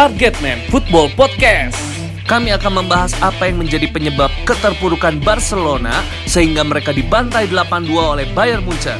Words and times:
Targetman 0.00 0.64
Football 0.72 1.12
Podcast. 1.12 1.76
Kami 2.24 2.48
akan 2.56 2.80
membahas 2.80 3.12
apa 3.20 3.52
yang 3.52 3.60
menjadi 3.60 3.84
penyebab 3.84 4.32
keterpurukan 4.48 5.20
Barcelona 5.20 5.92
sehingga 6.24 6.64
mereka 6.64 6.88
dibantai 6.88 7.52
8-2 7.52 7.92
oleh 8.00 8.24
Bayern 8.32 8.64
Munchen. 8.64 8.96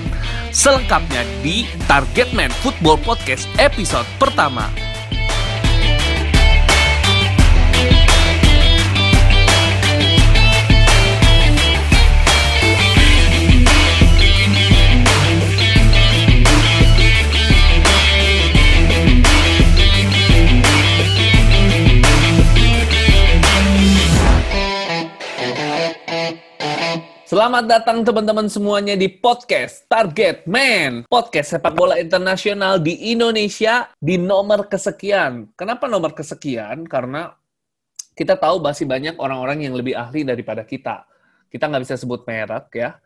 Selengkapnya 0.52 1.24
di 1.40 1.64
Targetman 1.88 2.52
Football 2.60 3.00
Podcast 3.00 3.48
episode 3.56 4.04
pertama. 4.20 4.89
Selamat 27.40 27.64
datang 27.72 28.04
teman-teman 28.04 28.52
semuanya 28.52 28.92
di 29.00 29.08
podcast 29.08 29.88
Target 29.88 30.44
Man, 30.44 31.08
podcast 31.08 31.56
sepak 31.56 31.72
bola 31.72 31.96
internasional 31.96 32.76
di 32.76 33.16
Indonesia 33.16 33.88
di 33.96 34.20
nomor 34.20 34.68
kesekian. 34.68 35.48
Kenapa 35.56 35.88
nomor 35.88 36.12
kesekian? 36.12 36.84
Karena 36.84 37.32
kita 38.12 38.36
tahu 38.36 38.60
masih 38.60 38.84
banyak 38.84 39.16
orang-orang 39.16 39.64
yang 39.64 39.72
lebih 39.72 39.96
ahli 39.96 40.20
daripada 40.20 40.68
kita. 40.68 41.08
Kita 41.48 41.64
nggak 41.64 41.80
bisa 41.88 41.96
sebut 41.96 42.28
merek 42.28 42.76
ya, 42.76 43.00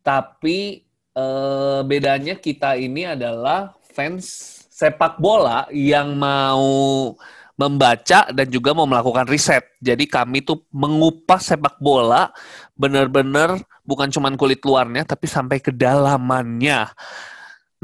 tapi 0.00 0.80
eh, 1.12 1.80
bedanya 1.84 2.40
kita 2.40 2.80
ini 2.80 3.04
adalah 3.04 3.76
fans 3.92 4.24
sepak 4.72 5.20
bola 5.20 5.68
yang 5.68 6.16
mau 6.16 7.12
membaca 7.54 8.26
dan 8.34 8.46
juga 8.50 8.74
mau 8.74 8.86
melakukan 8.86 9.30
riset. 9.30 9.62
Jadi 9.78 10.10
kami 10.10 10.42
tuh 10.42 10.66
mengupas 10.74 11.54
sepak 11.54 11.78
bola 11.78 12.34
benar-benar 12.74 13.62
bukan 13.86 14.10
cuma 14.10 14.30
kulit 14.34 14.60
luarnya, 14.66 15.06
tapi 15.06 15.30
sampai 15.30 15.62
ke 15.62 15.70
dalamannya. 15.70 16.90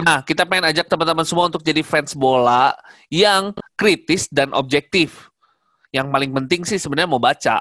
Nah, 0.00 0.24
kita 0.24 0.48
pengen 0.48 0.72
ajak 0.72 0.88
teman-teman 0.88 1.26
semua 1.26 1.46
untuk 1.46 1.60
jadi 1.60 1.84
fans 1.84 2.16
bola 2.16 2.72
yang 3.12 3.52
kritis 3.76 4.26
dan 4.32 4.50
objektif. 4.56 5.28
Yang 5.90 6.08
paling 6.08 6.30
penting 6.32 6.62
sih 6.64 6.78
sebenarnya 6.78 7.10
mau 7.10 7.22
baca. 7.22 7.60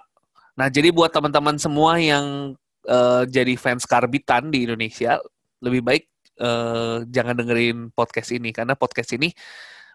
Nah, 0.56 0.68
jadi 0.68 0.92
buat 0.92 1.12
teman-teman 1.12 1.60
semua 1.60 2.00
yang 2.00 2.56
uh, 2.88 3.24
jadi 3.28 3.56
fans 3.60 3.84
karbitan 3.84 4.52
di 4.52 4.68
Indonesia, 4.68 5.20
lebih 5.60 5.82
baik 5.84 6.04
uh, 6.40 7.04
jangan 7.08 7.36
dengerin 7.36 7.92
podcast 7.92 8.32
ini 8.32 8.56
karena 8.56 8.74
podcast 8.76 9.12
ini 9.16 9.32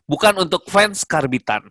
bukan 0.04 0.36
untuk 0.40 0.68
fans 0.68 1.04
karbitan. 1.04 1.64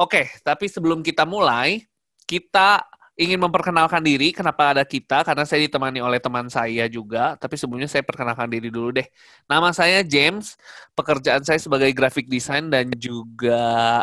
Oke, 0.00 0.30
tapi 0.42 0.66
sebelum 0.66 1.04
kita 1.04 1.22
mulai, 1.22 1.84
kita 2.26 2.82
ingin 3.16 3.36
memperkenalkan 3.40 4.00
diri. 4.00 4.32
Kenapa 4.32 4.72
ada 4.72 4.84
kita? 4.84 5.20
Karena 5.24 5.44
saya 5.44 5.64
ditemani 5.68 6.00
oleh 6.00 6.18
teman 6.18 6.48
saya 6.48 6.88
juga. 6.88 7.36
Tapi 7.36 7.54
sebelumnya 7.60 7.88
saya 7.88 8.00
perkenalkan 8.04 8.48
diri 8.48 8.72
dulu 8.72 8.94
deh. 8.96 9.06
Nama 9.48 9.68
saya 9.74 10.00
James. 10.04 10.56
Pekerjaan 10.96 11.44
saya 11.44 11.60
sebagai 11.60 11.92
graphic 11.92 12.28
design 12.28 12.72
dan 12.72 12.88
juga 12.96 14.00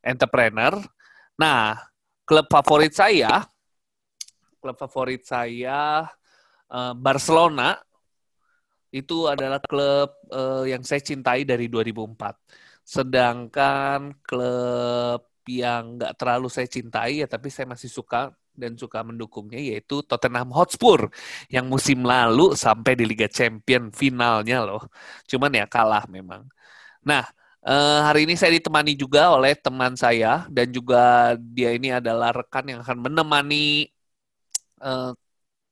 entrepreneur. 0.00 0.80
Nah, 1.36 1.76
klub 2.24 2.48
favorit 2.48 2.92
saya, 2.96 3.46
klub 4.58 4.76
favorit 4.80 5.22
saya 5.28 6.08
uh, 6.72 6.94
Barcelona. 6.96 7.78
Itu 8.88 9.28
adalah 9.28 9.60
klub 9.60 10.16
uh, 10.32 10.64
yang 10.64 10.80
saya 10.80 11.04
cintai 11.04 11.44
dari 11.44 11.68
2004. 11.68 12.16
Sedangkan 12.88 14.16
klub 14.24 15.28
yang 15.48 15.96
nggak 15.96 16.12
terlalu 16.20 16.52
saya 16.52 16.68
cintai 16.68 17.24
ya 17.24 17.26
tapi 17.26 17.48
saya 17.48 17.64
masih 17.64 17.88
suka 17.88 18.36
dan 18.58 18.74
suka 18.74 19.06
mendukungnya 19.06 19.62
yaitu 19.62 20.02
Tottenham 20.02 20.50
Hotspur 20.50 21.08
yang 21.46 21.70
musim 21.70 22.02
lalu 22.02 22.58
sampai 22.58 22.98
di 22.98 23.06
Liga 23.06 23.30
Champion 23.30 23.94
finalnya 23.94 24.66
loh. 24.66 24.82
Cuman 25.30 25.54
ya 25.54 25.64
kalah 25.70 26.04
memang. 26.10 26.42
Nah, 27.06 27.22
eh, 27.62 28.00
hari 28.02 28.26
ini 28.26 28.34
saya 28.34 28.58
ditemani 28.58 28.98
juga 28.98 29.30
oleh 29.30 29.54
teman 29.54 29.94
saya 29.94 30.44
dan 30.50 30.66
juga 30.74 31.34
dia 31.38 31.70
ini 31.70 31.94
adalah 31.94 32.34
rekan 32.34 32.66
yang 32.66 32.80
akan 32.82 32.98
menemani 32.98 33.88
eh, 34.82 35.12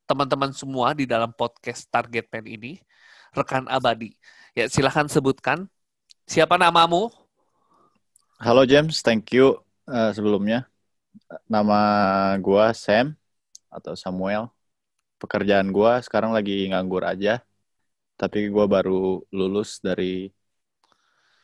teman-teman 0.07 0.55
semua 0.55 0.95
di 0.95 1.05
dalam 1.05 1.35
podcast 1.35 1.91
Target 1.91 2.31
Pen 2.31 2.47
ini, 2.47 2.79
rekan 3.35 3.67
abadi. 3.67 4.15
Ya, 4.55 4.71
silahkan 4.71 5.11
sebutkan 5.11 5.67
siapa 6.31 6.55
namamu? 6.55 7.11
Halo 8.39 8.63
James, 8.63 9.03
thank 9.03 9.35
you 9.35 9.66
uh, 9.87 10.11
sebelumnya. 10.13 10.67
Nama 11.49 11.81
gua 12.43 12.75
Sam 12.77 13.17
atau 13.73 13.97
Samuel. 13.97 14.53
Pekerjaan 15.17 15.73
gua 15.73 16.03
sekarang 16.05 16.37
lagi 16.37 16.69
nganggur 16.69 17.07
aja. 17.07 17.41
Tapi 18.21 18.53
gua 18.53 18.69
baru 18.69 19.25
lulus 19.33 19.81
dari 19.81 20.31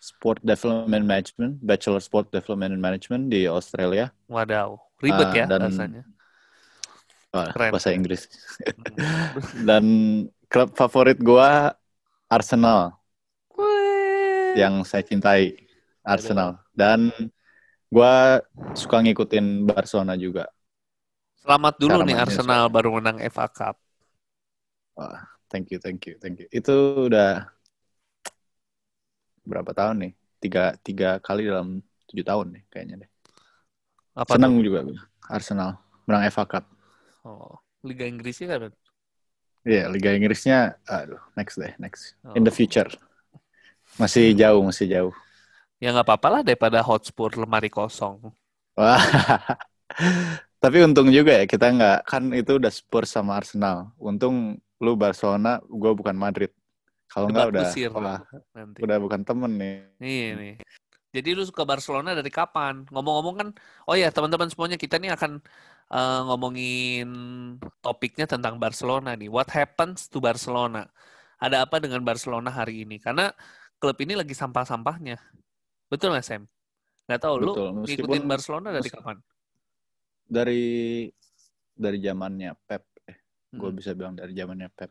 Sport 0.03 0.43
Development 0.43 1.07
Management, 1.07 1.63
Bachelor 1.63 2.03
Sport 2.03 2.35
Development 2.35 2.75
Management 2.75 3.31
di 3.31 3.47
Australia. 3.47 4.11
Wadaw, 4.27 4.75
ribet 4.99 5.31
uh, 5.31 5.35
ya 5.35 5.45
dan, 5.47 5.61
rasanya. 5.71 6.03
Uh, 7.31 7.49
bahasa 7.71 7.95
Inggris. 7.95 8.27
Hmm. 8.59 9.63
dan 9.69 9.85
klub 10.51 10.75
favorit 10.75 11.23
gua 11.23 11.79
Arsenal. 12.27 12.99
Wee. 13.55 14.59
Yang 14.59 14.75
saya 14.91 15.07
cintai 15.07 15.55
Arsenal. 16.03 16.59
Dan 16.75 17.15
gue 17.93 18.15
suka 18.73 19.05
ngikutin 19.05 19.69
Barcelona 19.69 20.17
juga. 20.17 20.49
Selamat 21.45 21.77
dulu 21.77 22.01
Karena 22.01 22.09
nih 22.09 22.17
Arsenal 22.17 22.63
suka. 22.65 22.73
baru 22.73 22.89
menang 22.97 23.19
FA 23.29 23.47
Cup. 23.53 23.77
Wah, 24.97 25.29
thank 25.53 25.69
you, 25.69 25.77
thank 25.77 26.01
you, 26.09 26.17
thank 26.17 26.41
you. 26.41 26.49
Itu 26.49 27.09
udah 27.13 27.53
berapa 29.45 29.77
tahun 29.77 30.09
nih? 30.09 30.13
Tiga, 30.41 30.65
tiga 30.81 31.21
kali 31.21 31.45
dalam 31.45 31.85
tujuh 32.09 32.25
tahun 32.25 32.57
nih 32.57 32.63
kayaknya 32.73 32.97
deh. 33.05 33.11
Apa 34.17 34.41
Senang 34.41 34.57
tuh? 34.57 34.65
juga 34.65 34.81
Arsenal 35.29 35.77
menang 36.09 36.25
FA 36.33 36.45
Cup. 36.49 36.65
Oh, 37.29 37.61
Liga 37.85 38.09
Inggrisnya 38.09 38.57
kan? 38.57 38.73
Iya, 39.69 39.85
yeah, 39.85 39.87
Liga 39.93 40.11
Inggrisnya, 40.17 40.81
aduh, 40.89 41.21
next 41.37 41.61
deh, 41.61 41.71
next. 41.77 42.17
Oh. 42.25 42.35
In 42.35 42.43
the 42.43 42.51
future. 42.51 42.89
Masih 44.01 44.33
jauh, 44.33 44.65
masih 44.65 44.89
jauh. 44.89 45.15
Ya 45.83 45.91
nggak 45.91 46.07
apa-apa 46.07 46.29
lah 46.31 46.43
daripada 46.47 46.79
Hotspur 46.79 47.35
lemari 47.35 47.67
kosong. 47.67 48.31
Wah. 48.79 49.03
Tapi 50.63 50.79
untung 50.87 51.11
juga 51.11 51.43
ya 51.43 51.45
kita 51.51 51.75
nggak 51.75 51.99
kan 52.07 52.31
itu 52.31 52.55
udah 52.55 52.71
Spurs 52.71 53.11
sama 53.11 53.35
Arsenal. 53.43 53.91
Untung 53.99 54.63
lu 54.79 54.95
Barcelona, 54.95 55.59
gue 55.59 55.91
bukan 55.91 56.15
Madrid. 56.15 56.55
Kalau 57.11 57.27
nggak 57.27 57.51
udah 57.51 57.67
wah, 57.99 58.21
nanti. 58.55 58.79
udah 58.79 58.97
bukan 59.03 59.21
temen 59.27 59.53
nih. 59.59 59.77
Iya 59.99 60.29
nih. 60.39 60.55
Jadi 61.13 61.29
lu 61.37 61.43
suka 61.45 61.67
Barcelona 61.67 62.17
dari 62.17 62.31
kapan? 62.33 62.89
Ngomong-ngomong 62.89 63.35
kan, 63.37 63.49
oh 63.85 63.93
ya 63.93 64.09
teman-teman 64.09 64.49
semuanya 64.49 64.81
kita 64.81 64.97
nih 64.97 65.13
akan 65.13 65.45
uh, 65.93 66.21
ngomongin 66.31 67.11
topiknya 67.85 68.25
tentang 68.25 68.57
Barcelona 68.57 69.13
nih. 69.13 69.29
What 69.29 69.53
happens 69.53 70.09
to 70.09 70.25
Barcelona? 70.25 70.89
Ada 71.37 71.69
apa 71.69 71.83
dengan 71.85 72.01
Barcelona 72.01 72.49
hari 72.49 72.87
ini? 72.89 72.97
Karena 72.97 73.29
klub 73.77 73.99
ini 74.01 74.17
lagi 74.17 74.33
sampah-sampahnya. 74.33 75.21
Betul 75.93 76.17
nggak 76.17 76.25
Sam? 76.25 76.49
Nggak 77.05 77.21
tahu 77.21 77.35
lu 77.37 77.53
ngikutin 77.85 78.25
Barcelona 78.25 78.73
dari 78.73 78.89
kapan? 78.89 79.17
Dari 80.25 80.65
dari 81.77 81.99
zamannya 82.01 82.57
Pep. 82.65 82.89
Eh, 83.05 83.19
hmm. 83.53 83.61
gue 83.61 83.71
bisa 83.77 83.93
bilang 83.93 84.17
dari 84.17 84.33
zamannya 84.33 84.73
Pep. 84.73 84.89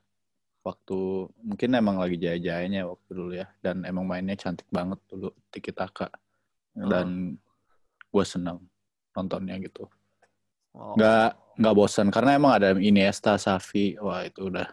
Waktu 0.62 1.26
mungkin 1.42 1.74
emang 1.74 1.98
lagi 1.98 2.22
jaya-jayanya 2.22 2.86
waktu 2.86 3.10
dulu 3.18 3.34
ya, 3.34 3.50
dan 3.66 3.82
emang 3.82 4.06
mainnya 4.06 4.38
cantik 4.38 4.70
banget 4.70 5.02
dulu 5.10 5.34
Tiki 5.50 5.74
Taka. 5.74 6.06
Dan 6.78 7.34
oh. 7.34 8.10
gue 8.14 8.26
seneng 8.30 8.62
nontonnya 9.18 9.58
gitu. 9.58 9.90
Oh. 10.78 10.94
Gak 10.94 11.34
nggak 11.58 11.76
bosan 11.76 12.14
karena 12.14 12.38
emang 12.38 12.54
ada 12.62 12.78
Iniesta, 12.78 13.42
Safi, 13.42 13.98
wah 13.98 14.22
itu 14.22 14.54
udah 14.54 14.70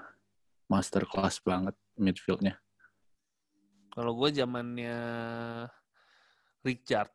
master 0.68 1.08
class 1.08 1.40
banget 1.40 1.72
midfieldnya. 1.96 2.60
Kalau 3.96 4.12
gue 4.14 4.28
zamannya 4.30 4.94
Richard 6.64 7.10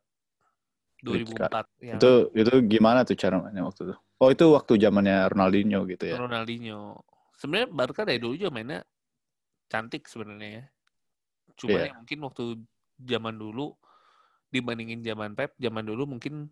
2004 1.04 1.84
ya. 1.84 1.96
Itu 2.00 2.32
itu 2.32 2.54
gimana 2.66 3.04
tuh 3.04 3.20
cara 3.20 3.36
mainnya 3.44 3.68
waktu 3.68 3.92
itu? 3.92 3.96
Oh 4.24 4.30
itu 4.32 4.46
waktu 4.56 4.80
zamannya 4.80 5.28
Ronaldinho 5.28 5.84
gitu 5.84 6.04
ya. 6.08 6.16
Ronaldinho. 6.16 7.04
Sebenarnya 7.36 7.68
Barca 7.76 8.08
dari 8.08 8.24
dulu 8.24 8.40
juga 8.40 8.56
mainnya 8.56 8.80
cantik 9.68 10.08
sebenarnya 10.08 10.64
ya. 10.64 10.66
Cuma 11.60 11.76
yeah. 11.76 11.92
ya 11.92 11.94
mungkin 12.00 12.20
waktu 12.24 12.44
zaman 13.04 13.36
dulu 13.36 13.76
dibandingin 14.48 15.04
zaman 15.04 15.36
Pep, 15.36 15.58
zaman 15.60 15.84
dulu 15.84 16.16
mungkin 16.16 16.48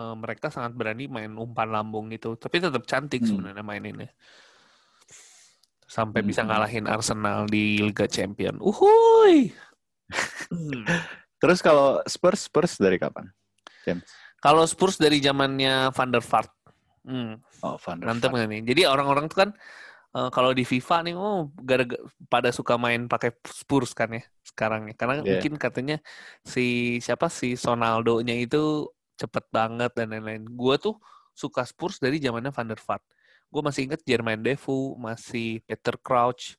uh, 0.00 0.16
mereka 0.16 0.48
sangat 0.48 0.72
berani 0.72 1.10
main 1.10 1.36
umpan 1.36 1.68
lambung 1.68 2.08
gitu. 2.08 2.40
Tapi 2.40 2.56
tetap 2.56 2.88
cantik 2.88 3.20
hmm. 3.20 3.28
sebenarnya 3.28 3.64
maininnya. 3.66 4.10
Sampai 5.84 6.24
hmm. 6.24 6.28
bisa 6.32 6.40
ngalahin 6.48 6.88
Arsenal 6.88 7.44
di 7.50 7.84
Liga 7.84 8.08
Champion. 8.08 8.56
Uhuy. 8.64 9.52
Terus 11.40 11.58
kalau 11.58 11.98
Spurs, 12.04 12.46
Spurs 12.46 12.76
dari 12.76 13.00
kapan? 13.00 13.26
James? 13.82 14.04
Kalau 14.38 14.64
Spurs 14.64 14.96
dari 14.96 15.18
zamannya 15.18 15.88
Van 15.90 16.10
der 16.10 16.20
Vaart. 16.20 16.52
Hmm, 17.00 17.40
Oh, 17.60 17.76
Van 17.80 17.96
der 17.96 18.06
mantep 18.08 18.28
Vaart. 18.28 18.36
nggak 18.36 18.48
nih. 18.48 18.60
Jadi 18.68 18.82
orang-orang 18.84 19.24
tuh 19.26 19.38
kan 19.40 19.50
eh, 20.10 20.30
kalau 20.30 20.50
di 20.50 20.64
FIFA 20.64 20.96
nih, 21.06 21.14
oh, 21.16 21.48
gara-gara 21.60 22.00
pada 22.26 22.50
suka 22.50 22.74
main 22.76 23.06
pakai 23.06 23.30
Spurs 23.46 23.92
kan 23.92 24.12
ya 24.12 24.22
sekarang 24.44 24.88
ya. 24.88 24.94
Karena 24.96 25.20
Iya. 25.20 25.38
mungkin 25.40 25.56
katanya 25.56 25.96
si 26.42 26.98
siapa 26.98 27.28
si 27.28 27.56
Sonaldo-nya 27.56 28.36
itu 28.36 28.88
cepet 29.16 29.44
banget 29.48 29.92
dan 29.96 30.12
lain-lain. 30.12 30.44
Gue 30.50 30.76
tuh 30.76 30.96
suka 31.32 31.64
Spurs 31.64 31.96
dari 31.96 32.20
zamannya 32.20 32.52
Van 32.52 32.68
der 32.68 32.80
Vaart. 32.80 33.04
Gue 33.50 33.62
masih 33.62 33.88
inget 33.88 34.00
Jermaine 34.04 34.40
Defoe, 34.40 34.94
masih 34.96 35.60
Peter 35.64 35.96
Crouch, 35.98 36.54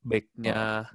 backnya 0.00 0.86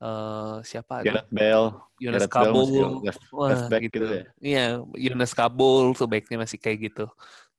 eh, 0.00 0.56
siapa? 0.64 1.04
Gareth 1.04 1.30
Bale. 1.30 1.68
Yunus 2.00 2.24
Gareth 2.24 2.32
Kabul. 2.32 2.66
left, 3.04 3.22
Wah, 3.30 3.48
left 3.52 3.66
back 3.68 3.82
gitu. 3.84 3.96
gitu 4.00 4.06
ya. 4.08 4.24
Iya, 4.40 4.64
Yunus 4.96 5.32
Kabul 5.36 5.92
tuh 5.92 6.08
backnya 6.08 6.40
masih 6.40 6.56
kayak 6.56 6.78
gitu. 6.90 7.06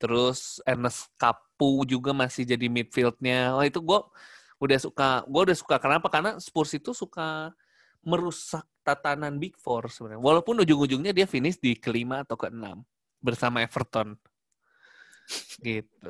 Terus 0.01 0.57
Ernest 0.65 1.13
Kapu 1.15 1.85
juga 1.85 2.11
masih 2.11 2.43
jadi 2.43 2.65
midfieldnya. 2.65 3.53
Wah 3.53 3.65
itu 3.69 3.77
gue 3.77 3.99
udah 4.57 4.79
suka. 4.81 5.09
Gue 5.29 5.41
udah 5.45 5.57
suka. 5.57 5.75
Kenapa? 5.77 6.09
Karena 6.09 6.41
Spurs 6.41 6.73
itu 6.73 6.91
suka 6.97 7.53
merusak 8.01 8.65
tatanan 8.81 9.37
Big 9.37 9.53
Four 9.61 9.93
sebenarnya. 9.93 10.21
Walaupun 10.25 10.57
ujung-ujungnya 10.65 11.13
dia 11.13 11.29
finish 11.29 11.61
di 11.61 11.77
kelima 11.77 12.25
atau 12.25 12.33
keenam 12.33 12.81
bersama 13.21 13.61
Everton. 13.61 14.17
Gitu. 15.61 16.09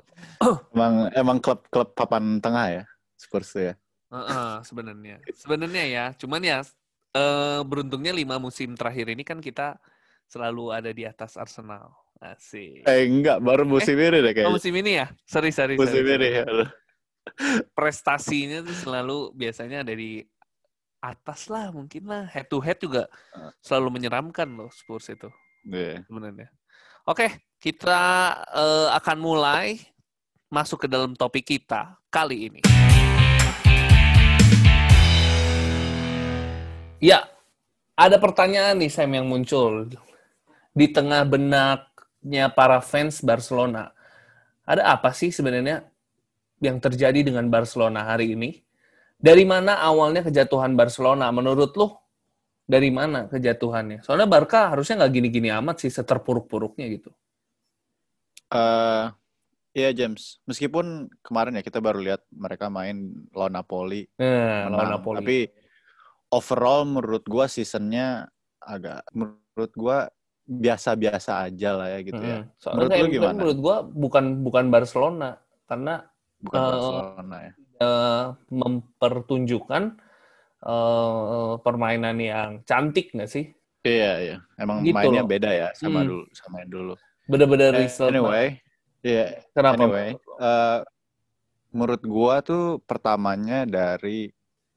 Emang 0.72 1.12
emang 1.14 1.38
klub-klub 1.44 1.94
papan 1.94 2.40
tengah 2.40 2.82
ya 2.82 2.84
Spurs 3.20 3.54
tuh 3.54 3.76
ya. 4.12 4.18
Heeh, 4.20 4.52
sebenarnya. 4.68 5.18
Sebenarnya 5.32 5.84
ya, 5.88 6.06
cuman 6.20 6.42
ya 6.44 6.60
eh, 7.16 7.62
beruntungnya 7.64 8.12
lima 8.12 8.36
musim 8.38 8.76
terakhir 8.76 9.08
ini 9.16 9.24
kan 9.24 9.40
kita 9.40 9.80
selalu 10.28 10.76
ada 10.76 10.92
di 10.92 11.08
atas 11.08 11.40
Arsenal. 11.40 11.96
Asik. 12.22 12.86
Eh 12.86 13.10
enggak, 13.10 13.42
baru 13.42 13.66
musim 13.66 13.98
ini 13.98 14.22
deh 14.22 14.22
Oh, 14.22 14.24
kayaknya. 14.30 14.54
musim 14.54 14.74
ini 14.78 14.92
ya? 15.02 15.10
Sorry, 15.26 15.50
sorry. 15.50 15.74
Musim 15.74 16.06
sorry, 16.06 16.14
ini 16.14 16.28
sorry. 16.30 16.38
ya. 16.38 16.70
Prestasinya 17.74 18.62
tuh 18.62 18.78
selalu 18.78 19.18
biasanya 19.34 19.82
ada 19.82 19.94
di 19.98 20.22
atas 21.02 21.50
lah 21.50 21.74
mungkin 21.74 22.06
lah. 22.06 22.30
Head 22.30 22.46
to 22.46 22.62
head 22.62 22.78
juga 22.78 23.10
selalu 23.58 23.98
menyeramkan 23.98 24.46
loh 24.54 24.70
Spurs 24.70 25.10
itu 25.10 25.34
Iya. 25.66 26.06
sebenarnya. 26.06 26.54
Oke, 27.10 27.42
kita 27.58 28.02
eh, 28.54 28.90
akan 28.94 29.18
mulai 29.18 29.82
masuk 30.54 30.86
ke 30.86 30.88
dalam 30.92 31.18
topik 31.18 31.58
kita 31.58 31.98
kali 32.14 32.54
ini. 32.54 32.62
Ya, 37.02 37.26
ada 37.98 38.22
pertanyaan 38.22 38.78
nih 38.78 38.94
Sam 38.94 39.10
yang 39.18 39.26
muncul 39.26 39.90
di 40.70 40.86
tengah 40.86 41.26
benaknya 41.26 42.54
para 42.54 42.78
fans 42.78 43.26
Barcelona. 43.26 43.90
Ada 44.70 44.86
apa 44.94 45.10
sih 45.10 45.34
sebenarnya 45.34 45.82
yang 46.62 46.78
terjadi 46.78 47.26
dengan 47.26 47.50
Barcelona 47.50 48.06
hari 48.06 48.38
ini? 48.38 48.62
Dari 49.18 49.42
mana 49.50 49.82
awalnya 49.82 50.22
kejatuhan 50.30 50.78
Barcelona? 50.78 51.34
Menurut 51.34 51.74
lu 51.74 51.90
dari 52.70 52.94
mana 52.94 53.26
kejatuhannya? 53.34 54.06
Soalnya 54.06 54.30
Barca 54.30 54.70
harusnya 54.70 55.02
nggak 55.02 55.14
gini-gini 55.18 55.50
amat 55.50 55.82
sih 55.82 55.90
seterpuruk-puruknya 55.90 56.86
gitu. 56.86 57.10
Eh, 58.54 59.06
Iya 59.72 59.96
James, 59.96 60.44
meskipun 60.44 61.08
kemarin 61.24 61.56
ya 61.56 61.64
kita 61.64 61.80
baru 61.80 62.04
lihat 62.04 62.28
mereka 62.28 62.68
main 62.68 63.24
lawan 63.32 63.56
Napoli, 63.56 64.04
lawan 64.68 64.84
menang. 64.84 64.92
Napoli. 65.00 65.18
Tapi 65.24 65.38
overall 66.32 66.88
menurut 66.88 67.24
gua 67.28 67.46
seasonnya 67.46 68.32
agak 68.58 69.04
menurut 69.12 69.72
gua 69.76 69.98
biasa-biasa 70.48 71.48
aja 71.48 71.70
lah 71.78 71.88
ya 71.94 72.00
gitu 72.02 72.20
ya. 72.20 72.38
Mm-mm. 72.44 72.56
Soalnya 72.58 72.76
Menurut 72.76 72.92
lu 72.92 72.98
misalnya 72.98 73.14
gimana? 73.14 73.36
menurut 73.38 73.58
gua 73.60 73.76
bukan 73.86 74.26
bukan 74.42 74.66
Barcelona 74.68 75.30
karena 75.68 75.96
Bukan 76.42 76.58
Eh, 76.58 76.66
Barcelona 76.74 77.38
ya. 77.38 77.54
eh, 77.78 78.24
mempertunjukkan 78.50 79.84
eh, 80.62 81.54
permainan 81.62 82.18
yang 82.18 82.50
cantik 82.66 83.14
nggak 83.14 83.30
sih? 83.30 83.46
Iya 83.82 84.12
iya, 84.22 84.38
emang 84.58 84.82
Gitu 84.86 84.94
mainnya 84.94 85.22
loh. 85.26 85.30
beda 85.30 85.50
ya 85.50 85.70
sama 85.74 86.02
Hmm. 86.02 86.10
dulu 86.10 86.24
sama 86.34 86.56
yang 86.62 86.72
dulu. 86.74 86.94
Bener-bener 87.26 87.72
Eh, 87.78 87.86
result. 87.86 88.10
anyway, 88.10 88.46
iya 89.02 89.42
Kenapa? 89.54 89.74
anyway, 89.78 90.08
eh, 90.18 90.80
menurut 91.72 92.02
gua 92.06 92.42
tuh 92.42 92.78
pertamanya 92.84 93.66
dari 93.66 94.30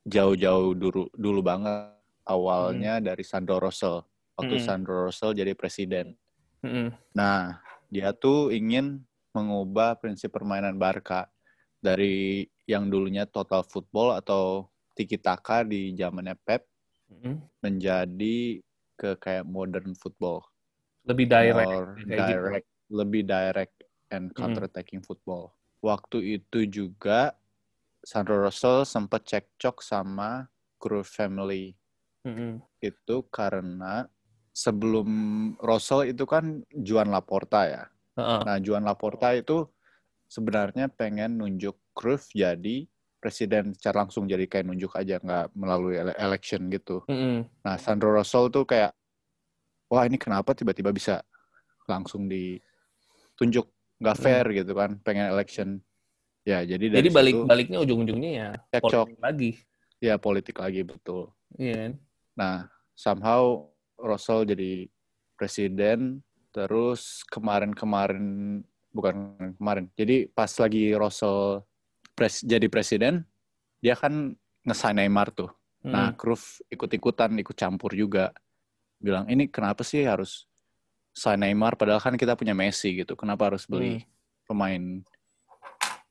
jauh-jauh 0.05 0.77
dulu 0.77 1.09
dulu 1.13 1.41
banget. 1.41 1.93
Awalnya 2.25 3.05
dari 3.05 3.21
Sandro 3.21 3.61
Rosell. 3.61 4.01
Waktu 4.41 4.57
Hmm. 4.57 4.65
Sandro 4.65 5.05
Rosell 5.09 5.37
jadi 5.37 5.53
presiden. 5.53 6.17
Mm-mm. 6.65 6.97
Nah, 7.13 7.61
dia 7.93 8.17
tuh 8.17 8.49
ingin 8.49 9.05
mengubah 9.37 10.01
prinsip 10.01 10.33
permainan 10.33 10.81
Barca 10.81 11.29
dari 11.85 12.49
yang 12.65 12.89
dulunya 12.89 13.29
total 13.29 13.61
football 13.69 14.17
atau 14.17 14.73
tiki 14.97 15.21
taka 15.21 15.69
di 15.69 15.93
zamannya 15.93 16.33
Pep 16.49 16.65
Mm-mm. 17.13 17.45
menjadi 17.61 18.65
ke 18.97 19.21
kayak 19.21 19.45
modern 19.45 19.93
football. 19.93 20.41
Lebih 21.05 21.29
direct. 21.29 21.69
Kayak 21.69 22.09
gitu. 22.09 22.25
direct, 22.33 22.69
lebih 22.89 23.23
direct 23.29 23.77
and 24.09 24.33
counter 24.33 24.65
attacking 24.65 25.05
football. 25.05 25.53
Waktu 25.85 26.41
itu 26.41 26.65
juga 26.65 27.37
Sandro 28.05 28.37
Rosell 28.45 28.85
sempat 28.85 29.25
cekcok 29.25 29.81
sama 29.81 30.45
Cruyff 30.77 31.09
family 31.09 31.73
Mm-mm. 32.29 32.61
itu 32.85 33.17
karena 33.33 34.05
sebelum 34.53 35.09
Rosell 35.59 36.13
itu 36.13 36.29
kan 36.29 36.61
Juan 36.71 37.09
Laporta 37.09 37.65
ya. 37.67 37.85
Heeh. 38.21 38.41
Nah, 38.45 38.57
Juan 38.61 38.85
Laporta 38.85 39.33
itu 39.35 39.67
sebenarnya 40.29 40.93
pengen 40.93 41.41
nunjuk 41.41 41.75
Cruyff 41.97 42.29
jadi 42.31 42.87
presiden 43.19 43.73
secara 43.73 44.05
langsung 44.05 44.29
jadi 44.29 44.45
kayak 44.45 44.69
nunjuk 44.69 44.93
aja 44.95 45.17
nggak 45.17 45.57
melalui 45.57 45.97
ele- 45.97 46.19
election 46.21 46.69
gitu. 46.69 47.01
Mm-mm. 47.09 47.49
Nah, 47.65 47.77
Sandro 47.81 48.13
Rosell 48.13 48.53
tuh 48.53 48.69
kayak 48.69 48.93
wah 49.89 50.05
ini 50.05 50.21
kenapa 50.21 50.53
tiba-tiba 50.53 50.93
bisa 50.93 51.25
langsung 51.89 52.29
ditunjuk 52.29 53.65
nggak 54.01 54.19
fair 54.21 54.45
gitu 54.53 54.77
kan, 54.77 55.01
pengen 55.01 55.33
election. 55.33 55.81
Ya, 56.45 56.61
jadi 56.61 56.93
dari 56.93 56.99
Jadi 57.01 57.11
balik 57.11 57.35
situ 57.35 57.49
baliknya 57.49 57.79
ujung-ujungnya 57.81 58.31
ya 58.31 58.49
cekcok 58.69 59.09
politik 59.09 59.21
lagi. 59.25 59.51
ya 59.97 60.15
politik 60.21 60.57
lagi 60.61 60.81
betul. 60.85 61.33
Iya. 61.57 61.75
kan? 61.89 61.93
Nah, 62.37 62.57
somehow 62.93 63.73
Russell 63.97 64.45
jadi 64.45 64.93
presiden, 65.41 66.21
terus 66.53 67.25
kemarin-kemarin, 67.33 68.61
bukan 68.93 69.35
kemarin, 69.57 69.89
jadi 69.97 70.29
pas 70.31 70.53
lagi 70.61 70.93
Russell 70.93 71.65
pres, 72.13 72.45
jadi 72.45 72.69
presiden, 72.69 73.25
dia 73.81 73.97
kan 73.97 74.37
ngesign 74.69 75.01
Neymar 75.01 75.33
tuh. 75.33 75.49
Nah, 75.85 76.13
Mm-mm. 76.13 76.21
Cruyff 76.21 76.61
ikut-ikutan, 76.73 77.37
ikut 77.41 77.57
campur 77.57 77.93
juga. 77.93 78.33
Bilang, 79.01 79.29
ini 79.29 79.49
kenapa 79.53 79.85
sih 79.85 80.05
harus 80.05 80.49
sign 81.13 81.45
Neymar, 81.45 81.77
padahal 81.77 82.01
kan 82.01 82.17
kita 82.17 82.37
punya 82.37 82.57
Messi 82.57 83.05
gitu. 83.05 83.15
Kenapa 83.15 83.53
harus 83.53 83.69
beli 83.69 84.03
pemain 84.49 85.05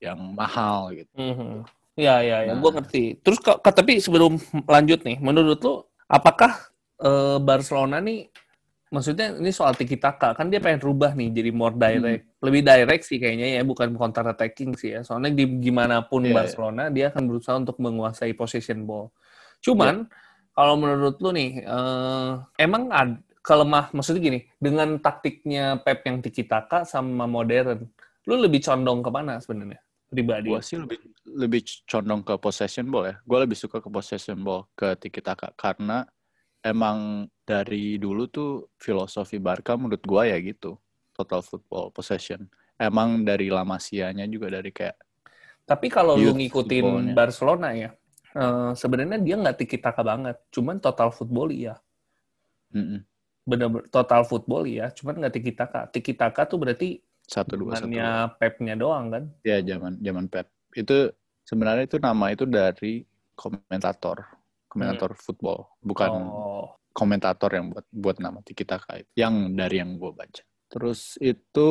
yang 0.03 0.19
mahal 0.35 0.91
gitu. 0.91 1.07
Mhm. 1.15 1.63
Ya, 1.95 2.19
ya, 2.25 2.43
ya. 2.43 2.53
Nah. 2.57 2.59
Gue 2.59 2.71
ngerti. 2.75 3.03
Terus, 3.23 3.39
kok, 3.39 3.61
tapi 3.63 4.01
sebelum 4.03 4.35
lanjut 4.67 5.05
nih, 5.05 5.21
menurut 5.23 5.61
lu, 5.63 5.85
apakah 6.09 6.51
eh, 6.99 7.37
Barcelona 7.39 8.01
nih, 8.01 8.27
maksudnya 8.89 9.33
ini 9.37 9.49
soal 9.53 9.73
tiki 9.73 9.97
taka, 9.97 10.33
kan 10.37 10.49
dia 10.49 10.61
pengen 10.61 10.81
rubah 10.81 11.17
nih 11.17 11.33
jadi 11.33 11.49
more 11.49 11.73
direct, 11.73 12.29
lebih 12.45 12.61
direct 12.61 13.03
sih 13.09 13.17
kayaknya 13.17 13.57
ya, 13.57 13.61
bukan 13.65 13.93
counter 13.97 14.25
attacking 14.29 14.73
sih 14.77 14.93
ya. 14.97 15.01
Soalnya 15.05 15.33
di 15.33 15.45
gimana 15.61 16.05
pun 16.05 16.25
Iya, 16.25 16.29
iya. 16.29 16.35
Barcelona, 16.37 16.83
dia 16.89 17.05
akan 17.09 17.23
berusaha 17.29 17.55
untuk 17.57 17.77
menguasai 17.81 18.33
possession 18.37 18.85
ball. 18.85 19.09
Cuman, 19.61 20.09
kalau 20.53 20.77
menurut 20.77 21.17
lu 21.21 21.29
nih, 21.33 21.61
eh, 21.61 22.31
emang 22.57 22.89
ada 22.89 23.17
kelemah, 23.43 23.91
maksudnya 23.91 24.21
gini, 24.23 24.39
dengan 24.57 24.97
taktiknya 24.97 25.77
Pep 25.83 26.01
yang 26.07 26.23
tiki 26.23 26.47
taka 26.47 26.87
sama 26.87 27.27
modern, 27.29 27.85
lu 28.25 28.39
lebih 28.39 28.63
condong 28.63 29.03
ke 29.03 29.09
mana 29.11 29.37
sebenarnya? 29.37 29.83
Pribadi. 30.13 30.53
Gue 30.53 30.61
sih 30.61 30.77
lebih 30.77 31.01
lebih 31.25 31.61
condong 31.89 32.21
ke 32.21 32.37
possession 32.37 32.85
ball 32.93 33.09
ya. 33.09 33.15
Gue 33.25 33.37
lebih 33.41 33.57
suka 33.57 33.81
ke 33.81 33.89
possession 33.89 34.37
ball 34.45 34.69
ke 34.77 34.93
tiki 35.01 35.25
taka 35.25 35.49
karena 35.57 36.05
emang 36.61 37.25
dari 37.41 37.97
dulu 37.97 38.29
tuh 38.29 38.69
filosofi 38.77 39.41
Barca 39.41 39.73
menurut 39.73 40.05
gue 40.05 40.23
ya 40.29 40.37
gitu. 40.37 40.77
Total 41.17 41.41
football 41.41 41.89
possession. 41.89 42.45
Emang 42.77 43.25
dari 43.25 43.49
La 43.49 43.65
Masia-nya 43.65 44.29
juga 44.29 44.53
dari 44.53 44.69
kayak 44.69 44.97
Tapi 45.65 45.87
kalau 45.89 46.19
lu 46.19 46.37
ngikutin. 46.37 47.15
Barcelona 47.15 47.71
ya, 47.73 47.89
eh, 48.37 48.71
sebenarnya 48.77 49.17
dia 49.17 49.35
nggak 49.39 49.57
tiki 49.65 49.81
taka 49.81 50.05
banget. 50.05 50.37
Cuman 50.53 50.77
total 50.77 51.09
football 51.09 51.49
iya. 51.49 51.79
mm-mm, 52.69 53.01
Bener 53.47 53.87
total 53.89 54.27
football 54.27 54.67
iya, 54.67 54.91
cuman 54.91 55.23
nggak 55.23 55.33
tiki 55.33 55.51
taka. 55.55 55.87
Tiki 55.87 56.13
taka 56.13 56.43
tuh 56.45 56.59
berarti 56.59 56.99
satu 57.27 57.53
dua 57.55 57.79
satu. 57.79 57.89
Pep-nya 58.39 58.75
doang 58.75 59.09
kan? 59.11 59.23
Ya 59.43 59.59
zaman 59.63 59.99
zaman 60.03 60.25
Pep. 60.27 60.47
Itu 60.75 61.11
sebenarnya 61.47 61.87
itu 61.87 61.97
nama 61.99 62.31
itu 62.31 62.43
dari 62.47 63.03
komentator 63.33 64.25
komentator 64.69 65.13
football 65.17 65.69
bukan 65.85 66.09
Oh, 66.13 66.73
komentator 66.93 67.49
yang 67.53 67.69
buat 67.73 67.85
buat 67.93 68.17
nama 68.21 68.41
Tiki 68.41 68.65
Taka 68.65 69.01
itu. 69.01 69.09
Yang 69.17 69.35
dari 69.57 69.75
yang 69.81 69.97
gue 69.97 70.11
baca. 70.13 70.43
Terus 70.69 71.17
itu 71.21 71.69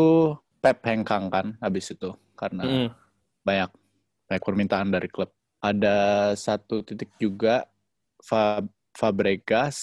Pep 0.62 0.78
hengkang 0.86 1.26
kan 1.30 1.58
habis 1.58 1.90
itu 1.90 2.14
karena 2.38 2.62
Mm. 2.62 2.88
banyak 3.42 3.70
banyak 4.30 4.42
permintaan 4.46 4.88
dari 4.94 5.10
klub. 5.10 5.30
Ada 5.62 6.30
satu 6.38 6.82
titik 6.86 7.10
juga 7.18 7.66
Fa- 8.22 8.62
Fabregas 8.94 9.78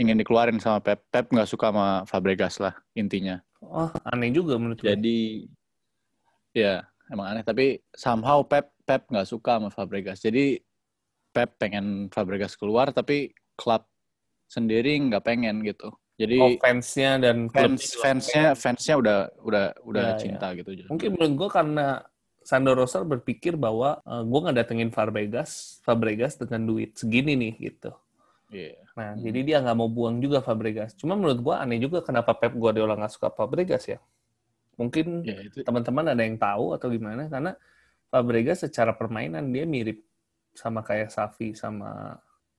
ingin 0.00 0.16
dikeluarin 0.20 0.60
sama 0.60 0.80
Pep. 0.80 1.04
Pep 1.12 1.28
nggak 1.28 1.48
suka 1.48 1.68
sama 1.72 1.88
Fabregas 2.08 2.56
lah 2.60 2.72
intinya. 2.96 3.40
Oh, 3.64 3.90
aneh 4.12 4.30
juga 4.32 4.56
menurut 4.60 4.78
gue. 4.80 4.88
Jadi 4.88 5.20
ya 6.56 6.84
emang 7.12 7.36
aneh 7.36 7.44
tapi 7.44 7.80
somehow 7.92 8.40
Pep 8.44 8.72
Pep 8.86 9.08
nggak 9.10 9.28
suka 9.28 9.58
sama 9.58 9.68
Fabregas. 9.72 10.22
Jadi 10.22 10.60
Pep 11.34 11.58
pengen 11.60 12.08
Fabregas 12.08 12.56
keluar 12.56 12.92
tapi 12.94 13.34
klub 13.58 13.84
sendiri 14.46 14.96
nggak 15.10 15.24
pengen 15.26 15.60
gitu. 15.66 15.90
Jadi 16.16 16.40
Oh, 16.40 16.56
fansnya 16.62 17.20
dan 17.20 17.50
klub 17.52 17.76
fans 17.76 17.92
fansnya 18.00 18.56
fansnya 18.56 18.94
udah 18.96 19.18
udah 19.44 19.64
udah 19.84 20.06
Ya, 20.06 20.14
ya. 20.16 20.20
cinta 20.20 20.46
gitu. 20.56 20.70
Mungkin 20.88 21.12
menurut 21.12 21.34
gue 21.44 21.48
karena 21.52 21.86
Sandro 22.46 22.78
Rosal 22.78 23.02
berpikir 23.04 23.58
bahwa 23.58 23.98
eh, 24.06 24.22
gue 24.22 24.38
nggak 24.38 24.56
datengin 24.56 24.94
Fabregas, 24.94 25.82
Fabregas 25.82 26.38
dengan 26.38 26.62
duit 26.62 26.94
segini 26.94 27.34
nih 27.34 27.52
gitu. 27.58 27.90
Iya. 28.54 28.85
Nah, 28.96 29.12
Hmm. 29.12 29.20
jadi 29.20 29.40
dia 29.44 29.56
nggak 29.60 29.76
mau 29.76 29.92
buang 29.92 30.18
juga 30.24 30.40
Fabregas. 30.40 30.96
Cuma 30.96 31.12
menurut 31.14 31.44
gue 31.44 31.54
aneh 31.54 31.76
juga 31.76 32.00
kenapa 32.00 32.32
Pep 32.32 32.56
Guardiola 32.56 32.96
nggak 32.96 33.12
suka 33.12 33.28
Fabregas 33.28 33.84
ya. 33.92 34.00
Mungkin 34.80 35.24
Ya 35.24 35.40
itu 35.44 35.60
teman-teman 35.64 36.16
ada 36.16 36.22
yang 36.24 36.36
tahu 36.40 36.72
atau 36.76 36.88
gimana 36.88 37.28
karena 37.28 37.56
Fabregas 38.08 38.64
secara 38.64 38.96
permainan 38.96 39.52
dia 39.52 39.68
mirip 39.68 40.00
sama 40.56 40.80
kayak 40.80 41.12
Safi 41.12 41.52
sama 41.52 42.16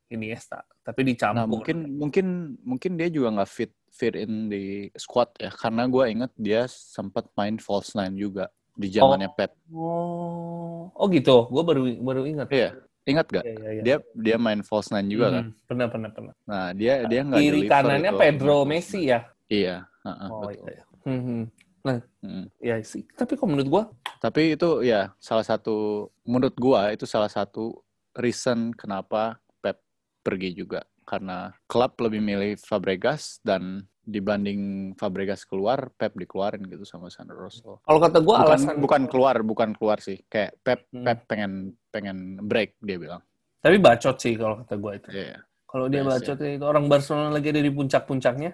Iniesta, 0.07 0.63
tapi 0.87 1.03
dicampur. 1.03 1.41
Nah 1.41 1.47
mungkin 1.49 1.77
mungkin 1.99 2.27
mungkin 2.63 2.91
dia 2.95 3.09
juga 3.11 3.33
nggak 3.35 3.49
fit 3.51 3.73
fit 3.91 4.15
in 4.15 4.47
di 4.47 4.87
squad 4.95 5.33
ya 5.41 5.49
karena 5.51 5.83
gue 5.89 6.03
inget 6.07 6.31
dia 6.37 6.63
sempat 6.69 7.27
main 7.35 7.59
false 7.59 7.91
nine 7.97 8.15
juga 8.15 8.47
di 8.77 8.87
zamannya 8.93 9.27
Pep. 9.35 9.51
Oh, 9.73 10.87
oh 10.93 11.07
gitu. 11.11 11.49
Gue 11.51 11.63
baru 11.65 11.81
baru 11.99 12.21
ingat. 12.23 12.47
Iya, 12.53 12.69
ingat 13.07 13.27
gak? 13.31 13.43
Iya, 13.47 13.55
iya, 13.55 13.69
iya. 13.71 13.81
Dia 13.81 13.95
dia 14.13 14.35
main 14.37 14.59
false 14.61 14.91
nine 14.91 15.07
juga 15.07 15.27
kan. 15.31 15.43
Hmm, 15.47 15.53
Pernah, 15.65 15.87
pernah, 15.87 16.09
pernah. 16.11 16.33
Nah 16.43 16.67
dia 16.75 16.93
dia 17.07 17.21
nggak 17.23 17.39
Kiri 17.39 17.61
kanannya 17.65 18.11
itu. 18.11 18.19
Pedro 18.19 18.57
Messi 18.67 18.99
ya. 19.07 19.19
Iya, 19.47 19.87
heeh, 20.03 20.27
Oh 20.27 20.43
betul. 20.43 20.67
iya. 20.67 20.75
iya. 20.75 20.83
Hmm, 21.07 21.21
hmm. 21.23 21.43
Nah, 21.87 21.97
Mm. 22.19 22.45
ya 22.59 22.75
sih. 22.83 23.07
Tapi 23.15 23.39
kok 23.39 23.47
menurut 23.47 23.69
gue, 23.71 23.83
Tapi 24.19 24.59
itu 24.59 24.69
ya 24.83 25.15
salah 25.23 25.45
satu 25.47 26.09
menurut 26.27 26.51
gua 26.59 26.91
itu 26.91 27.07
salah 27.07 27.31
satu 27.31 27.79
reason 28.11 28.75
kenapa 28.75 29.39
Pep 29.63 29.79
pergi 30.19 30.51
juga 30.51 30.83
karena 31.07 31.55
klub 31.71 31.95
lebih 32.03 32.19
milih 32.19 32.59
Fabregas 32.59 33.39
dan 33.39 33.87
dibanding 34.03 34.91
Fabregas 34.99 35.47
keluar 35.47 35.87
Pep 35.95 36.15
dikeluarin 36.19 36.63
gitu 36.67 36.83
sama 36.83 37.07
Sandro 37.07 37.47
Rosal. 37.47 37.79
kalau 37.83 37.99
kata 38.03 38.19
gue 38.19 38.35
alasan 38.35 38.75
bukan 38.79 39.07
keluar, 39.07 39.39
bukan 39.39 39.71
keluar 39.75 40.03
sih. 40.03 40.19
Kayak 40.27 40.59
Pep 40.63 40.79
Hmm. 40.91 41.03
Pep 41.07 41.19
pengen 41.27 41.51
pengen 41.91 42.17
break 42.43 42.75
dia 42.83 42.99
bilang. 42.99 43.23
Tapi 43.63 43.79
bacot 43.79 44.15
sih 44.19 44.35
kalau 44.35 44.63
kata 44.63 44.75
gue 44.75 44.93
itu. 44.99 45.09
Iya. 45.15 45.39
Kalau 45.67 45.85
dia 45.91 45.99
Yes, 46.03 46.07
bacot 46.07 46.37
itu 46.39 46.63
orang 46.63 46.85
Barcelona 46.87 47.29
lagi 47.35 47.47
ada 47.51 47.59
di 47.59 47.71
puncak-puncaknya, 47.75 48.51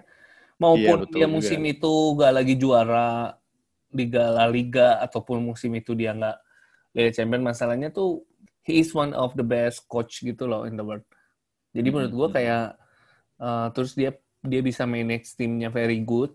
maupun 0.58 0.82
Iya, 0.82 1.02
betul 1.06 1.14
dia 1.14 1.26
juga. 1.26 1.34
musim 1.38 1.60
itu 1.62 1.92
gak 2.18 2.32
lagi 2.34 2.54
juara 2.58 3.08
Liga 3.94 4.24
La 4.34 4.46
Liga 4.50 4.98
ataupun 4.98 5.38
musim 5.54 5.70
itu 5.78 5.94
dia 5.94 6.10
nggak 6.10 6.38
Liga 6.98 7.10
Champions, 7.14 7.46
masalahnya 7.46 7.94
tuh 7.94 8.26
he 8.66 8.82
is 8.82 8.90
one 8.90 9.14
of 9.14 9.30
the 9.38 9.46
best 9.46 9.86
coach 9.86 10.18
gitu 10.26 10.50
loh 10.50 10.66
in 10.66 10.74
the 10.74 10.82
world. 10.82 11.06
Jadi 11.74 11.88
Hmm, 11.90 11.94
menurut 11.98 12.14
gue 12.14 12.28
hmm. 12.30 12.36
kayak 12.38 12.66
uh, 13.42 13.68
terus 13.74 13.92
dia 13.98 14.14
dia 14.44 14.60
bisa 14.62 14.86
manage 14.86 15.34
timnya 15.34 15.68
very 15.68 16.00
good, 16.00 16.32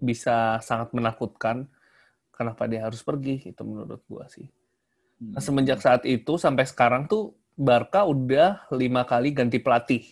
bisa 0.00 0.58
sangat 0.64 0.90
menakutkan. 0.96 1.68
Kenapa 2.34 2.66
dia 2.66 2.82
harus 2.82 3.04
pergi? 3.04 3.54
Itu 3.54 3.62
menurut 3.62 4.02
gue 4.08 4.24
sih. 4.26 4.48
Nah, 5.22 5.38
semenjak 5.40 5.78
saat 5.78 6.02
itu 6.04 6.34
sampai 6.34 6.66
sekarang 6.66 7.06
tuh 7.06 7.32
Barca 7.54 8.02
udah 8.02 8.66
lima 8.74 9.06
kali 9.06 9.30
ganti 9.30 9.62
pelatih. 9.62 10.02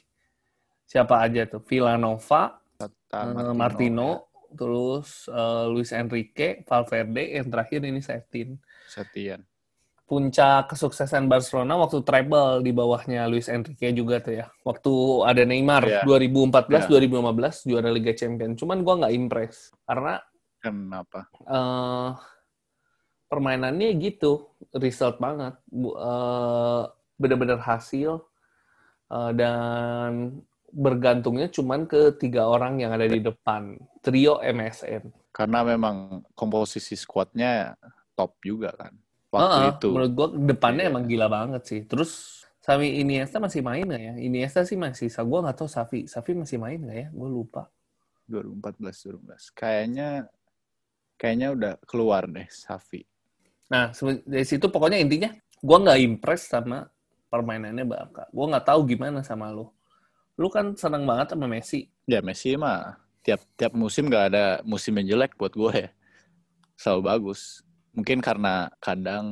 Siapa 0.86 1.18
aja 1.26 1.42
tuh? 1.50 1.62
Villanova, 1.66 2.62
eh, 2.78 3.52
Martino, 3.56 4.30
terus 4.54 5.26
eh, 5.26 5.66
Luis 5.66 5.90
Enrique, 5.90 6.62
Valverde, 6.62 7.24
yang 7.42 7.48
terakhir 7.50 7.80
ini 7.82 7.98
Setin. 7.98 8.62
Setian. 8.86 9.42
Puncak 10.02 10.68
kesuksesan 10.68 11.24
Barcelona 11.24 11.78
waktu 11.78 12.04
treble 12.04 12.60
di 12.60 12.74
bawahnya 12.74 13.24
Luis 13.30 13.48
Enrique 13.48 13.94
juga 13.94 14.20
tuh 14.20 14.34
ya. 14.38 14.46
Waktu 14.60 14.92
ada 15.24 15.42
Neymar 15.46 15.82
Iya. 15.88 16.02
2014 16.04 16.84
Iya. 16.84 16.90
2015 17.00 17.64
juara 17.64 17.88
Liga 17.88 18.12
Champions. 18.12 18.58
Cuman 18.60 18.82
gua 18.82 18.94
nggak 19.00 19.14
impress 19.14 19.72
karena 19.86 20.20
Kenapa? 20.60 21.26
eh 21.42 22.10
permainannya 23.26 23.96
gitu, 23.96 24.52
result 24.76 25.16
banget, 25.16 25.56
eh, 25.72 26.82
bener-bener 27.16 27.56
hasil 27.58 28.20
eh, 29.08 29.30
dan 29.32 30.36
bergantungnya 30.68 31.48
cuman 31.48 31.84
ke 31.84 32.16
tiga 32.16 32.44
orang 32.44 32.80
yang 32.80 32.92
ada 32.92 33.04
di 33.04 33.20
depan, 33.20 33.76
trio 34.00 34.40
MSN. 34.40 35.08
Karena 35.32 35.64
memang 35.64 36.20
komposisi 36.32 36.92
squadnya 36.92 37.72
top 38.12 38.36
juga 38.44 38.72
kan. 38.76 38.92
Waktu 39.32 39.48
Heeh, 39.48 39.68
itu. 39.80 39.88
menurut 39.88 40.12
gua 40.12 40.28
depannya 40.28 40.84
Iya. 40.86 40.90
emang 40.92 41.04
gila 41.08 41.26
banget 41.32 41.62
sih. 41.64 41.80
Terus 41.88 42.44
Sami 42.62 43.00
Iniesta 43.02 43.42
masih 43.42 43.64
main 43.64 43.82
nggak 43.82 44.02
ya? 44.02 44.14
Iniesta 44.20 44.62
sih 44.62 44.76
masih, 44.78 45.08
gua 45.24 45.40
nggak 45.48 45.56
tahu 45.58 45.68
Safi, 45.72 46.04
Safi 46.06 46.36
masih 46.36 46.60
main 46.60 46.78
nggak 46.78 46.98
ya? 47.00 47.08
Gue 47.10 47.28
lupa. 47.32 47.66
2014 48.28 49.02
2015. 49.02 49.50
Kayaknya 49.56 50.08
kayaknya 51.18 51.48
udah 51.56 51.72
keluar 51.88 52.22
deh 52.30 52.46
Safi. 52.52 53.02
Nah, 53.72 53.90
dari 54.28 54.44
situ 54.46 54.68
pokoknya 54.68 55.00
intinya 55.00 55.32
gue 55.64 55.78
nggak 55.80 55.98
impress 56.04 56.52
sama 56.52 56.84
permainannya 57.32 57.88
Barca. 57.88 58.28
Gue 58.28 58.46
nggak 58.52 58.66
tahu 58.68 58.80
gimana 58.84 59.24
sama 59.24 59.48
lu. 59.48 59.66
Lu 60.36 60.52
kan 60.52 60.76
seneng 60.76 61.08
banget 61.08 61.32
sama 61.32 61.48
Messi. 61.48 61.88
Ya 62.04 62.20
Messi 62.20 62.52
mah 62.54 63.00
tiap 63.24 63.40
tiap 63.56 63.72
musim 63.72 64.10
gak 64.10 64.34
ada 64.34 64.44
musim 64.66 64.92
yang 64.98 65.16
jelek 65.16 65.38
buat 65.38 65.54
gue 65.54 65.72
ya. 65.88 65.90
Selalu 66.76 67.02
bagus. 67.06 67.62
Mungkin 67.92 68.18
karena 68.20 68.72
kadang 68.80 69.26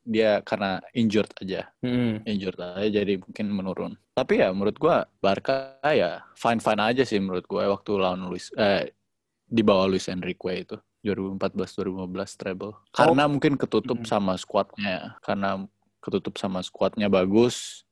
dia 0.00 0.44
karena 0.44 0.84
injured 0.92 1.32
aja, 1.40 1.68
Hmm. 1.80 2.20
injured 2.28 2.60
aja 2.60 3.00
jadi 3.00 3.16
mungkin 3.16 3.46
menurun. 3.48 3.92
Tapi 4.12 4.36
ya 4.40 4.52
menurut 4.52 4.76
gue 4.76 4.96
Barca 5.18 5.80
ya 5.82 6.20
fine 6.36 6.60
fine 6.60 6.80
aja 6.80 7.02
sih 7.02 7.16
menurut 7.16 7.48
gue 7.48 7.64
waktu 7.64 7.90
lawan 7.96 8.28
Luis 8.28 8.52
eh 8.54 8.92
di 9.44 9.64
bawah 9.64 9.88
Luis 9.88 10.08
Enrique 10.08 10.52
itu 10.60 10.76
2014-2015 11.04 12.36
treble. 12.36 12.72
Karena 12.90 13.24
mungkin 13.28 13.56
ketutup 13.56 14.00
Mm. 14.00 14.08
sama 14.08 14.34
squadnya, 14.36 15.16
karena 15.20 15.64
ketutup 16.00 16.36
sama 16.36 16.60
squadnya 16.60 17.08
bagus. 17.08 17.84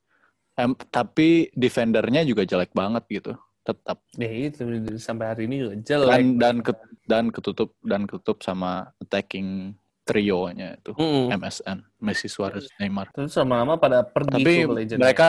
Em, 0.53 0.77
tapi 0.89 1.49
defendernya 1.53 2.25
juga 2.25 2.45
jelek 2.45 2.73
banget 2.73 3.05
gitu, 3.09 3.33
tetap. 3.65 4.05
Ya 4.17 4.29
itu 4.29 4.65
sampai 4.97 5.33
hari 5.33 5.49
ini 5.49 5.65
juga 5.65 5.75
jelek. 5.81 6.09
Dan 6.13 6.25
dan 6.37 6.57
ket- 6.61 6.89
dan 7.09 7.25
ketutup 7.29 7.73
dan 7.85 8.05
ketutup 8.05 8.45
sama 8.45 8.93
attacking 9.01 9.73
trionya 10.03 10.75
itu 10.77 10.93
Mm-mm. 10.95 11.31
MSN, 11.33 11.79
Messi, 12.03 12.27
Suarez, 12.27 12.67
Neymar. 12.77 13.11
Terus 13.15 13.35
lama-lama 13.39 13.79
pada 13.79 14.03
pergi 14.03 14.43
Tapi 14.43 14.53
tuh 14.59 14.69
ke 14.69 14.75
Legend. 14.83 14.99
mereka 15.01 15.29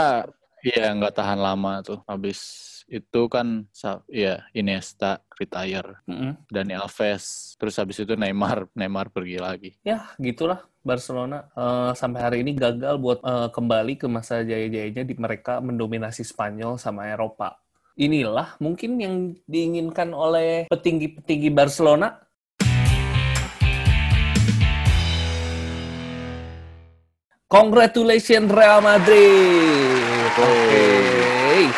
iya 0.66 0.90
nggak 0.92 1.14
tahan 1.14 1.40
lama 1.40 1.80
tuh. 1.86 2.00
Habis 2.10 2.40
itu 2.84 3.22
kan 3.32 3.64
sa- 3.72 4.04
ya 4.12 4.44
Iniesta 4.52 5.24
retire, 5.40 6.04
Mm-mm. 6.04 6.36
Dani 6.52 6.76
Alves, 6.76 7.56
terus 7.56 7.80
habis 7.80 7.98
itu 7.98 8.14
Neymar, 8.14 8.68
Neymar 8.76 9.08
pergi 9.10 9.38
lagi. 9.40 9.72
Ya 9.82 10.12
gitulah 10.20 10.62
Barcelona 10.84 11.48
eh, 11.56 11.92
sampai 11.96 12.20
hari 12.22 12.38
ini 12.44 12.52
gagal 12.54 13.00
buat 13.00 13.24
eh, 13.24 13.50
kembali 13.50 13.96
ke 13.96 14.08
masa 14.12 14.44
jaya-jayanya 14.44 15.08
di 15.08 15.16
mereka 15.16 15.64
mendominasi 15.64 16.28
Spanyol 16.28 16.76
sama 16.76 17.08
Eropa. 17.08 17.56
Inilah 17.94 18.58
mungkin 18.58 18.98
yang 18.98 19.16
diinginkan 19.46 20.12
oleh 20.12 20.66
petinggi-petinggi 20.66 21.54
Barcelona 21.54 22.18
Congratulations 27.54 28.50
Real 28.50 28.82
Madrid. 28.82 30.26
Oke. 30.42 31.70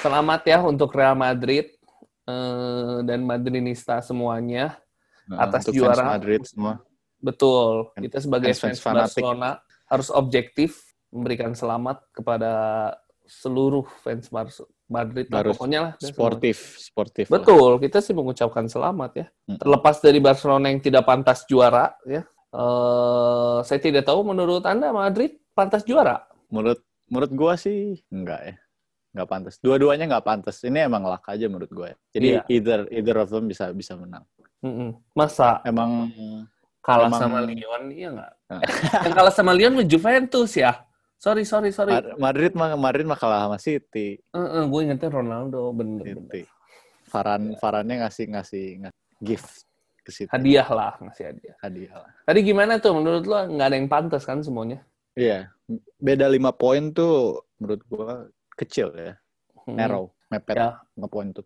Selamat 0.00 0.40
ya 0.48 0.64
untuk 0.64 0.88
Real 0.96 1.12
Madrid 1.12 1.68
eh, 2.24 2.96
dan 3.04 3.28
Madrinista 3.28 4.00
semuanya. 4.00 4.80
Nah, 5.28 5.44
Atas 5.44 5.68
untuk 5.68 5.84
juara. 5.84 6.00
fans 6.00 6.12
Madrid 6.16 6.40
semua. 6.48 6.80
Betul. 7.20 7.92
Kita 8.00 8.24
sebagai 8.24 8.56
fans 8.56 8.80
fanatik. 8.80 9.20
Barcelona 9.20 9.60
harus 9.92 10.08
objektif 10.08 10.96
memberikan 11.12 11.52
selamat 11.52 12.08
kepada 12.08 12.52
seluruh 13.28 13.84
fans 14.00 14.32
Madrid 14.88 15.28
lah. 15.28 15.44
Harus 15.44 15.60
pokoknya 15.60 15.80
lah. 15.84 15.92
Sportif, 16.00 16.80
sportif. 16.80 17.28
semua. 17.28 17.36
lah. 17.36 17.44
Betul, 17.44 17.70
kita 17.84 18.00
sih 18.00 18.16
mengucapkan 18.16 18.64
selamat 18.64 19.10
ya. 19.12 19.26
Terlepas 19.60 20.00
dari 20.00 20.24
Barcelona 20.24 20.72
yang 20.72 20.80
tidak 20.80 21.04
pantas 21.04 21.44
juara 21.44 21.92
ya. 22.08 22.24
Eh, 22.48 23.58
saya 23.60 23.80
tidak 23.80 24.08
tahu 24.08 24.24
menurut 24.24 24.64
Anda 24.64 24.88
Madrid 24.88 25.36
pantas 25.52 25.84
juara. 25.84 26.24
Menurut 26.48 26.80
menurut 27.12 27.32
gua 27.32 27.54
sih 27.60 28.00
enggak 28.08 28.40
ya. 28.42 28.54
nggak 29.08 29.28
pantas. 29.28 29.54
Dua-duanya 29.58 30.04
nggak 30.06 30.24
pantas. 30.24 30.56
Ini 30.62 30.84
emang 30.84 31.02
luck 31.02 31.24
aja 31.26 31.48
menurut 31.48 31.72
gue. 31.72 31.90
Jadi 32.12 32.28
Iya. 32.38 32.42
either 32.46 32.80
either 32.92 33.16
of 33.18 33.32
them 33.32 33.48
bisa 33.48 33.72
bisa 33.72 33.96
menang. 33.96 34.22
Mm-mm. 34.60 34.94
Masa 35.16 35.64
Emang 35.64 36.12
kalah 36.84 37.08
Emang- 37.08 37.20
sama 37.20 37.40
Lyon 37.42 37.82
iya 37.88 38.08
nggak? 38.12 38.32
Nah. 38.46 38.60
Yang 39.08 39.14
kalah 39.16 39.34
sama 39.34 39.52
Lyon 39.56 39.74
Juventus 39.84 40.52
ya. 40.54 40.84
Sorry 41.18 41.42
sorry 41.42 41.72
sorry. 41.72 41.98
Madrid 42.14 42.52
mah 42.54 42.76
Madrid 42.78 43.08
mah 43.08 43.18
kalah 43.18 43.48
sama 43.48 43.58
City. 43.58 44.20
gue 44.30 44.80
ingetnya 44.84 45.10
Ronaldo 45.10 45.72
bener, 45.72 46.04
bener. 46.04 46.14
City. 46.28 46.42
Varan 47.08 47.56
Varannya 47.58 47.96
ngasih 48.06 48.26
ngasih 48.28 48.66
ngasih 48.84 49.04
gift 49.18 49.66
ke 50.08 50.10
City. 50.10 50.32
Hadiah 50.32 50.64
lah 50.72 50.96
ngasih 51.04 51.24
hadiah. 51.28 51.56
Hadiah 51.60 51.94
lah. 52.00 52.10
Tadi 52.24 52.40
gimana 52.40 52.80
tuh 52.80 52.96
menurut 52.96 53.28
lo 53.28 53.36
nggak 53.44 53.68
ada 53.68 53.76
yang 53.76 53.92
pantas 53.92 54.24
kan 54.24 54.40
semuanya? 54.40 54.80
Iya, 55.12 55.52
beda 56.00 56.24
lima 56.32 56.56
poin 56.56 56.88
tuh 56.96 57.44
menurut 57.60 57.82
gua 57.84 58.32
kecil 58.56 58.88
ya, 58.96 59.12
Hmm. 59.68 59.76
narrow, 59.76 60.16
mepet 60.32 60.56
Ya. 60.56 60.80
lima 60.96 61.08
poin 61.12 61.28
tuh. 61.36 61.44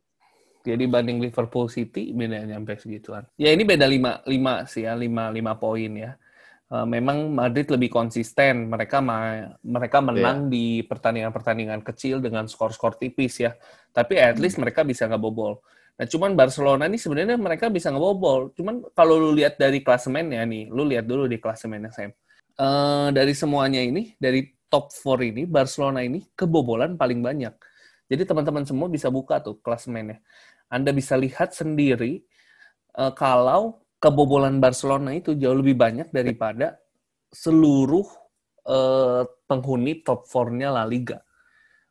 Jadi 0.62 0.86
banding 0.86 1.18
Liverpool 1.18 1.66
City 1.66 2.14
beda 2.14 2.46
nyampe 2.46 2.78
segituan. 2.78 3.26
Ya 3.34 3.50
ini 3.50 3.66
beda 3.66 3.82
5 3.82 4.22
5 4.22 4.62
sih 4.70 4.86
ya, 4.86 4.94
5 4.94 5.26
5 5.34 5.58
poin 5.58 5.90
ya. 5.90 6.14
Eh, 6.72 6.86
memang 6.86 7.28
Madrid 7.28 7.66
lebih 7.66 7.90
konsisten. 7.90 8.70
Mereka 8.70 9.02
ma- 9.02 9.58
mereka 9.60 9.98
menang 9.98 10.46
di 10.46 10.86
pertandingan-pertandingan 10.86 11.82
kecil 11.82 12.22
dengan 12.22 12.46
skor-skor 12.46 12.94
tipis 12.94 13.42
ya. 13.42 13.58
Tapi 13.90 14.16
at 14.16 14.38
least 14.38 14.56
mereka 14.56 14.86
bisa 14.86 15.04
ngebobol. 15.04 15.58
Nah, 16.02 16.10
cuman 16.10 16.34
Barcelona 16.34 16.90
ini 16.90 16.98
sebenarnya 16.98 17.38
mereka 17.38 17.70
bisa 17.70 17.94
ngebobol. 17.94 18.50
Cuman 18.58 18.82
kalau 18.90 19.22
lu 19.22 19.38
lihat 19.38 19.54
dari 19.54 19.86
klasemennya 19.86 20.42
nih, 20.50 20.66
lu 20.66 20.82
lihat 20.82 21.06
dulu 21.06 21.30
di 21.30 21.38
klasemennya 21.38 21.94
Sam. 21.94 22.10
Eh, 22.58 23.08
dari 23.14 23.30
semuanya 23.38 23.78
ini, 23.78 24.10
dari 24.18 24.42
top 24.66 24.90
4 24.90 25.22
ini, 25.30 25.46
Barcelona 25.46 26.02
ini 26.02 26.26
kebobolan 26.34 26.98
paling 26.98 27.22
banyak. 27.22 27.54
Jadi 28.10 28.22
teman-teman 28.26 28.66
semua 28.66 28.90
bisa 28.90 29.14
buka 29.14 29.38
tuh 29.46 29.62
klasemennya. 29.62 30.18
Anda 30.74 30.90
bisa 30.90 31.14
lihat 31.14 31.54
sendiri 31.54 32.18
eh, 32.98 33.12
kalau 33.14 33.86
kebobolan 34.02 34.58
Barcelona 34.58 35.14
itu 35.14 35.38
jauh 35.38 35.54
lebih 35.54 35.78
banyak 35.78 36.10
daripada 36.10 36.82
seluruh 37.30 38.10
eh, 38.66 39.22
penghuni 39.46 40.02
top 40.02 40.26
4-nya 40.26 40.74
La 40.74 40.82
Liga. 40.82 41.22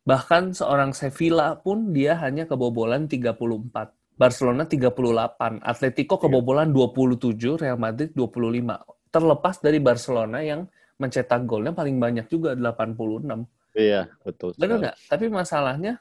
Bahkan 0.04 0.52
seorang 0.52 0.92
Sevilla 0.92 1.56
pun 1.56 1.96
dia 1.96 2.20
hanya 2.20 2.44
kebobolan 2.44 3.08
34. 3.08 4.01
Barcelona 4.22 4.70
38, 4.70 5.66
Atletico 5.66 6.22
kebobolan 6.22 6.70
27, 6.70 7.58
Real 7.58 7.82
Madrid 7.82 8.14
25. 8.14 9.10
Terlepas 9.10 9.58
dari 9.58 9.82
Barcelona 9.82 10.46
yang 10.46 10.70
mencetak 11.02 11.42
golnya 11.50 11.74
paling 11.74 11.98
banyak 11.98 12.30
juga 12.30 12.54
86. 12.54 13.50
Iya, 13.74 14.14
betul. 14.22 14.54
Benar 14.62 14.78
nggak? 14.78 14.98
Tapi 15.10 15.26
masalahnya, 15.34 15.98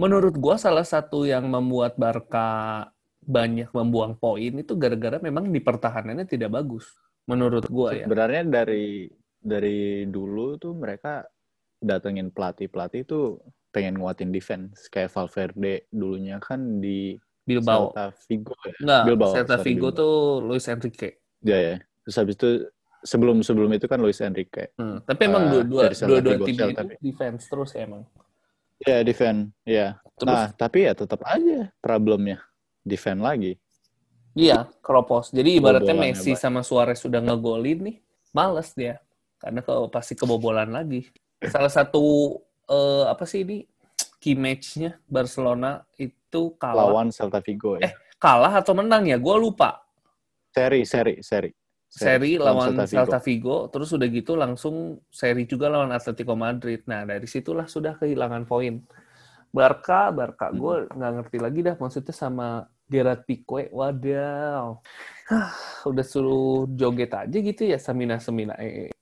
menurut 0.00 0.32
gua 0.40 0.56
salah 0.56 0.88
satu 0.88 1.28
yang 1.28 1.44
membuat 1.52 2.00
Barca 2.00 2.88
banyak 3.20 3.68
membuang 3.76 4.16
poin 4.16 4.56
itu 4.56 4.72
gara-gara 4.80 5.20
memang 5.20 5.52
di 5.52 5.60
pertahanannya 5.60 6.24
tidak 6.24 6.56
bagus. 6.56 6.96
Menurut 7.28 7.68
gua 7.68 7.92
ya. 7.92 8.08
Sebenarnya 8.08 8.48
dari 8.48 9.04
dari 9.36 10.08
dulu 10.08 10.56
tuh 10.56 10.72
mereka 10.72 11.28
datengin 11.76 12.32
pelatih-pelatih 12.32 13.04
tuh 13.04 13.40
pengen 13.68 14.00
nguatin 14.00 14.32
defense 14.32 14.88
kayak 14.88 15.12
Valverde 15.12 15.88
dulunya 15.92 16.40
kan 16.42 16.80
di 16.82 17.16
Bilbao. 17.50 17.90
Celta 17.90 18.04
Vigo 18.26 18.54
ya. 18.62 18.74
Enggak, 18.78 19.02
Bilbao, 19.04 19.30
Celta 19.34 19.56
Vigo 19.58 19.88
Bilbao. 19.88 19.98
tuh 19.98 20.14
Luis 20.46 20.64
Enrique. 20.66 21.10
Iya 21.42 21.58
ya. 21.58 21.74
Terus 22.00 22.16
habis 22.16 22.34
itu 22.36 22.50
sebelum 23.02 23.36
sebelum 23.40 23.70
itu 23.72 23.86
kan 23.86 23.98
Luis 23.98 24.20
Enrique. 24.20 24.70
Hmm, 24.76 25.02
Tapi 25.02 25.20
emang 25.24 25.42
Eh, 25.44 25.50
dua-dua 25.52 25.82
dari 25.84 25.96
Celta 25.96 26.10
dua-dua 26.10 26.32
Vigo, 26.36 26.46
tim 26.46 26.56
Celta 26.56 26.82
itu 26.82 26.94
defense 27.02 27.42
terus 27.44 27.70
ya 27.72 27.82
emang. 27.84 28.02
Iya, 28.80 28.96
defend. 29.02 29.38
Iya. 29.62 29.88
Terus 30.16 30.32
Nah, 30.32 30.48
tapi 30.54 30.78
ya 30.88 30.92
tetap 30.94 31.20
aja 31.22 31.68
problemnya. 31.78 32.38
Defend 32.80 33.20
lagi. 33.20 33.60
iya, 34.32 34.64
Kropos. 34.80 35.28
Jadi 35.28 35.58
ibaratnya 35.58 35.90
Kebobolannya 35.90 36.16
Messi 36.16 36.32
banyak. 36.32 36.40
sama 36.40 36.60
Suarez 36.62 36.96
sudah 36.96 37.20
ngegolin 37.20 37.78
nih, 37.82 37.96
males 38.30 38.72
dia. 38.72 38.96
Karena 39.36 39.60
ke, 39.60 39.72
pasti 39.88 40.14
kebobolan 40.14 40.70
lagi. 40.70 41.04
Salah 41.42 41.68
satu 41.68 42.36
eh, 42.64 43.04
apa 43.04 43.24
sih 43.24 43.42
ini 43.42 43.64
key 44.16 44.32
match-nya 44.32 44.96
Barcelona 45.04 45.84
itu 46.30 46.54
kalah 46.54 46.86
Lawan 46.86 47.10
Celta 47.10 47.42
Vigo 47.42 47.74
ya. 47.82 47.90
Eh, 47.90 47.92
kalah 48.22 48.62
atau 48.62 48.78
menang 48.78 49.10
ya? 49.10 49.18
Gue 49.18 49.34
lupa. 49.34 49.82
Seri, 50.54 50.86
seri, 50.86 51.18
seri. 51.18 51.50
Seri 51.90 52.38
lawan 52.38 52.86
Celta 52.86 53.18
Vigo, 53.18 53.66
terus 53.66 53.90
udah 53.90 54.06
gitu 54.06 54.38
langsung 54.38 55.02
seri 55.10 55.42
juga 55.42 55.66
lawan 55.66 55.90
Atletico 55.90 56.38
Madrid. 56.38 56.86
Nah, 56.86 57.02
dari 57.02 57.26
situlah 57.26 57.66
sudah 57.66 57.98
kehilangan 57.98 58.46
poin. 58.46 58.78
Barca, 59.50 60.14
Barca, 60.14 60.54
gue 60.54 60.86
nggak 60.86 61.12
ngerti 61.18 61.38
lagi 61.42 61.60
dah 61.66 61.74
maksudnya 61.74 62.14
sama 62.14 62.62
Gerard 62.86 63.26
Pique. 63.26 63.74
Wadaw. 63.74 64.78
Hah, 65.34 65.50
udah 65.90 66.06
suruh 66.06 66.70
joget 66.70 67.10
aja 67.10 67.38
gitu 67.42 67.66
ya, 67.66 67.82
Samina 67.82 68.22
Semina. 68.22 68.54
Eh, 68.62 68.94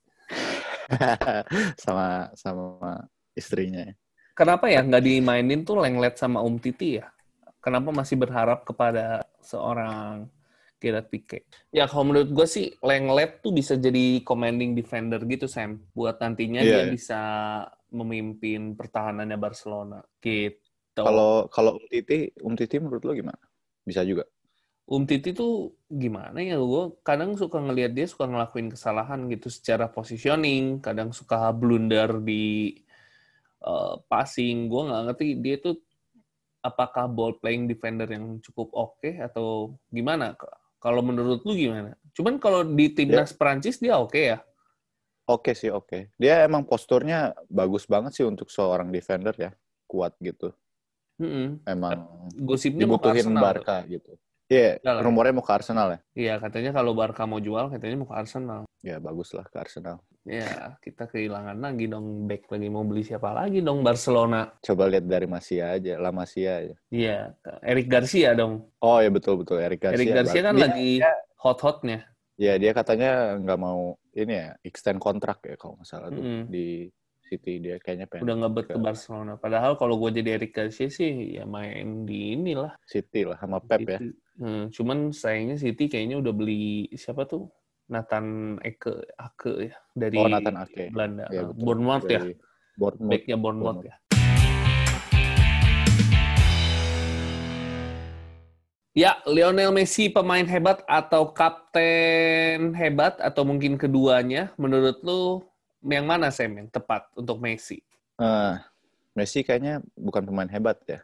sama 1.83 2.33
sama 2.33 3.05
istrinya. 3.37 3.85
kenapa 4.33 4.71
ya 4.71 4.81
nggak 4.81 5.03
dimainin 5.03 5.61
tuh 5.61 5.83
Lenglet 5.83 6.17
sama 6.17 6.41
Om 6.41 6.57
Titi 6.57 6.97
ya? 6.97 7.05
Kenapa 7.69 7.93
masih 7.93 8.17
berharap 8.17 8.65
kepada 8.65 9.21
seorang 9.45 10.25
Gerard 10.81 11.05
Pique? 11.13 11.45
Ya 11.69 11.85
kalau 11.85 12.09
menurut 12.09 12.33
gue 12.33 12.47
sih 12.49 12.73
Lenglet 12.81 13.45
tuh 13.45 13.53
bisa 13.53 13.77
jadi 13.77 14.25
commanding 14.25 14.73
defender 14.73 15.21
gitu 15.29 15.45
Sam. 15.45 15.77
Buat 15.93 16.17
nantinya 16.17 16.65
Iya, 16.65 16.65
dia 16.65 16.81
iya. 16.81 16.89
bisa 16.89 17.21
memimpin 17.93 18.73
pertahanannya 18.73 19.37
Barcelona. 19.37 20.01
Gitu. 20.17 20.97
Kalau 20.97 21.45
kalau 21.53 21.77
Um 21.77 21.85
Titi, 21.85 22.33
Um 22.41 22.57
Titi 22.57 22.81
menurut 22.81 23.05
lo 23.05 23.13
gimana? 23.13 23.37
Bisa 23.85 24.01
juga. 24.01 24.25
Um 24.89 25.05
Titi 25.05 25.29
tuh 25.29 25.77
gimana 25.85 26.41
ya? 26.41 26.57
Gue 26.57 26.97
kadang 27.05 27.37
suka 27.37 27.61
ngelihat 27.61 27.93
dia 27.93 28.09
suka 28.09 28.25
ngelakuin 28.25 28.73
kesalahan 28.73 29.29
gitu 29.29 29.53
secara 29.53 29.93
positioning. 29.93 30.81
Kadang 30.81 31.13
suka 31.13 31.53
blunder 31.53 32.17
di 32.17 32.81
eh, 33.61 33.95
passing. 34.09 34.65
Gue 34.65 34.89
nggak 34.89 35.01
ngerti 35.13 35.27
dia 35.37 35.61
tuh 35.61 35.77
apakah 36.59 37.07
ball 37.07 37.35
playing 37.39 37.67
defender 37.67 38.07
yang 38.07 38.39
cukup 38.43 38.71
oke 38.75 39.09
atau 39.19 39.75
gimana? 39.91 40.35
Kalau 40.79 41.03
menurut 41.03 41.43
lu 41.43 41.53
gimana? 41.55 41.95
Cuman 42.15 42.39
kalau 42.39 42.63
di 42.63 42.91
timnas 42.91 43.35
Prancis 43.35 43.79
dia 43.79 43.99
oke 43.99 44.19
ya. 44.19 44.39
Oke 45.29 45.53
sih, 45.53 45.69
oke. 45.69 46.09
Dia 46.17 46.41
emang 46.41 46.65
posturnya 46.65 47.37
bagus 47.45 47.85
banget 47.85 48.17
sih 48.17 48.25
untuk 48.25 48.49
seorang 48.49 48.89
defender 48.89 49.35
ya. 49.37 49.51
Kuat 49.85 50.17
gitu. 50.17 50.55
Mm-mm. 51.19 51.61
Emang 51.67 52.07
Gosipnya 52.33 52.87
mau 52.87 52.97
ke 52.97 53.11
dibutuhin 53.11 53.27
Arsenal. 53.29 53.43
Barca 53.43 53.77
gitu. 53.85 54.11
Iya, 54.49 54.81
lah. 54.81 55.05
rumornya 55.05 55.37
mau 55.37 55.45
ke 55.45 55.53
Arsenal 55.53 55.87
ya. 55.93 55.99
Iya, 56.17 56.33
katanya 56.41 56.73
kalau 56.73 56.97
Barca 56.97 57.29
mau 57.29 57.37
jual, 57.37 57.69
katanya 57.69 58.01
mau 58.01 58.09
ke 58.09 58.17
Arsenal. 58.17 58.65
Ya 58.81 58.97
bagus 58.97 59.29
lah 59.37 59.45
ke 59.45 59.61
Arsenal. 59.61 60.01
Ya, 60.29 60.77
kita 60.77 61.09
kehilangan 61.09 61.57
lagi 61.57 61.89
dong 61.89 62.29
back 62.29 62.53
lagi 62.53 62.69
mau 62.69 62.85
beli 62.85 63.01
siapa 63.01 63.33
lagi 63.33 63.65
dong 63.65 63.81
Barcelona. 63.81 64.53
Coba 64.61 64.85
lihat 64.85 65.09
dari 65.09 65.25
Masia 65.25 65.73
aja, 65.73 65.97
La 65.97 66.13
Masia 66.13 66.61
aja. 66.61 66.75
Iya, 66.93 67.33
Eric 67.65 67.89
Garcia 67.89 68.37
dong. 68.37 68.69
Oh 68.77 69.01
ya 69.01 69.09
betul 69.09 69.41
betul 69.41 69.57
Eric 69.57 69.81
Garcia. 69.81 69.97
Eric 69.97 70.13
Garcia 70.13 70.41
kan 70.45 70.53
Dia- 70.53 70.63
lagi 70.69 70.91
hot-hotnya. 71.41 72.05
Ya 72.37 72.61
dia 72.61 72.77
katanya 72.77 73.41
nggak 73.41 73.57
mau 73.57 73.97
ini 74.13 74.37
ya 74.37 74.49
extend 74.61 75.01
kontrak 75.01 75.41
ya 75.43 75.57
kalau 75.57 75.81
nggak 75.81 75.89
salah 75.89 76.13
tuh 76.13 76.21
Mm-mm. 76.21 76.45
di 76.45 76.87
City 77.19 77.57
dia 77.59 77.81
kayaknya 77.81 78.05
pengen 78.05 78.29
Udah 78.29 78.35
ngebet 78.45 78.65
ke 78.69 78.77
Barcelona. 78.77 79.33
Padahal 79.33 79.81
kalau 79.81 79.97
gue 79.97 80.13
jadi 80.13 80.37
Eric 80.37 80.53
Garcia 80.53 80.93
sih 80.93 81.35
ya 81.35 81.49
main 81.49 82.05
di 82.05 82.37
inilah. 82.37 82.77
City 82.85 83.25
lah 83.25 83.37
sama 83.41 83.57
Pep 83.65 83.81
ya. 83.81 83.97
City. 83.97 84.13
Hmm, 84.39 84.69
cuman 84.69 85.09
sayangnya 85.11 85.57
City 85.57 85.89
kayaknya 85.89 86.21
udah 86.21 86.31
beli 86.31 86.87
siapa 86.95 87.25
tuh? 87.25 87.49
Nathan 87.89 88.57
Eke, 88.61 89.01
Ake 89.17 89.73
ya 89.73 89.75
dari 89.97 90.13
Oh 90.21 90.29
Nathan 90.29 90.61
Ake. 90.61 90.93
Belanda. 90.93 91.25
Ya, 91.33 91.49
betul. 91.49 91.65
Bournemouth 91.65 92.05
ya. 92.05 92.21
Bournemouth. 92.77 93.09
Backnya 93.09 93.37
Bournemouth 93.41 93.81
ya. 93.81 93.95
Ya, 98.93 99.11
Lionel 99.25 99.73
Messi 99.73 100.11
pemain 100.13 100.45
hebat 100.45 100.85
atau 100.85 101.33
kapten 101.33 102.77
hebat 102.77 103.17
atau 103.17 103.41
mungkin 103.41 103.73
keduanya, 103.79 104.53
menurut 104.59 105.01
lu 105.01 105.41
yang 105.81 106.05
mana 106.05 106.29
Sam 106.29 106.61
yang 106.61 106.69
tepat 106.69 107.09
untuk 107.17 107.41
Messi? 107.41 107.81
Eh, 108.19 108.53
Messi 109.17 109.41
kayaknya 109.41 109.81
bukan 109.95 110.29
pemain 110.29 110.51
hebat 110.51 110.77
ya, 110.85 110.99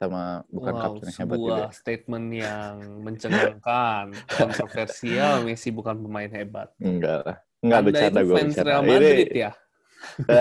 sama 0.00 0.40
bukan 0.48 0.72
wow, 0.72 0.80
kapten 0.80 1.04
yang 1.04 1.18
hebat 1.20 1.36
sebuah 1.36 1.52
juga. 1.60 1.76
statement 1.76 2.26
yang 2.32 2.74
mencengangkan, 3.04 4.04
kontroversial. 4.40 5.34
Messi 5.44 5.68
bukan 5.68 6.00
pemain 6.00 6.30
hebat. 6.30 6.72
Enggak 6.80 7.20
lah. 7.20 7.36
Enggak 7.60 7.76
Anda 7.76 7.86
bercanda 7.86 8.20
gue 8.22 8.32
fans 8.32 8.48
bercanda. 8.48 8.64
Real 8.66 8.80
Ini 8.80 8.88
Madrid 8.88 9.28
ya? 9.36 9.50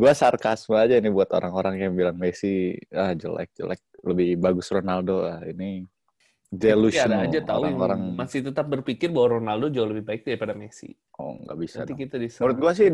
gue 0.00 0.12
sarkasme 0.16 0.72
aja 0.72 0.96
nih 0.96 1.12
buat 1.12 1.28
orang-orang 1.30 1.74
yang 1.78 1.92
bilang 1.92 2.16
Messi 2.16 2.72
ah 2.90 3.12
jelek 3.12 3.52
jelek 3.52 3.76
lebih 4.00 4.40
bagus 4.40 4.72
Ronaldo 4.72 5.20
ah 5.22 5.44
ini 5.44 5.84
Tapi 6.48 6.56
delusional 6.56 7.22
ada 7.22 7.28
aja 7.28 7.40
tahu 7.44 7.60
orang-orang 7.60 8.00
masih 8.16 8.40
tetap 8.40 8.66
berpikir 8.66 9.12
bahwa 9.12 9.36
Ronaldo 9.36 9.68
jauh 9.68 9.84
lebih 9.84 10.08
baik 10.08 10.24
daripada 10.24 10.56
Messi. 10.56 10.96
oh 11.14 11.36
nggak 11.36 11.58
bisa 11.60 11.76
Nanti 11.78 11.92
dong. 11.92 12.00
kita 12.00 12.16
diserang. 12.16 12.40
menurut 12.48 12.58
gue 12.58 12.72
sih 12.72 12.88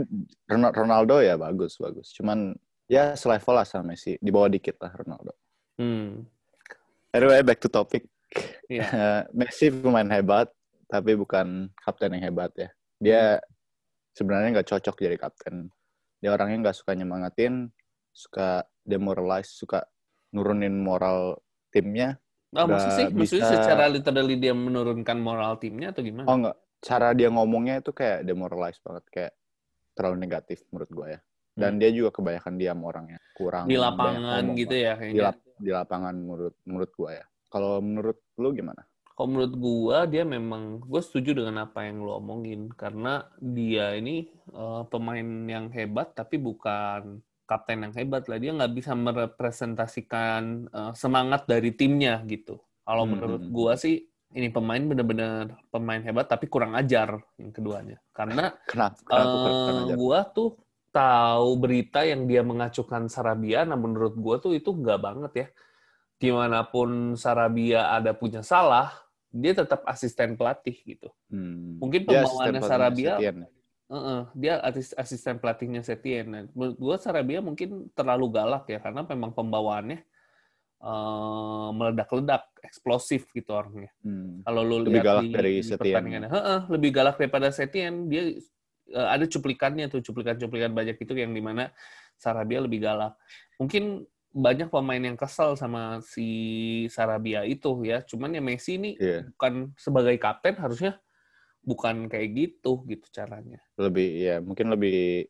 Ron- 0.50 0.74
Ronaldo 0.74 1.16
ya 1.22 1.34
bagus 1.38 1.78
bagus 1.78 2.10
cuman 2.12 2.50
ya 2.90 3.14
selevel 3.14 3.54
lah 3.54 3.62
sama 3.62 3.94
Messi, 3.94 4.18
di 4.18 4.30
bawah 4.30 4.50
dikit 4.50 4.82
lah 4.82 4.90
Ronaldo. 4.90 5.38
Hmm. 5.76 6.24
Anyway, 7.12 7.40
back 7.44 7.60
to 7.64 7.68
topic. 7.68 8.04
Iya. 8.68 8.86
Messi 9.38 9.72
pemain 9.72 10.08
hebat, 10.08 10.52
tapi 10.88 11.16
bukan 11.16 11.70
kapten 11.80 12.12
yang 12.16 12.24
hebat 12.32 12.52
ya. 12.56 12.68
Dia 13.00 13.22
sebenarnya 14.12 14.60
nggak 14.60 14.68
cocok 14.68 14.96
jadi 15.00 15.16
kapten. 15.16 15.68
Dia 16.20 16.32
orangnya 16.32 16.68
nggak 16.68 16.76
suka 16.76 16.96
nyemangatin, 16.96 17.68
suka 18.12 18.64
demoralize, 18.82 19.52
suka 19.52 19.84
nurunin 20.32 20.80
moral 20.80 21.40
timnya. 21.72 22.16
Oh, 22.56 22.64
maksud 22.64 22.90
sih? 22.96 23.06
Maksudnya 23.12 23.44
bisa- 23.44 23.52
secara 23.60 23.84
literally 23.92 24.36
dia 24.40 24.56
menurunkan 24.56 25.16
moral 25.20 25.60
timnya 25.60 25.92
atau 25.92 26.00
gimana? 26.00 26.24
Oh 26.24 26.36
nggak, 26.40 26.56
cara 26.80 27.12
dia 27.12 27.28
ngomongnya 27.28 27.84
itu 27.84 27.92
kayak 27.92 28.24
demoralize 28.24 28.80
banget, 28.80 29.04
kayak 29.12 29.32
terlalu 29.92 30.16
negatif 30.24 30.64
menurut 30.72 30.88
gue 30.92 31.06
ya. 31.16 31.20
Dan 31.56 31.80
dia 31.80 31.88
juga 31.88 32.12
kebanyakan 32.12 32.54
diam 32.60 32.84
orangnya, 32.84 33.18
kurang 33.32 33.64
Hmm. 33.64 33.72
di 33.72 33.76
lapangan 33.80 34.42
gitu 34.52 34.74
ya 34.76 34.92
Di, 34.92 35.00
kayaknya. 35.00 35.22
lap- 35.24 35.48
di 35.56 35.70
lapangan 35.72 36.14
menurut 36.14 36.54
menurut 36.68 36.90
gue 36.92 37.10
ya. 37.16 37.24
Kalau 37.48 37.80
menurut 37.80 38.18
lu 38.36 38.52
gimana? 38.52 38.84
Kalau 39.16 39.28
menurut 39.32 39.54
gua 39.56 40.04
dia 40.04 40.28
memang 40.28 40.84
gue 40.84 41.00
setuju 41.00 41.40
dengan 41.40 41.64
apa 41.64 41.88
yang 41.88 42.04
lo 42.04 42.20
omongin 42.20 42.68
karena 42.76 43.24
dia 43.40 43.96
ini 43.96 44.28
eh, 44.52 44.82
pemain 44.92 45.24
yang 45.48 45.72
hebat 45.72 46.12
tapi 46.12 46.36
bukan 46.36 47.24
kapten 47.48 47.88
yang 47.88 47.94
hebat 47.96 48.28
lah 48.28 48.36
dia 48.36 48.52
nggak 48.52 48.76
bisa 48.76 48.92
merepresentasikan 48.92 50.68
eh, 50.68 50.92
semangat 50.92 51.48
dari 51.48 51.72
timnya 51.72 52.20
gitu. 52.28 52.60
Kalau 52.84 53.08
Hmm. 53.08 53.16
menurut 53.16 53.42
gua 53.48 53.80
sih 53.80 54.04
ini 54.36 54.52
pemain 54.52 54.84
benar-benar 54.84 55.64
pemain 55.72 56.02
hebat 56.04 56.28
tapi 56.28 56.44
kurang 56.52 56.76
ajar 56.76 57.16
yang 57.40 57.56
keduanya 57.56 57.96
karena 58.12 58.52
Kenapa? 58.68 59.00
Kenapa 59.00 59.36
kurang 59.40 59.80
ajar? 59.88 59.96
gua 59.96 60.18
tuh 60.28 60.60
tahu 60.96 61.60
berita 61.60 62.00
yang 62.08 62.24
dia 62.24 62.40
mengacukan 62.40 63.12
Sarabia, 63.12 63.68
nah 63.68 63.76
menurut 63.76 64.16
gua 64.16 64.40
tuh 64.40 64.56
itu 64.56 64.72
nggak 64.72 65.00
banget 65.04 65.32
ya. 65.36 65.48
Di 66.16 66.32
mana 66.32 66.64
pun 66.64 67.12
Sarabia 67.20 67.92
ada 67.92 68.16
punya 68.16 68.40
salah, 68.40 68.88
dia 69.28 69.52
tetap 69.52 69.84
asisten 69.84 70.32
pelatih 70.40 70.72
gitu. 70.80 71.12
Hmm. 71.28 71.76
Mungkin 71.76 72.08
pembawaannya 72.08 72.62
Sarabia, 72.64 73.20
Setien 73.20 73.36
ya? 73.44 73.48
Heeh, 73.86 74.20
dia 74.34 74.54
asis- 74.64 74.96
asisten 74.96 75.36
pelatihnya 75.36 75.84
Setien. 75.84 76.26
Nah, 76.32 76.42
menurut 76.56 76.78
gua 76.80 76.96
Sarabia 76.96 77.44
mungkin 77.44 77.92
terlalu 77.92 78.32
galak 78.32 78.64
ya, 78.72 78.80
karena 78.80 79.04
memang 79.04 79.36
pembawaannya 79.36 80.00
eh, 80.76 81.68
meledak-ledak, 81.76 82.48
eksplosif 82.64 83.28
gitu 83.36 83.52
orangnya. 83.52 83.92
Hmm. 84.00 84.40
Kalau 84.40 84.62
lu 84.64 84.88
Lebih 84.88 84.92
lihat 84.98 85.04
galak 85.04 85.22
di, 85.22 85.30
dari 85.36 85.52
di 85.60 86.30
Heeh, 86.32 86.60
lebih 86.72 86.90
galak 86.96 87.16
daripada 87.20 87.52
Setien. 87.52 88.08
Dia 88.08 88.40
eh, 88.90 89.08
ada 89.08 89.24
cuplikannya 89.26 89.88
tuh, 89.88 90.02
cuplikan-cuplikan 90.02 90.70
banyak 90.70 90.96
itu 90.96 91.12
yang 91.14 91.32
di 91.32 91.42
mana 91.42 91.70
Sarabia 92.16 92.64
lebih 92.64 92.80
galak. 92.80 93.14
Mungkin 93.58 94.06
banyak 94.36 94.68
pemain 94.68 95.00
yang 95.00 95.16
kesel 95.16 95.56
sama 95.56 96.04
si 96.04 96.28
Sarabia 96.92 97.44
itu 97.48 97.72
ya. 97.84 98.04
Cuman 98.04 98.36
ya 98.36 98.42
Messi 98.44 98.76
ini 98.76 98.96
Iya. 98.96 99.24
bukan 99.32 99.72
sebagai 99.76 100.16
kapten 100.20 100.56
harusnya 100.60 101.00
bukan 101.64 102.06
kayak 102.06 102.28
gitu 102.36 102.84
gitu 102.86 103.06
caranya. 103.10 103.58
Lebih 103.80 104.08
ya 104.16 104.36
mungkin 104.38 104.70
lebih 104.70 105.26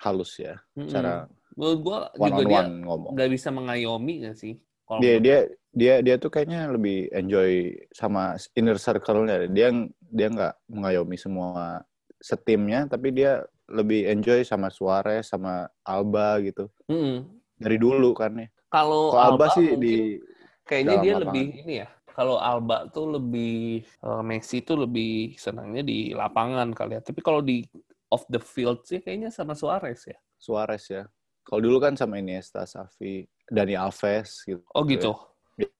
halus 0.00 0.36
ya 0.40 0.58
Mm-mm. 0.74 0.88
cara 0.88 1.28
Menurut 1.54 1.80
gua 1.82 1.98
one 2.16 2.30
juga 2.30 2.42
on 2.42 2.48
dia 2.48 2.62
ngomong. 2.86 3.12
nggak 3.14 3.30
bisa 3.30 3.48
mengayomi 3.52 4.14
nggak 4.24 4.36
sih? 4.38 4.54
Kalau 4.86 5.00
Dia 5.02 5.14
dia 5.22 5.38
dia 5.70 5.94
dia 6.02 6.16
tuh 6.18 6.30
kayaknya 6.30 6.66
lebih 6.74 7.06
enjoy 7.14 7.74
sama 7.94 8.34
inner 8.58 8.78
circle-nya. 8.78 9.46
Dia 9.46 9.70
dia 10.00 10.28
nggak 10.30 10.54
mengayomi 10.66 11.14
semua 11.14 11.82
setimnya, 12.20 12.86
tapi 12.86 13.10
dia 13.16 13.42
lebih 13.66 14.06
enjoy 14.12 14.44
sama 14.44 14.68
Suarez 14.68 15.32
sama 15.32 15.66
Alba 15.82 16.36
gitu. 16.44 16.68
Mm-mm. 16.86 17.24
Dari 17.56 17.76
dulu 17.80 18.12
kan 18.12 18.36
ya. 18.36 18.48
Kalau 18.70 19.10
Kalau 19.16 19.34
Alba, 19.34 19.46
sih 19.56 19.74
mungkin 19.74 19.80
di 19.82 19.96
kayaknya 20.68 20.96
dia 21.02 21.12
lapangan. 21.16 21.22
lebih 21.26 21.46
ini 21.64 21.74
ya. 21.82 21.88
Kalau 22.10 22.36
Alba 22.36 22.76
tuh 22.92 23.06
lebih 23.16 23.82
eh, 23.82 24.22
Messi 24.22 24.60
tuh 24.60 24.84
lebih 24.84 25.34
senangnya 25.40 25.82
di 25.82 26.12
lapangan 26.12 26.70
kali 26.76 26.98
ya. 26.98 27.02
Tapi 27.02 27.20
kalau 27.24 27.40
di 27.40 27.64
off 28.10 28.26
the 28.28 28.42
field 28.42 28.84
sih 28.84 29.00
kayaknya 29.00 29.32
sama 29.32 29.56
Suarez 29.56 30.04
ya. 30.04 30.18
Suarez 30.36 30.84
ya. 30.90 31.06
Kalau 31.46 31.60
dulu 31.64 31.80
kan 31.82 31.96
sama 31.96 32.20
Iniesta, 32.20 32.68
Xavi, 32.68 33.24
Dani 33.48 33.74
Alves 33.74 34.44
gitu. 34.44 34.62
Oh 34.76 34.84
gitu. 34.84 35.16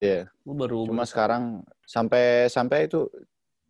Iya. 0.00 0.26
Gue 0.42 0.56
baru 0.56 0.88
Cuma 0.88 1.04
sekarang 1.06 1.62
sampai 1.84 2.48
sampai 2.50 2.90
itu 2.90 3.06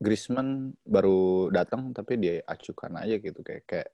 Griezmann 0.00 0.72
baru 0.80 1.52
datang 1.52 1.92
tapi 1.92 2.16
dia 2.16 2.40
acukan 2.48 3.04
aja 3.04 3.20
gitu 3.20 3.44
kayak 3.44 3.68
kayak 3.68 3.88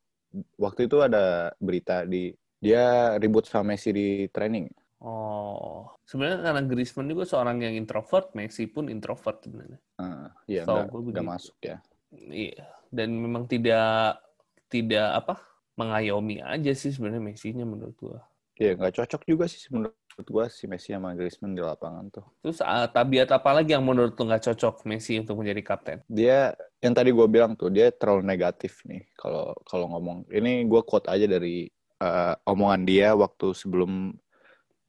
waktu 0.54 0.86
itu 0.86 1.02
ada 1.02 1.50
berita 1.58 2.06
di 2.06 2.30
dia 2.62 3.14
ribut 3.18 3.44
sama 3.44 3.74
Messi 3.74 3.90
di 3.92 4.30
training. 4.30 4.70
Oh, 5.02 5.92
sebenarnya 6.08 6.40
karena 6.40 6.62
Griezmann 6.64 7.12
juga 7.12 7.28
seorang 7.28 7.60
yang 7.60 7.76
introvert, 7.76 8.32
Messi 8.32 8.64
pun 8.64 8.88
introvert 8.88 9.44
sebenarnya. 9.44 9.78
Ah, 10.00 10.32
iya 10.48 10.64
gue 10.64 10.88
nggak 10.88 11.12
begitu. 11.12 11.20
masuk 11.20 11.56
ya. 11.60 11.76
Iya, 12.16 12.64
dan 12.88 13.12
memang 13.12 13.44
tidak 13.44 14.24
tidak 14.72 15.08
apa 15.20 15.34
mengayomi 15.76 16.40
aja 16.40 16.72
sih 16.72 16.94
sebenarnya 16.94 17.22
Messi-nya 17.22 17.68
menurut 17.68 17.96
gua. 18.00 18.20
Iya 18.56 18.72
nggak 18.72 18.96
cocok 18.96 19.22
juga 19.28 19.44
sih 19.44 19.68
menurut 19.68 19.92
gua 20.24 20.48
si 20.48 20.64
Messi 20.64 20.96
sama 20.96 21.12
Griezmann 21.12 21.52
di 21.52 21.61
lapangan 21.61 22.09
tuh. 22.09 22.26
Terus 22.40 22.64
ah, 22.64 22.88
tabiat 22.88 23.29
apa 23.29 23.50
lagi 23.52 23.76
yang 23.76 23.85
menurut 23.85 24.16
lu 24.16 24.24
nggak 24.24 24.48
cocok 24.52 24.88
Messi 24.88 25.20
untuk 25.20 25.42
menjadi 25.42 25.61
kapten? 25.61 25.98
Dia 26.09 26.57
yang 26.81 26.96
tadi 26.96 27.12
gue 27.12 27.26
bilang 27.29 27.52
tuh 27.59 27.68
dia 27.68 27.92
terlalu 27.92 28.24
negatif 28.24 28.81
nih 28.88 29.05
kalau 29.18 29.52
kalau 29.68 29.92
ngomong. 29.92 30.24
Ini 30.33 30.64
gue 30.64 30.81
quote 30.87 31.12
aja 31.12 31.29
dari 31.29 31.68
eh, 32.00 32.35
omongan 32.48 32.83
dia 32.88 33.12
waktu 33.12 33.52
sebelum 33.52 34.16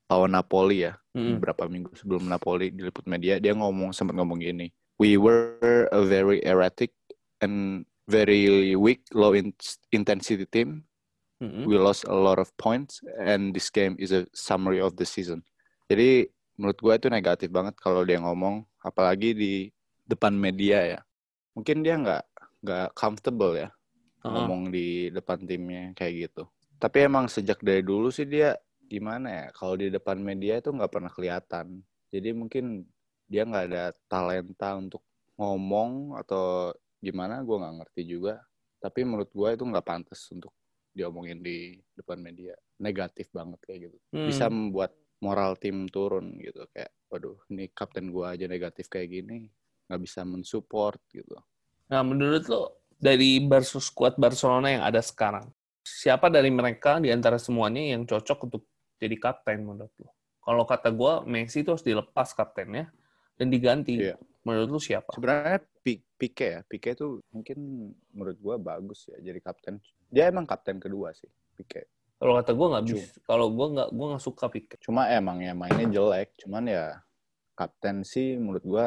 lawan 0.08 0.32
Napoli 0.32 0.88
ya. 0.88 0.96
Mm-mm. 1.18 1.42
beberapa 1.42 1.66
minggu 1.66 1.98
sebelum 1.98 2.30
Napoli 2.30 2.70
diliput 2.70 3.10
media 3.10 3.42
dia 3.42 3.58
ngomong 3.58 3.90
sempat 3.90 4.13
ngomong 4.13 4.38
gini 4.38 4.70
we 5.02 5.18
were 5.18 5.90
a 5.90 6.02
very 6.06 6.46
erratic 6.46 6.94
and 7.42 7.90
very 8.06 8.78
weak 8.78 9.02
low 9.18 9.34
in- 9.34 9.58
intensity 9.90 10.46
team 10.46 10.86
Mm-mm. 11.38 11.69
we 11.69 11.78
lost 11.78 12.02
a 12.10 12.17
lot 12.17 12.41
of 12.41 12.50
points 12.58 12.97
and 13.21 13.54
this 13.54 13.69
game 13.69 13.93
is 14.02 14.10
a 14.10 14.26
summary 14.34 14.82
of 14.82 14.97
the 14.97 15.06
season. 15.06 15.45
Jadi 15.86 16.26
menurut 16.58 16.78
gue 16.82 16.93
itu 16.97 17.08
negatif 17.13 17.50
banget 17.54 17.78
kalau 17.78 18.02
dia 18.02 18.17
ngomong 18.17 18.65
apalagi 18.82 19.38
di 19.38 19.54
depan 20.10 20.34
media 20.34 20.97
ya. 20.97 21.00
Mungkin 21.54 21.86
dia 21.86 21.97
nggak 21.97 22.23
nggak 22.65 22.88
comfortable 22.97 23.54
ya 23.54 23.69
Heeh. 24.26 24.34
ngomong 24.34 24.73
di 24.73 25.13
depan 25.13 25.45
timnya 25.45 25.93
kayak 25.93 26.30
gitu. 26.30 26.50
Tapi 26.82 27.06
emang 27.06 27.30
sejak 27.30 27.62
dari 27.62 27.86
dulu 27.86 28.10
sih 28.10 28.26
dia 28.26 28.58
gimana 28.88 29.28
ya 29.30 29.45
kalau 29.54 29.78
di 29.78 29.93
depan 29.93 30.17
media 30.17 30.58
itu 30.58 30.73
nggak 30.73 30.89
pernah 30.89 31.12
kelihatan. 31.13 31.86
Jadi 32.10 32.34
mungkin 32.34 32.82
dia 33.30 33.45
nggak 33.45 33.65
ada 33.69 33.93
talenta 34.10 34.73
untuk 34.73 35.06
ngomong 35.38 36.17
atau 36.17 36.73
gimana 36.97 37.45
gue 37.45 37.58
nggak 37.62 37.76
ngerti 37.86 38.02
juga. 38.10 38.41
Tapi 38.82 39.06
menurut 39.06 39.30
gue 39.30 39.50
itu 39.54 39.63
nggak 39.65 39.86
pantas 39.86 40.26
untuk 40.34 40.57
diomongin 40.98 41.40
di 41.46 41.78
depan 41.94 42.18
media 42.18 42.58
negatif 42.82 43.30
banget 43.30 43.60
kayak 43.70 43.80
gitu 43.90 43.98
Hmm. 44.12 44.26
bisa 44.28 44.46
membuat 44.50 44.92
moral 45.22 45.54
tim 45.62 45.86
turun 45.90 46.38
gitu 46.42 46.66
kayak 46.74 46.90
waduh 47.14 47.38
ini 47.54 47.70
kapten 47.74 48.10
gue 48.10 48.26
aja 48.26 48.46
negatif 48.50 48.90
kayak 48.90 49.10
gini 49.14 49.50
nggak 49.88 50.02
bisa 50.02 50.26
mensupport 50.26 50.98
gitu 51.14 51.38
Nah, 51.88 52.04
menurut 52.04 52.44
lo 52.52 52.84
dari 53.00 53.40
Barca 53.40 53.80
squad 53.80 54.20
Barcelona 54.20 54.68
yang 54.76 54.84
ada 54.84 55.00
sekarang, 55.00 55.48
siapa 55.88 56.28
dari 56.28 56.52
mereka 56.52 57.00
di 57.00 57.08
antara 57.16 57.40
semuanya 57.40 57.96
yang 57.96 58.04
cocok 58.04 58.52
untuk 58.52 58.68
jadi 59.00 59.16
kapten 59.16 59.64
menurut 59.64 59.94
lo? 60.04 60.12
Kalau 60.44 60.68
kata 60.68 60.92
gua 60.92 61.24
Messi 61.24 61.64
itu 61.64 61.72
harus 61.72 61.88
dilepas 61.88 62.36
kaptennya 62.36 62.92
dan 63.40 63.48
diganti. 63.48 64.04
Iya. 64.04 64.20
Menurut 64.44 64.68
lo 64.68 64.80
siapa? 64.84 65.16
Sebenarnya 65.16 65.64
Pi- 65.84 66.04
Pique 66.20 66.48
ya, 66.56 66.60
Pique 66.68 66.92
itu 66.92 67.24
mungkin 67.32 67.92
menurut 68.12 68.36
gua 68.40 68.56
bagus 68.60 69.08
ya 69.08 69.20
jadi 69.24 69.40
kapten. 69.40 69.80
Dia 70.08 70.32
emang 70.32 70.48
kapten 70.48 70.80
kedua 70.80 71.12
sih, 71.12 71.28
Pique. 71.56 71.88
Kalau 72.17 72.34
kata 72.41 72.52
gua 72.58 72.67
nggak 72.74 72.86
bisa. 72.89 73.13
Kalau 73.28 73.48
gua 73.54 73.67
nggak, 73.70 73.89
gua 73.93 74.06
nggak 74.15 74.24
suka 74.24 74.46
Pique. 74.50 74.76
Cuma 74.82 75.06
emang 75.12 75.38
ya 75.43 75.54
mainnya 75.54 75.86
jelek, 75.86 76.34
cuman 76.41 76.63
ya 76.65 76.84
kapten 77.54 78.02
sih 78.02 78.38
menurut 78.41 78.63
gua 78.65 78.86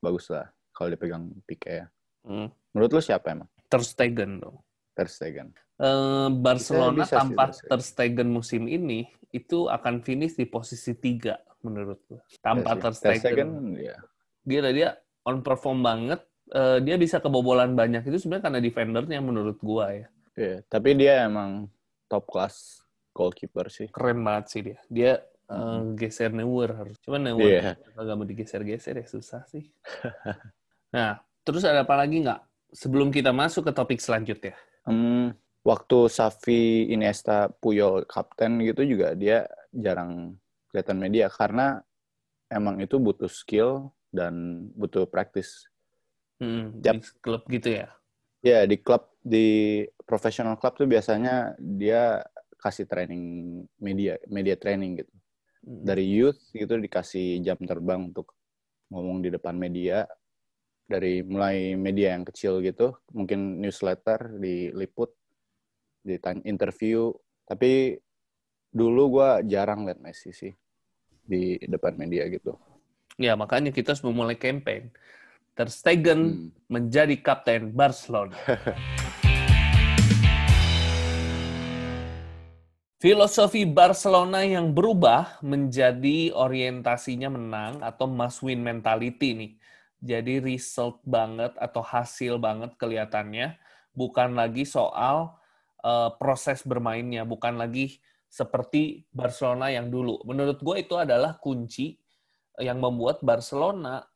bagus 0.00 0.32
lah 0.32 0.48
kalau 0.72 0.88
dipegang 0.88 1.28
Pique 1.44 1.84
ya. 1.84 1.86
Hmm. 2.24 2.48
Menurut 2.72 2.90
lu 2.96 3.00
siapa 3.02 3.34
emang? 3.34 3.50
Ter 3.68 3.82
Stegen 3.84 4.40
dong. 4.40 4.56
Ter 4.96 5.08
Stegen. 5.10 5.52
Eh, 5.76 6.28
Barcelona 6.38 6.94
Bisa- 6.94 7.02
bisa 7.02 7.06
sih, 7.08 7.18
tanpa 7.18 7.42
Ter 7.44 7.52
Stegen. 7.52 7.68
Ter 7.68 7.80
Stegen 7.82 8.28
musim 8.32 8.62
ini 8.70 9.00
itu 9.32 9.68
akan 9.68 10.04
finish 10.04 10.36
di 10.38 10.44
posisi 10.48 10.96
tiga 10.96 11.36
menurut 11.60 12.00
gua. 12.08 12.22
Tanpa 12.40 12.78
Ya 12.78 12.80
Ter. 12.80 12.82
Ter 12.82 12.94
Stegen. 12.94 13.20
Stegen 13.20 13.50
ya. 13.76 13.96
Gila 14.48 14.70
dia 14.72 14.88
on 15.28 15.44
perform 15.44 15.84
banget. 15.84 16.24
Eh, 16.52 16.78
dia 16.84 16.96
bisa 16.96 17.20
kebobolan 17.20 17.76
banyak 17.76 18.04
itu 18.06 18.16
sebenarnya 18.16 18.44
karena 18.48 18.60
defendernya 18.60 19.20
menurut 19.20 19.60
gua 19.60 19.92
ya. 19.92 20.08
Iya, 20.32 20.64
tapi 20.68 20.96
dia 20.96 21.28
emang 21.28 21.68
top 22.08 22.24
class 22.28 22.80
goalkeeper 23.12 23.68
sih. 23.68 23.88
Keren 23.92 24.24
banget 24.24 24.44
sih 24.48 24.60
dia. 24.64 24.78
Dia 24.88 25.12
eh, 25.52 25.80
geser 25.96 26.32
Neuer 26.32 26.72
harus. 26.72 26.96
Cuman 27.04 27.28
Neuer 27.28 27.60
Iya. 27.60 27.72
agak 27.92 28.14
mau 28.16 28.24
digeser-geser 28.24 29.04
ya 29.04 29.06
susah 29.06 29.44
sih. 29.52 29.68
nah, 30.96 31.20
terus 31.44 31.64
ada 31.68 31.84
apa 31.84 31.94
lagi 31.96 32.24
nggak? 32.24 32.40
Sebelum 32.72 33.12
kita 33.12 33.36
masuk 33.36 33.68
ke 33.68 33.72
topik 33.76 34.00
selanjutnya. 34.00 34.56
Hmm, 34.88 35.36
waktu 35.60 36.08
Safi 36.08 36.88
Iniesta 36.88 37.52
Puyol 37.52 38.08
kapten 38.08 38.64
gitu 38.64 38.82
juga 38.88 39.12
dia 39.12 39.44
jarang 39.68 40.40
kelihatan 40.72 40.96
media 40.96 41.28
karena 41.28 41.84
emang 42.48 42.80
itu 42.80 42.96
butuh 42.96 43.28
skill 43.28 43.92
dan 44.08 44.64
butuh 44.72 45.04
praktis. 45.04 45.68
Hmm, 46.40 46.80
di 46.80 46.96
klub 47.20 47.44
gitu 47.52 47.76
ya. 47.76 47.92
Ya 48.40 48.64
di 48.64 48.80
klub 48.80 49.11
di 49.22 49.82
professional 50.02 50.58
club 50.58 50.74
tuh 50.74 50.90
biasanya 50.90 51.54
dia 51.56 52.20
kasih 52.58 52.90
training 52.90 53.24
media 53.78 54.18
media 54.26 54.58
training 54.58 55.02
gitu. 55.02 55.14
Hmm. 55.62 55.82
Dari 55.86 56.04
youth 56.06 56.42
gitu 56.50 56.74
dikasih 56.74 57.38
jam 57.42 57.58
terbang 57.62 58.10
untuk 58.10 58.34
ngomong 58.90 59.22
di 59.22 59.30
depan 59.30 59.54
media 59.54 60.04
dari 60.86 61.24
mulai 61.24 61.78
media 61.78 62.12
yang 62.12 62.26
kecil 62.26 62.60
gitu, 62.60 62.92
mungkin 63.16 63.62
newsletter 63.62 64.36
diliput, 64.36 65.14
ditanya 66.04 66.42
interview. 66.44 67.14
Tapi 67.48 67.96
dulu 68.68 69.18
gua 69.18 69.40
jarang 69.40 69.88
liat 69.88 70.02
Messi 70.02 70.34
sih 70.34 70.52
di 71.22 71.56
depan 71.62 71.96
media 71.96 72.26
gitu. 72.28 72.58
Ya, 73.16 73.38
makanya 73.38 73.70
kita 73.70 73.94
harus 73.94 74.04
memulai 74.04 74.36
campaign. 74.36 74.92
Ter 75.52 75.68
Stegen 75.68 76.20
Hmm. 76.20 76.48
menjadi 76.68 77.12
kapten 77.20 77.72
Barcelona. 77.76 78.36
Filosofi 83.02 83.66
Barcelona 83.66 84.46
yang 84.46 84.70
berubah 84.70 85.42
menjadi 85.42 86.30
orientasinya 86.38 87.34
menang 87.34 87.82
atau 87.82 88.06
must 88.06 88.46
win 88.46 88.62
mentality 88.62 89.34
nih. 89.34 89.52
Jadi 89.98 90.38
result 90.38 91.02
banget 91.02 91.50
atau 91.58 91.82
hasil 91.82 92.38
banget 92.38 92.78
kelihatannya. 92.78 93.58
Bukan 93.90 94.38
lagi 94.38 94.62
soal 94.62 95.34
eh, 95.82 96.14
proses 96.14 96.62
bermainnya, 96.62 97.26
bukan 97.26 97.58
lagi 97.58 97.98
seperti 98.30 99.02
Barcelona 99.10 99.74
yang 99.74 99.90
dulu. 99.90 100.22
Menurut 100.22 100.62
gue 100.62 100.86
itu 100.86 100.94
adalah 100.94 101.42
kunci 101.42 101.98
yang 102.62 102.78
membuat 102.78 103.18
Barcelona 103.26 104.06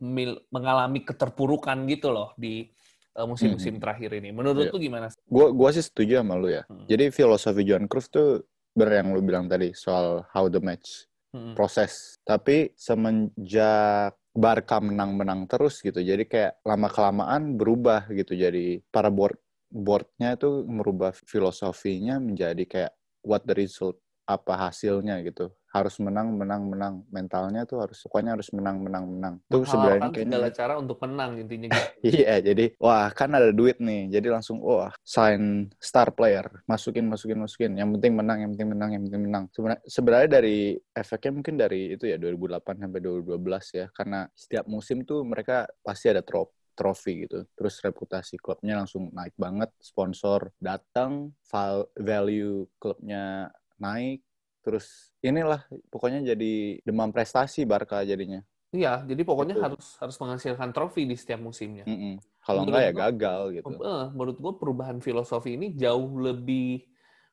mil- 0.00 0.40
mengalami 0.48 1.04
keterpurukan 1.04 1.84
gitu 1.84 2.08
loh 2.08 2.32
di 2.40 2.72
eh, 3.16 3.26
musim-musim 3.26 3.74
Mhm. 3.76 3.82
terakhir 3.82 4.10
ini. 4.14 4.28
Menurut 4.30 4.68
Iya. 4.68 4.72
lu 4.76 4.78
gimana? 4.78 5.06
Gua 5.26 5.48
gua 5.50 5.72
sih 5.72 5.80
setuju 5.80 6.20
sama 6.20 6.36
lu 6.36 6.52
ya. 6.52 6.68
Hmm. 6.68 6.84
Jadi 6.84 7.08
filosofi 7.08 7.64
Johan 7.64 7.88
Cruyff 7.88 8.12
tuh 8.12 8.44
bener 8.76 9.00
yang 9.00 9.08
lu 9.16 9.24
bilang 9.24 9.48
tadi 9.48 9.72
soal 9.72 10.28
how 10.36 10.46
the 10.46 10.60
match 10.60 11.08
Mm-mm. 11.32 11.56
proses. 11.56 12.20
Tapi 12.22 12.76
semenjak 12.76 14.14
Barca 14.36 14.84
menang-menang 14.84 15.48
terus 15.48 15.80
gitu, 15.80 15.96
jadi 15.96 16.20
kayak 16.28 16.60
lama 16.60 16.92
kelamaan 16.92 17.56
berubah 17.56 18.04
gitu. 18.12 18.36
Jadi 18.36 18.84
para 18.92 19.08
board 19.08 19.40
boardnya 19.66 20.36
itu 20.36 20.60
merubah 20.68 21.16
filosofinya 21.16 22.20
menjadi 22.20 22.62
kayak 22.68 22.92
what 23.24 23.42
the 23.48 23.56
result 23.56 23.96
apa 24.28 24.68
hasilnya 24.68 25.24
gitu. 25.24 25.48
Harus 25.76 25.96
menang, 26.00 26.32
menang, 26.32 26.62
menang. 26.64 26.94
Mentalnya 27.12 27.68
tuh 27.68 27.84
harus 27.84 28.00
pokoknya 28.00 28.32
harus 28.32 28.48
menang, 28.56 28.80
menang, 28.80 29.04
menang. 29.04 29.34
Itu 29.44 29.68
sebenarnya 29.68 30.08
kayaknya 30.08 30.32
segala 30.32 30.50
cara 30.56 30.74
untuk 30.80 30.96
menang 31.04 31.30
intinya 31.36 31.68
gitu. 31.76 32.16
Iya, 32.16 32.34
jadi 32.40 32.64
wah 32.80 33.12
kan 33.12 33.30
ada 33.36 33.52
duit 33.52 33.76
nih. 33.76 34.08
Jadi 34.08 34.26
langsung 34.32 34.64
wah 34.64 34.96
sign 35.04 35.68
star 35.76 36.16
player, 36.16 36.48
masukin 36.64 37.04
masukin 37.04 37.36
masukin. 37.36 37.72
Yang 37.76 38.00
penting 38.00 38.12
menang, 38.16 38.38
yang 38.40 38.50
penting 38.56 38.70
menang, 38.72 38.90
yang 38.96 39.02
penting 39.04 39.22
menang. 39.28 39.44
Sebenarnya 39.52 39.82
sebenarnya 39.84 40.28
dari 40.40 40.58
efeknya 40.96 41.32
mungkin 41.36 41.54
dari 41.60 41.80
itu 41.92 42.08
ya 42.08 42.16
2008 42.16 42.80
sampai 42.80 43.00
2012 43.04 43.76
ya. 43.76 43.86
Karena 43.92 44.24
setiap 44.32 44.64
musim 44.64 45.04
tuh 45.04 45.20
mereka 45.28 45.68
pasti 45.84 46.08
ada 46.08 46.24
trop 46.24 46.56
trofi 46.76 47.24
gitu. 47.24 47.48
Terus 47.56 47.80
reputasi 47.80 48.36
klubnya 48.36 48.76
langsung 48.84 49.08
naik 49.10 49.32
banget, 49.40 49.72
sponsor 49.80 50.52
datang, 50.60 51.32
val- 51.48 51.88
value 51.96 52.68
klubnya 52.76 53.48
naik. 53.80 54.20
Terus 54.66 55.14
inilah 55.22 55.62
pokoknya 55.86 56.34
jadi 56.34 56.82
demam 56.82 57.14
prestasi 57.14 57.62
Barca 57.62 58.02
jadinya. 58.02 58.42
Iya, 58.74 59.06
jadi 59.06 59.22
pokoknya 59.22 59.54
Gitu. 59.54 59.62
harus 59.62 59.86
harus 60.02 60.16
menghasilkan 60.18 60.74
trofi 60.74 61.06
di 61.06 61.14
setiap 61.14 61.38
musimnya. 61.38 61.86
Mm-mm. 61.86 62.18
Kalau 62.42 62.66
Menurut 62.66 62.74
enggak 62.74 62.82
ya 62.82 62.92
gua- 62.92 63.02
gagal 63.06 63.40
gitu. 63.54 63.74
Eh, 63.78 64.06
menurut 64.10 64.36
gue 64.42 64.52
perubahan 64.58 64.98
filosofi 64.98 65.54
ini 65.54 65.78
jauh 65.78 66.18
lebih 66.18 66.82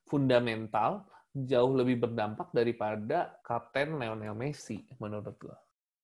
fundamental, 0.05 1.09
jauh 1.33 1.73
lebih 1.73 2.05
berdampak 2.05 2.53
daripada 2.53 3.41
Kapten 3.41 3.97
Lionel 3.97 4.37
Messi 4.37 4.85
menurut 5.01 5.33
gue. 5.41 5.57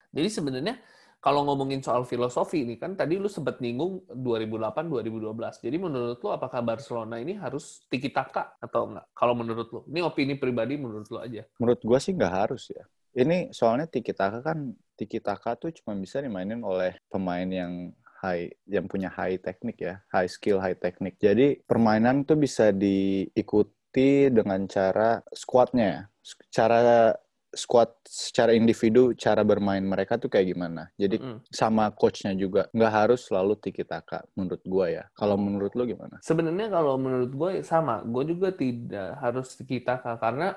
Jadi 0.10 0.30
sebenarnya 0.34 0.76
kalau 1.20 1.44
ngomongin 1.44 1.84
soal 1.84 2.08
filosofi 2.08 2.64
ini 2.64 2.80
kan 2.80 2.96
tadi 2.96 3.20
lu 3.20 3.28
sempat 3.28 3.60
nyinggung 3.60 4.08
2008-2012. 4.08 5.60
Jadi 5.68 5.78
menurut 5.78 6.18
lu 6.24 6.30
apakah 6.32 6.64
Barcelona 6.64 7.20
ini 7.20 7.36
harus 7.36 7.84
tiki 7.92 8.08
taka 8.08 8.56
atau 8.64 8.88
enggak? 8.88 9.06
Kalau 9.12 9.36
menurut 9.36 9.68
lu, 9.68 9.82
ini 9.92 10.00
opini 10.00 10.40
pribadi 10.40 10.80
menurut 10.80 11.12
lu 11.12 11.20
aja. 11.20 11.44
Menurut 11.60 11.82
gua 11.84 12.00
sih 12.00 12.16
nggak 12.16 12.34
harus 12.34 12.72
ya. 12.72 12.88
Ini 13.20 13.52
soalnya 13.52 13.92
tiki 13.92 14.16
taka 14.16 14.40
kan 14.40 14.72
tiki 14.96 15.20
taka 15.20 15.60
tuh 15.60 15.76
cuma 15.76 15.92
bisa 16.00 16.24
dimainin 16.24 16.64
oleh 16.64 16.96
pemain 17.12 17.48
yang 17.48 17.92
high 18.24 18.52
yang 18.68 18.88
punya 18.88 19.12
high 19.12 19.40
teknik 19.40 19.80
ya, 19.80 20.00
high 20.12 20.28
skill, 20.28 20.64
high 20.64 20.76
teknik. 20.76 21.20
Jadi 21.20 21.60
permainan 21.64 22.24
tuh 22.24 22.40
bisa 22.40 22.72
diikuti 22.72 24.32
dengan 24.32 24.68
cara 24.72 25.20
squadnya, 25.36 26.08
ya. 26.24 26.36
cara 26.52 27.12
squad 27.54 27.90
secara 28.06 28.54
individu, 28.54 29.14
cara 29.18 29.42
bermain 29.42 29.82
mereka 29.82 30.22
tuh 30.22 30.30
kayak 30.30 30.54
gimana. 30.54 30.94
Jadi 30.96 31.18
Mm-mm. 31.18 31.42
sama 31.50 31.90
coachnya 31.94 32.38
juga 32.38 32.70
nggak 32.74 32.94
harus 32.94 33.26
selalu 33.26 33.58
tiki 33.58 33.82
taka 33.82 34.22
menurut 34.38 34.62
gua 34.70 34.86
ya. 34.90 35.04
Kalau 35.18 35.36
menurut 35.38 35.74
lu 35.74 35.90
gimana? 35.90 36.22
Sebenarnya 36.22 36.70
kalau 36.70 36.96
menurut 37.02 37.32
gue 37.34 37.52
sama, 37.66 38.06
gue 38.06 38.24
juga 38.36 38.54
tidak 38.54 39.18
harus 39.18 39.56
tiki 39.58 39.82
taka 39.82 40.20
karena 40.22 40.54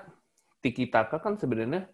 tiki 0.61 0.87
taka 0.93 1.17
kan 1.19 1.35
sebenarnya 1.41 1.89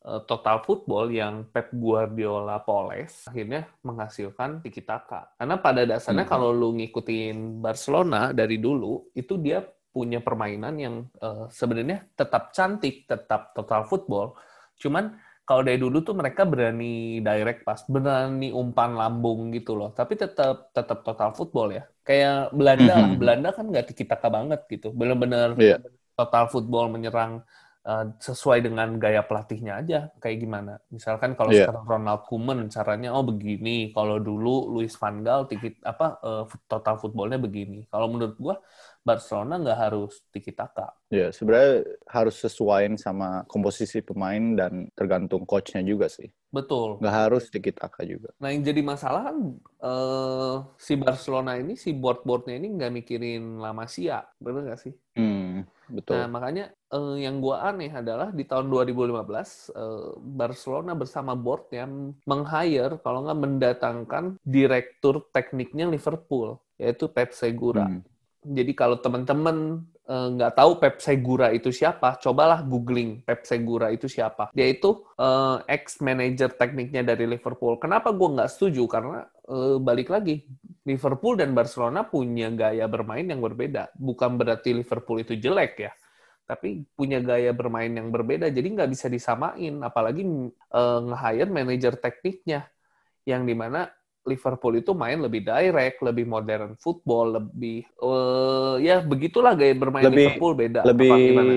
eh, 0.00 0.20
total 0.24 0.64
football 0.64 1.12
yang 1.12 1.44
Pep 1.52 1.68
Guardiola 1.76 2.64
poles 2.64 3.28
akhirnya 3.28 3.68
menghasilkan 3.84 4.64
tiki 4.64 4.80
taka. 4.80 5.28
Karena 5.36 5.60
pada 5.60 5.84
dasarnya 5.84 6.24
Mhm. 6.24 6.32
kalau 6.32 6.50
lu 6.56 6.72
ngikutin 6.80 7.60
Barcelona 7.60 8.32
dari 8.32 8.56
dulu 8.56 9.12
itu 9.12 9.36
dia 9.36 9.60
punya 9.94 10.18
permainan 10.26 10.74
yang 10.84 10.94
eh, 11.22 11.44
sebenarnya 11.50 12.06
tetap 12.18 12.42
cantik, 12.56 13.04
tetap 13.10 13.40
total 13.56 13.82
football. 13.90 14.36
Cuman 14.82 15.04
kalau 15.46 15.62
dari 15.66 15.78
dulu 15.82 15.98
tuh 16.06 16.14
mereka 16.14 16.46
berani 16.46 17.18
direct 17.26 17.66
pass, 17.66 17.82
berani 17.90 18.54
umpan 18.54 18.94
lambung 18.94 19.50
gitu 19.56 19.74
loh. 19.74 19.90
Tapi 19.98 20.14
tetap 20.14 20.70
tetap 20.76 21.02
total 21.06 21.30
football 21.34 21.68
ya. 21.74 21.82
Kayak 22.06 22.54
Belanda 22.54 22.94
lah, 23.02 23.10
Mhm. 23.10 23.18
Belanda 23.18 23.48
kan 23.56 23.64
nggak 23.70 23.86
tiki 23.90 24.04
taka 24.06 24.28
banget 24.30 24.60
gitu. 24.70 24.94
Bener-bener 24.94 25.48
Iya. 25.56 25.80
total 26.18 26.44
football 26.52 26.86
menyerang 26.94 27.42
eh, 27.80 28.04
sesuai 28.20 28.60
dengan 28.66 28.88
gaya 29.00 29.24
pelatihnya 29.24 29.72
aja. 29.80 29.98
Kayak 30.22 30.38
gimana? 30.44 30.72
Misalkan 30.92 31.32
kalau 31.38 31.50
Iya. 31.50 31.56
sekarang 31.56 31.84
Ronald 31.88 32.22
Koeman 32.28 32.68
caranya 32.68 33.08
oh 33.16 33.24
begini. 33.24 33.90
Kalau 33.96 34.16
dulu 34.20 34.68
Luis 34.76 34.92
van 35.00 35.24
Gaal 35.26 35.48
tiki 35.50 35.74
apa 35.82 36.20
eh, 36.22 36.42
total 36.70 36.94
footballnya 37.00 37.38
begini. 37.40 37.88
Kalau 37.90 38.06
menurut 38.12 38.36
gua 38.38 38.56
Barcelona 39.00 39.56
nggak 39.56 39.80
harus 39.80 40.20
tiki 40.28 40.52
taka. 40.52 40.92
Ya, 41.08 41.32
sebenarnya 41.32 41.88
harus 42.04 42.36
sesuaiin 42.36 43.00
sama 43.00 43.48
komposisi 43.48 44.04
pemain 44.04 44.54
dan 44.54 44.92
tergantung 44.92 45.48
coachnya 45.48 45.80
juga 45.80 46.06
sih. 46.12 46.28
Betul. 46.52 47.00
Nggak 47.00 47.16
harus 47.16 47.48
tiki 47.48 47.72
taka 47.72 48.04
juga. 48.04 48.34
Nah, 48.36 48.52
yang 48.52 48.62
jadi 48.66 48.82
masalah 48.84 49.32
kan 49.32 49.36
eh, 49.80 50.56
si 50.76 50.94
Barcelona 51.00 51.56
ini, 51.56 51.80
si 51.80 51.96
board-boardnya 51.96 52.60
ini 52.60 52.68
nggak 52.76 52.92
mikirin 52.92 53.62
La 53.62 53.72
Masia, 53.72 54.20
bener 54.36 54.68
nggak 54.68 54.82
sih? 54.84 54.94
Hmm, 55.16 55.64
betul. 55.88 56.20
Nah, 56.20 56.26
makanya 56.28 56.64
eh, 56.92 57.16
yang 57.24 57.40
gua 57.40 57.72
aneh 57.72 57.88
adalah 57.88 58.28
di 58.34 58.44
tahun 58.44 58.68
2015 58.68 59.72
eh, 59.72 60.10
Barcelona 60.20 60.92
bersama 60.92 61.32
boardnya 61.32 61.88
meng-hire, 62.28 63.00
kalau 63.00 63.24
nggak 63.24 63.40
mendatangkan 63.40 64.24
direktur 64.44 65.24
tekniknya 65.32 65.88
Liverpool, 65.88 66.60
yaitu 66.76 67.08
Pep 67.08 67.32
Segura. 67.32 67.88
Hmm. 67.88 68.04
Jadi 68.40 68.72
kalau 68.72 68.96
teman-teman 68.96 69.84
eh, 70.08 70.28
nggak 70.32 70.56
tahu 70.56 70.70
Pep 70.80 70.96
Segura 71.04 71.52
itu 71.52 71.68
siapa, 71.68 72.16
cobalah 72.16 72.64
googling 72.64 73.20
Pep 73.20 73.44
Segura 73.44 73.92
itu 73.92 74.08
siapa. 74.08 74.48
Dia 74.56 74.64
itu 74.72 75.04
eh, 75.20 75.56
ex-manager 75.68 76.56
tekniknya 76.56 77.04
dari 77.04 77.28
Liverpool. 77.28 77.76
Kenapa 77.76 78.08
gue 78.16 78.28
nggak 78.32 78.48
setuju? 78.48 78.88
Karena 78.88 79.20
eh, 79.44 79.76
balik 79.76 80.08
lagi, 80.08 80.40
Liverpool 80.88 81.36
dan 81.36 81.52
Barcelona 81.52 82.08
punya 82.08 82.48
gaya 82.48 82.88
bermain 82.88 83.28
yang 83.28 83.44
berbeda. 83.44 83.92
Bukan 83.92 84.40
berarti 84.40 84.72
Liverpool 84.72 85.20
itu 85.20 85.36
jelek 85.36 85.72
ya, 85.76 85.92
tapi 86.48 86.88
punya 86.96 87.20
gaya 87.20 87.52
bermain 87.52 87.92
yang 87.92 88.08
berbeda. 88.08 88.48
Jadi 88.48 88.68
nggak 88.72 88.88
bisa 88.88 89.12
disamain. 89.12 89.84
Apalagi 89.84 90.24
eh, 90.24 91.00
nge-hire 91.04 91.50
manajer 91.52 92.00
tekniknya, 92.00 92.64
yang 93.28 93.44
di 93.44 93.52
mana 93.52 93.84
Liverpool 94.30 94.78
itu 94.78 94.94
main 94.94 95.18
lebih 95.18 95.42
direct, 95.42 95.98
lebih 96.06 96.24
modern 96.30 96.78
football, 96.78 97.36
lebih 97.42 97.82
eh, 97.84 98.74
ya 98.86 99.02
begitulah 99.02 99.52
gaya 99.58 99.74
bermain 99.74 100.06
Lebih- 100.06 100.30
Liverpool 100.30 100.52
beda. 100.54 100.80
lebih 100.86 101.10
Apa 101.10 101.16
gimana? 101.26 101.52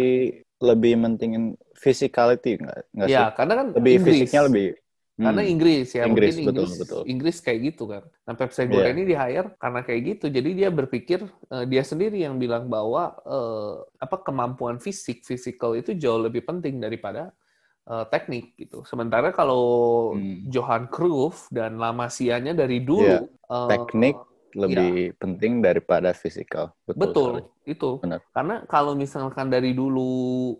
lebih 0.63 0.93
mentingin 0.95 1.43
physicality 1.75 2.55
nggak 2.57 2.77
nggak 2.95 3.07
Ya, 3.11 3.19
sih? 3.29 3.35
karena 3.37 3.53
kan 3.59 3.67
Lebih 3.77 3.93
Inggris. 3.99 4.17
fisiknya 4.17 4.43
lebih 4.49 4.67
Karena 5.13 5.45
Hmm. 5.45 5.53
Inggris 5.53 5.87
ya, 5.93 6.03
Inggris, 6.09 6.33
mungkin 6.33 6.47
betul, 6.49 6.65
Inggris, 6.65 6.81
betul. 6.81 7.01
Inggris 7.05 7.37
kayak 7.45 7.59
gitu 7.69 7.83
kan. 7.85 8.01
Nah, 8.25 8.33
Pep 8.33 8.49
Iya. 8.49 8.85
ini 8.97 9.01
di 9.05 9.13
hire 9.13 9.47
karena 9.61 9.79
kayak 9.85 10.01
gitu. 10.09 10.25
Jadi 10.33 10.49
dia 10.57 10.69
berpikir 10.73 11.19
eh, 11.53 11.65
dia 11.69 11.83
sendiri 11.85 12.17
yang 12.17 12.41
bilang 12.41 12.65
bahwa 12.65 13.13
eh, 13.21 13.73
apa 14.01 14.17
kemampuan 14.25 14.81
fisik, 14.81 15.21
physical 15.21 15.77
itu 15.77 15.93
jauh 15.93 16.17
lebih 16.17 16.41
penting 16.49 16.81
daripada 16.81 17.29
eh, 17.83 18.05
teknik 18.11 18.55
gitu. 18.55 18.83
Sementara 18.87 19.33
kalau 19.35 19.63
Hmm. 20.13 20.45
Johan 20.47 20.87
Cruyff 20.87 21.47
dan 21.49 21.77
La 21.81 21.91
Masia-nya 21.91 22.53
dari 22.53 22.79
dulu 22.83 23.03
Iya, 23.03 23.19
eh, 23.27 23.69
Teknik 23.71 24.15
lebih 24.53 25.17
penting 25.17 25.65
daripada 25.65 26.13
physical. 26.13 26.77
Betul. 26.85 27.01
Betul, 27.01 27.33
sekali. 27.33 27.73
itu. 27.73 27.91
Benar. 28.05 28.19
Karena 28.29 28.55
kalau 28.69 28.93
misalkan 28.93 29.49
dari 29.49 29.73
dulu 29.73 30.09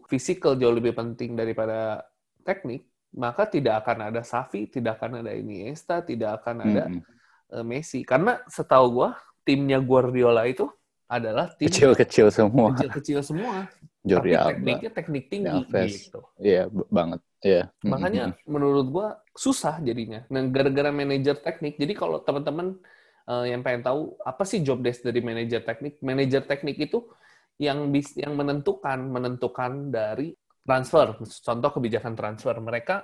physical 0.09 0.57
jauh 0.57 0.73
lebih 0.73 0.97
penting 0.97 1.37
daripada 1.37 2.01
teknik, 2.41 2.89
maka 3.13 3.45
tidak 3.45 3.85
akan 3.85 4.09
ada 4.09 4.25
Xavi, 4.25 4.73
tidak 4.73 4.97
akan 4.97 5.21
ada 5.21 5.31
Iniesta, 5.37 6.01
tidak 6.01 6.41
akan 6.41 6.65
ada 6.65 6.83
Mm-mm. 6.89 7.05
eh, 7.53 7.61
Messi. 7.61 8.01
Karena 8.01 8.41
setahu 8.49 8.97
gua 8.97 9.13
timnya 9.45 9.77
Guardiola 9.77 10.49
itu 10.49 10.65
adalah 11.05 11.53
tim 11.53 11.69
Kecil-kecil 11.69 12.33
semua. 12.33 12.73
kecil-kecil 12.73 13.21
semua, 13.21 13.69
Jordi 14.03 14.35
tapi 14.35 14.37
Alba. 14.37 14.51
tekniknya 14.51 14.91
teknik 14.91 15.23
tinggi 15.31 15.59
Alves. 15.63 15.91
gitu. 15.95 16.21
Iya, 16.35 16.67
b- 16.67 16.89
banget. 16.91 17.19
Iya. 17.39 17.63
Mm-mm. 17.71 17.91
Makanya 17.91 18.23
menurut 18.47 18.87
gua 18.91 19.07
susah 19.31 19.79
jadinya. 19.79 20.27
Nah, 20.27 20.43
gara-gara 20.51 20.91
manajer 20.91 21.39
teknik. 21.39 21.79
Jadi 21.79 21.93
kalau 21.95 22.19
teman-teman 22.19 22.75
eh, 23.31 23.45
yang 23.55 23.63
pengen 23.63 23.83
tahu 23.83 24.19
apa 24.23 24.43
sih 24.43 24.59
job 24.59 24.83
desk 24.83 25.07
dari 25.07 25.23
manajer 25.23 25.63
teknik? 25.63 26.03
Manajer 26.03 26.43
teknik 26.43 26.77
itu 26.83 27.07
yang 27.59 27.87
bis, 27.95 28.11
yang 28.19 28.35
menentukan 28.35 28.99
menentukan 29.07 29.87
dari 29.87 30.35
transfer. 30.67 31.15
Contoh 31.23 31.71
kebijakan 31.71 32.13
transfer. 32.19 32.55
Mereka 32.59 32.95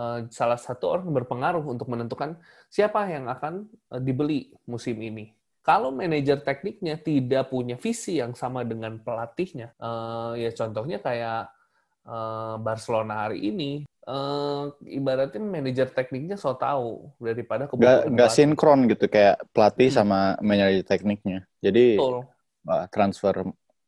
eh, 0.00 0.18
salah 0.32 0.56
satu 0.56 0.96
orang 0.96 1.12
berpengaruh 1.12 1.64
untuk 1.68 1.92
menentukan 1.92 2.40
siapa 2.72 3.04
yang 3.12 3.28
akan 3.28 3.68
eh, 3.92 4.00
dibeli 4.00 4.48
musim 4.64 4.96
ini. 4.96 5.28
Kalau 5.62 5.94
manajer 5.94 6.42
tekniknya 6.42 6.98
tidak 6.98 7.46
punya 7.54 7.78
visi 7.78 8.18
yang 8.18 8.34
sama 8.34 8.66
dengan 8.66 8.98
pelatihnya, 8.98 9.70
eh, 9.78 10.32
ya 10.42 10.50
contohnya 10.50 10.98
kayak 10.98 11.54
eh, 12.02 12.54
Barcelona 12.58 13.30
hari 13.30 13.46
ini, 13.46 13.86
eh, 13.86 14.62
ibaratnya 14.90 15.38
manajer 15.38 15.86
tekniknya 15.94 16.34
so 16.34 16.50
tahu 16.58 17.14
daripada 17.22 17.70
kebutuhan 17.70 18.10
pelatih. 18.10 18.34
sinkron 18.34 18.90
gitu 18.90 19.06
kayak 19.06 19.38
pelatih 19.54 19.86
Hmm. 19.94 19.98
sama 20.02 20.20
manajer 20.42 20.82
tekniknya. 20.82 21.46
Jadi 21.62 21.94
Betul. 21.94 22.26
uh, 22.66 22.86
transfer 22.90 23.34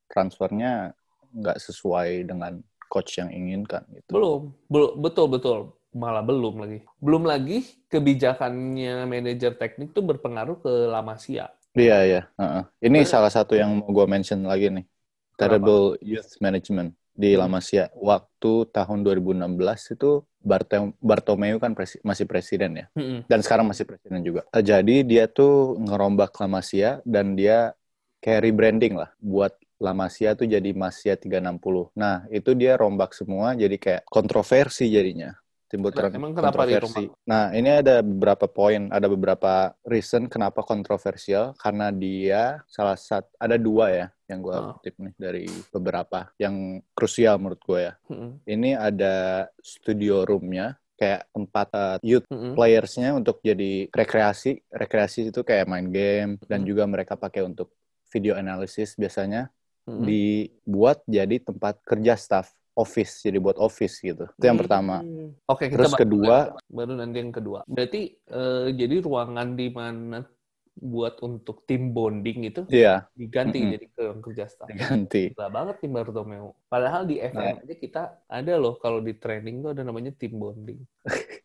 transfernya 0.07 0.95
nggak 1.35 1.59
sesuai 1.59 2.31
dengan 2.31 2.63
coach 2.87 3.19
yang 3.19 3.35
inginkan 3.35 3.83
gitu. 3.91 4.15
Belum, 4.15 4.41
belum 4.71 4.93
betul 5.03 5.27
betul 5.27 5.59
malah 5.91 6.23
belum 6.23 6.63
lagi. 6.63 6.79
Belum 7.03 7.27
lagi 7.27 7.67
kebijakannya 7.91 9.07
manajer 9.11 9.59
teknik 9.59 9.91
itu 9.91 10.03
berpengaruh 10.03 10.63
ke 10.63 10.73
La 10.87 11.03
Masia. 11.03 11.51
Iya 11.75 11.97
iya. 12.07 12.21
Heeh. 12.39 12.63
Ini 12.87 12.99
Eh. 13.03 13.07
salah 13.07 13.31
satu 13.31 13.59
yang 13.59 13.83
mau 13.83 13.91
gue 13.91 14.07
mention 14.07 14.41
lagi 14.47 14.71
nih. 14.71 14.87
Terrible 15.35 15.99
Youth 15.99 16.39
Management 16.39 16.95
di 17.11 17.35
Hmm. 17.35 17.51
Masia. 17.51 17.91
Waktu 17.99 18.71
tahun 18.71 19.03
2016 19.03 19.91
itu 19.91 20.23
Bartem- 20.39 20.95
Bartomeu 21.03 21.59
kan 21.59 21.75
presi- 21.75 21.99
masih 22.07 22.31
presiden 22.31 22.79
ya. 22.79 22.87
Mm-mm. 22.95 23.27
Dan 23.27 23.43
sekarang 23.43 23.67
masih 23.67 23.83
presiden 23.89 24.23
juga. 24.23 24.47
Eh, 24.55 24.63
Jadi 24.63 25.03
dia 25.03 25.27
tuh 25.27 25.75
ngerombak 25.83 26.31
La 26.39 26.47
Masia 26.47 26.91
dan 27.03 27.35
dia 27.35 27.75
kayak 28.23 28.41
rebranding 28.47 28.95
lah 28.95 29.11
buat 29.19 29.57
La 29.83 29.91
Masia 29.91 30.39
tuh 30.39 30.47
jadi 30.47 30.71
Masia 30.71 31.19
360. 31.19 31.91
Nah, 31.99 32.23
itu 32.31 32.55
dia 32.55 32.79
rombak 32.79 33.11
semua 33.11 33.59
jadi 33.59 33.75
kayak 33.75 34.03
kontroversi 34.07 34.87
jadinya. 34.87 35.35
Timbul 35.75 35.91
Nah, 35.91 36.07
emang 36.07 36.33
kenapa 36.39 36.63
kontroversi. 36.63 37.11
Nah, 37.27 37.51
ini 37.51 37.67
ada 37.83 37.99
beberapa 37.99 38.47
poin, 38.47 38.87
ada 38.95 39.11
beberapa 39.11 39.75
reason 39.83 40.31
kenapa 40.31 40.63
kontroversial 40.63 41.51
karena 41.59 41.91
dia 41.91 42.63
salah 42.71 42.95
satu 42.95 43.27
ada 43.43 43.59
dua 43.59 43.91
ya 43.91 44.07
yang 44.31 44.39
gue 44.39 44.55
Ah. 44.55 44.79
kutip 44.79 44.95
nih 45.03 45.15
dari 45.19 45.45
beberapa 45.75 46.31
yang 46.39 46.79
krusial 46.95 47.43
menurut 47.43 47.59
gue 47.67 47.91
ya. 47.91 47.93
Mm-mm. 48.07 48.31
Ini 48.47 48.71
ada 48.79 49.15
studio 49.59 50.23
roomnya 50.23 50.79
kayak 50.95 51.27
tempat 51.35 51.69
uh, 51.75 51.97
youth 52.07 52.23
Mm-mm. 52.31 52.55
playersnya 52.55 53.11
untuk 53.19 53.43
jadi 53.43 53.91
rekreasi. 53.91 54.63
Rekreasi 54.71 55.35
itu 55.35 55.43
kayak 55.43 55.67
main 55.67 55.91
game 55.91 56.39
dan 56.47 56.63
Hmm. 56.63 56.69
juga 56.71 56.87
mereka 56.87 57.19
pakai 57.19 57.43
untuk 57.43 57.75
video 58.15 58.39
analysis 58.39 58.95
biasanya 58.95 59.51
Mm-mm. 59.91 60.07
dibuat 60.07 61.03
jadi 61.05 61.43
tempat 61.43 61.83
kerja 61.83 62.15
staff 62.15 62.55
office 62.75 63.23
jadi 63.23 63.39
buat 63.39 63.57
office 63.57 64.03
gitu. 64.03 64.27
Itu 64.35 64.45
yang 64.45 64.59
pertama. 64.59 65.01
Hmm. 65.01 65.31
Oke, 65.47 65.71
kita 65.71 65.87
Terus 65.87 65.95
kedua, 65.95 66.37
baru 66.67 66.99
nanti 66.99 67.23
yang 67.23 67.31
kedua. 67.35 67.63
Berarti 67.65 68.19
eh, 68.19 68.67
jadi 68.75 68.99
ruangan 69.01 69.55
di 69.55 69.67
mana 69.71 70.27
buat 70.75 71.23
untuk 71.23 71.63
tim 71.71 71.95
bonding 71.95 72.51
itu 72.51 72.67
iya 72.67 73.07
diganti 73.15 73.63
Mm-mm. 73.63 73.73
jadi 73.79 73.87
ke 73.95 74.05
kerja 74.27 74.45
staff. 74.51 74.67
ganti. 74.75 75.31
Gila 75.31 75.47
banget 75.47 75.79
tim 75.79 75.95
Bartomeu. 75.95 76.51
Padahal 76.67 77.07
di 77.07 77.23
FM 77.23 77.55
Nah. 77.55 77.63
aja 77.63 77.75
kita 77.79 78.03
ada 78.27 78.55
loh 78.59 78.75
kalau 78.83 78.99
di 78.99 79.15
training 79.15 79.63
tuh 79.63 79.71
ada 79.71 79.87
namanya 79.87 80.11
tim 80.11 80.35
bonding. 80.35 80.83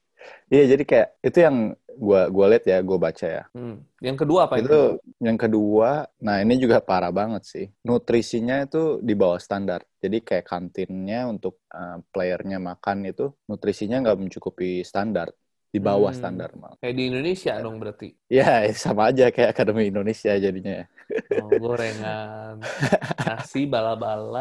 Iya 0.54 0.64
jadi 0.74 0.84
kayak 0.90 1.08
itu 1.28 1.38
yang 1.46 1.58
gua 2.06 2.20
gua 2.36 2.46
lihat 2.52 2.64
ya, 2.72 2.78
gua 2.88 2.98
baca 3.06 3.26
ya. 3.38 3.44
Hmm. 3.54 3.74
Yang 4.06 4.18
kedua 4.26 4.40
apa 4.48 4.58
itu 4.58 4.70
kedua? 4.70 4.90
yang 5.26 5.38
kedua, 5.44 6.10
nah 6.26 6.36
ini 6.44 6.54
juga 6.64 6.78
parah 6.90 7.12
banget 7.20 7.44
sih. 7.54 7.66
Nutrisinya 7.88 8.56
itu 8.66 8.78
di 9.08 9.14
bawah 9.22 9.40
standar. 9.46 9.80
Jadi 10.04 10.18
kayak 10.28 10.46
kantinnya 10.52 11.18
untuk 11.34 11.54
uh, 11.78 11.98
playernya 12.14 12.58
makan 12.70 12.98
itu 13.12 13.24
nutrisinya 13.50 13.96
nggak 14.04 14.18
mencukupi 14.24 14.82
standar, 14.90 15.28
di 15.74 15.80
bawah 15.88 16.12
Hmm. 16.12 16.20
standar 16.20 16.50
malah. 16.62 16.80
Kayak 16.80 16.96
di 16.98 17.04
Indonesia 17.10 17.52
dong 17.64 17.76
berarti. 17.82 18.06
Ya 18.30 18.46
sama 18.84 19.10
aja 19.10 19.24
kayak 19.34 19.50
Akademi 19.58 19.90
Indonesia 19.90 20.32
jadinya. 20.38 20.72
ya. 20.86 20.86
Oh, 21.32 21.50
gorengan, 21.62 22.56
nasi 23.26 23.60
bala-bala, 23.74 24.40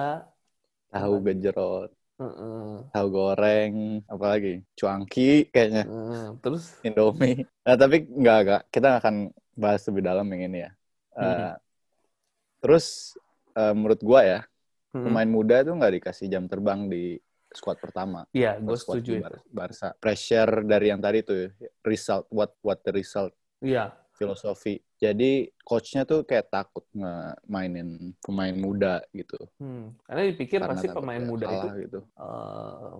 Tahu 0.92 1.14
gejrot, 1.24 1.90
Heeh. 2.19 2.91
tahu 2.91 3.07
goreng, 3.15 4.03
apalagi 4.11 4.67
cuangki 4.75 5.47
kayaknya, 5.55 5.87
Heeh. 5.87 6.27
terus 6.43 6.75
Indomie. 6.83 7.47
Nah 7.63 7.75
tapi 7.79 8.07
nggak 8.11 8.39
nggak 8.43 8.63
kita 8.75 8.99
akan 8.99 9.31
bahas 9.55 9.87
lebih 9.87 10.03
dalam 10.03 10.27
yang 10.35 10.51
ini 10.51 10.59
ya. 10.67 10.71
Uh, 11.15 11.23
Hmm. 11.23 11.55
Terus 12.59 13.15
uh, 13.55 13.71
menurut 13.71 14.03
gua 14.03 14.21
ya 14.27 14.41
hmm. 14.95 15.07
pemain 15.07 15.31
muda 15.31 15.63
itu 15.63 15.71
nggak 15.71 15.93
dikasih 16.03 16.27
jam 16.27 16.51
terbang 16.51 16.91
di 16.91 17.19
squad 17.55 17.79
pertama. 17.81 18.27
Iya, 18.35 18.61
gue 18.61 18.77
Squad 18.77 19.01
setuju 19.01 19.13
itu. 19.19 19.23
Bar- 19.25 19.43
Barca. 19.49 19.89
Pressure 19.97 20.67
dari 20.69 20.93
yang 20.93 21.01
tadi 21.01 21.25
tuh 21.25 21.49
result 21.87 22.29
what 22.29 22.53
what 22.61 22.83
the 22.85 22.93
result 22.93 23.33
Iya, 23.63 23.95
filosofi. 24.15 24.79
Jadi 24.99 25.47
coachnya 25.63 26.03
tuh 26.03 26.27
kayak 26.27 26.51
takut 26.51 26.83
nge-mainin 26.91 28.19
pemain 28.19 28.51
muda 28.51 28.99
gitu. 29.15 29.39
hmm. 29.63 29.95
karena 30.03 30.23
dipikir 30.27 30.59
Karena 30.59 30.75
pasti 30.75 30.89
pemain 30.91 31.23
muda 31.23 31.47
itu 31.47 31.69
gitu. 31.87 32.01
eh, 32.03 32.95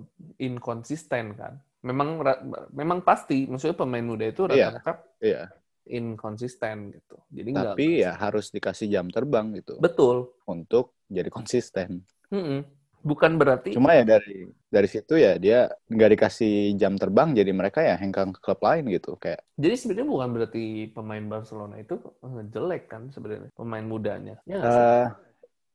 inkonsisten 0.47 1.35
kan. 1.35 1.59
Memang 1.83 2.23
memang 2.71 3.03
pasti, 3.03 3.47
maksudnya 3.51 3.75
pemain 3.75 4.03
muda 4.03 4.31
itu 4.31 4.47
Iya. 4.47 4.79
rata-rata 4.79 4.93
Iya. 5.19 5.43
inkonsisten 5.91 6.95
gitu. 6.95 7.17
Jadi 7.35 7.51
Tapi 7.51 7.87
ya 8.07 8.15
harus 8.15 8.51
dikasih 8.55 8.87
jam 8.87 9.11
terbang 9.11 9.51
gitu 9.59 9.79
betul. 9.83 10.39
untuk 10.47 10.95
jadi 11.11 11.31
konsisten. 11.35 12.07
Mm-mm. 12.31 12.63
Bukan 13.05 13.39
berarti 13.39 13.73
Cuma 13.75 13.95
ya 13.95 14.05
dari 14.05 14.49
dari 14.69 14.89
situ 14.91 15.15
ya 15.17 15.39
dia 15.41 15.71
nggak 15.89 16.11
dikasih 16.19 16.77
jam 16.77 16.95
terbang 17.01 17.33
jadi 17.33 17.51
mereka 17.57 17.81
ya 17.81 17.97
hengkang 17.97 18.37
ke 18.37 18.41
klub 18.45 18.61
lain 18.61 18.85
gitu 18.93 19.17
kayak 19.17 19.41
Jadi 19.59 19.75
sebenarnya 19.75 20.09
bukan 20.09 20.29
berarti 20.35 20.65
pemain 20.93 21.25
Barcelona 21.27 21.75
itu 21.83 21.95
eh, 21.99 22.45
jelek 22.53 22.83
kan 22.93 23.03
sebenarnya 23.11 23.51
pemain 23.57 23.87
mudanya. 23.87 24.35
Ya 24.47 24.55
nggak 24.61 24.73
sih? 24.77 24.83
eh 24.83 25.07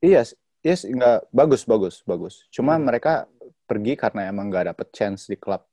iya 0.04 0.22
yes 0.64 0.82
nggak 0.88 1.18
bagus 1.32 1.62
bagus 1.68 1.96
bagus. 2.08 2.36
Cuma 2.52 2.76
Hmm. 2.80 2.86
mereka 2.88 3.28
pergi 3.68 3.94
karena 3.96 4.28
emang 4.32 4.52
nggak 4.52 4.76
dapet 4.76 4.88
chance 4.94 5.28
di 5.32 5.36
klub 5.40 5.64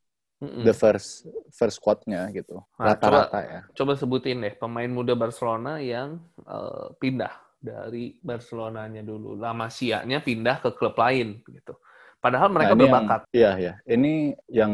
Mm-mm. 0.41 0.65
the 0.65 0.73
first 0.73 1.29
first 1.53 1.77
squadnya 1.83 2.31
gitu 2.33 2.63
Nah, 2.81 2.97
rata-rata 2.97 3.39
ya. 3.45 3.61
Coba 3.77 3.93
sebutin 3.93 4.41
deh 4.41 4.55
pemain 4.57 4.89
muda 4.89 5.13
Barcelona 5.13 5.79
yang 5.85 6.17
eh, 6.49 6.87
pindah 6.97 7.33
dari 7.61 8.17
Barcelonanya 8.19 9.05
dulu. 9.05 9.37
La 9.37 9.53
Masia-nya 9.53 10.19
pindah 10.19 10.59
ke 10.59 10.73
klub 10.73 10.97
lain 10.97 11.45
gitu. 11.45 11.77
Padahal 12.17 12.49
mereka 12.49 12.73
Nah, 12.73 12.81
berbakat. 12.81 13.21
Yang, 13.29 13.37
iya 13.37 13.53
ya. 13.57 13.73
Ini 13.87 14.13
yang 14.51 14.73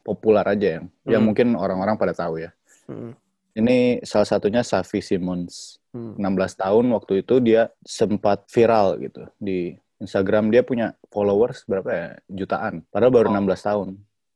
populer 0.00 0.44
aja 0.44 0.68
yang 0.76 0.84
yang 1.04 1.20
Hmm. 1.20 1.28
mungkin 1.28 1.48
orang-orang 1.54 1.96
pada 1.96 2.12
tahu 2.12 2.40
ya. 2.40 2.50
Mm, 2.84 3.12
Ini 3.50 3.78
salah 4.02 4.24
satunya 4.24 4.62
Xavi 4.62 5.00
Simons. 5.00 5.76
mm. 5.90 6.16
16 6.16 6.54
tahun 6.54 6.86
waktu 6.90 7.12
itu 7.20 7.34
dia 7.40 7.66
sempat 7.82 8.46
viral 8.46 8.94
gitu 9.00 9.26
di 9.36 9.74
Instagram 9.98 10.48
dia 10.48 10.62
punya 10.62 10.94
followers 11.08 11.66
berapa 11.66 11.90
ya 11.90 12.08
jutaan 12.26 12.86
padahal 12.88 13.10
baru 13.10 13.26
Oh. 13.26 13.34
16 13.34 13.60
tahun. 13.60 13.88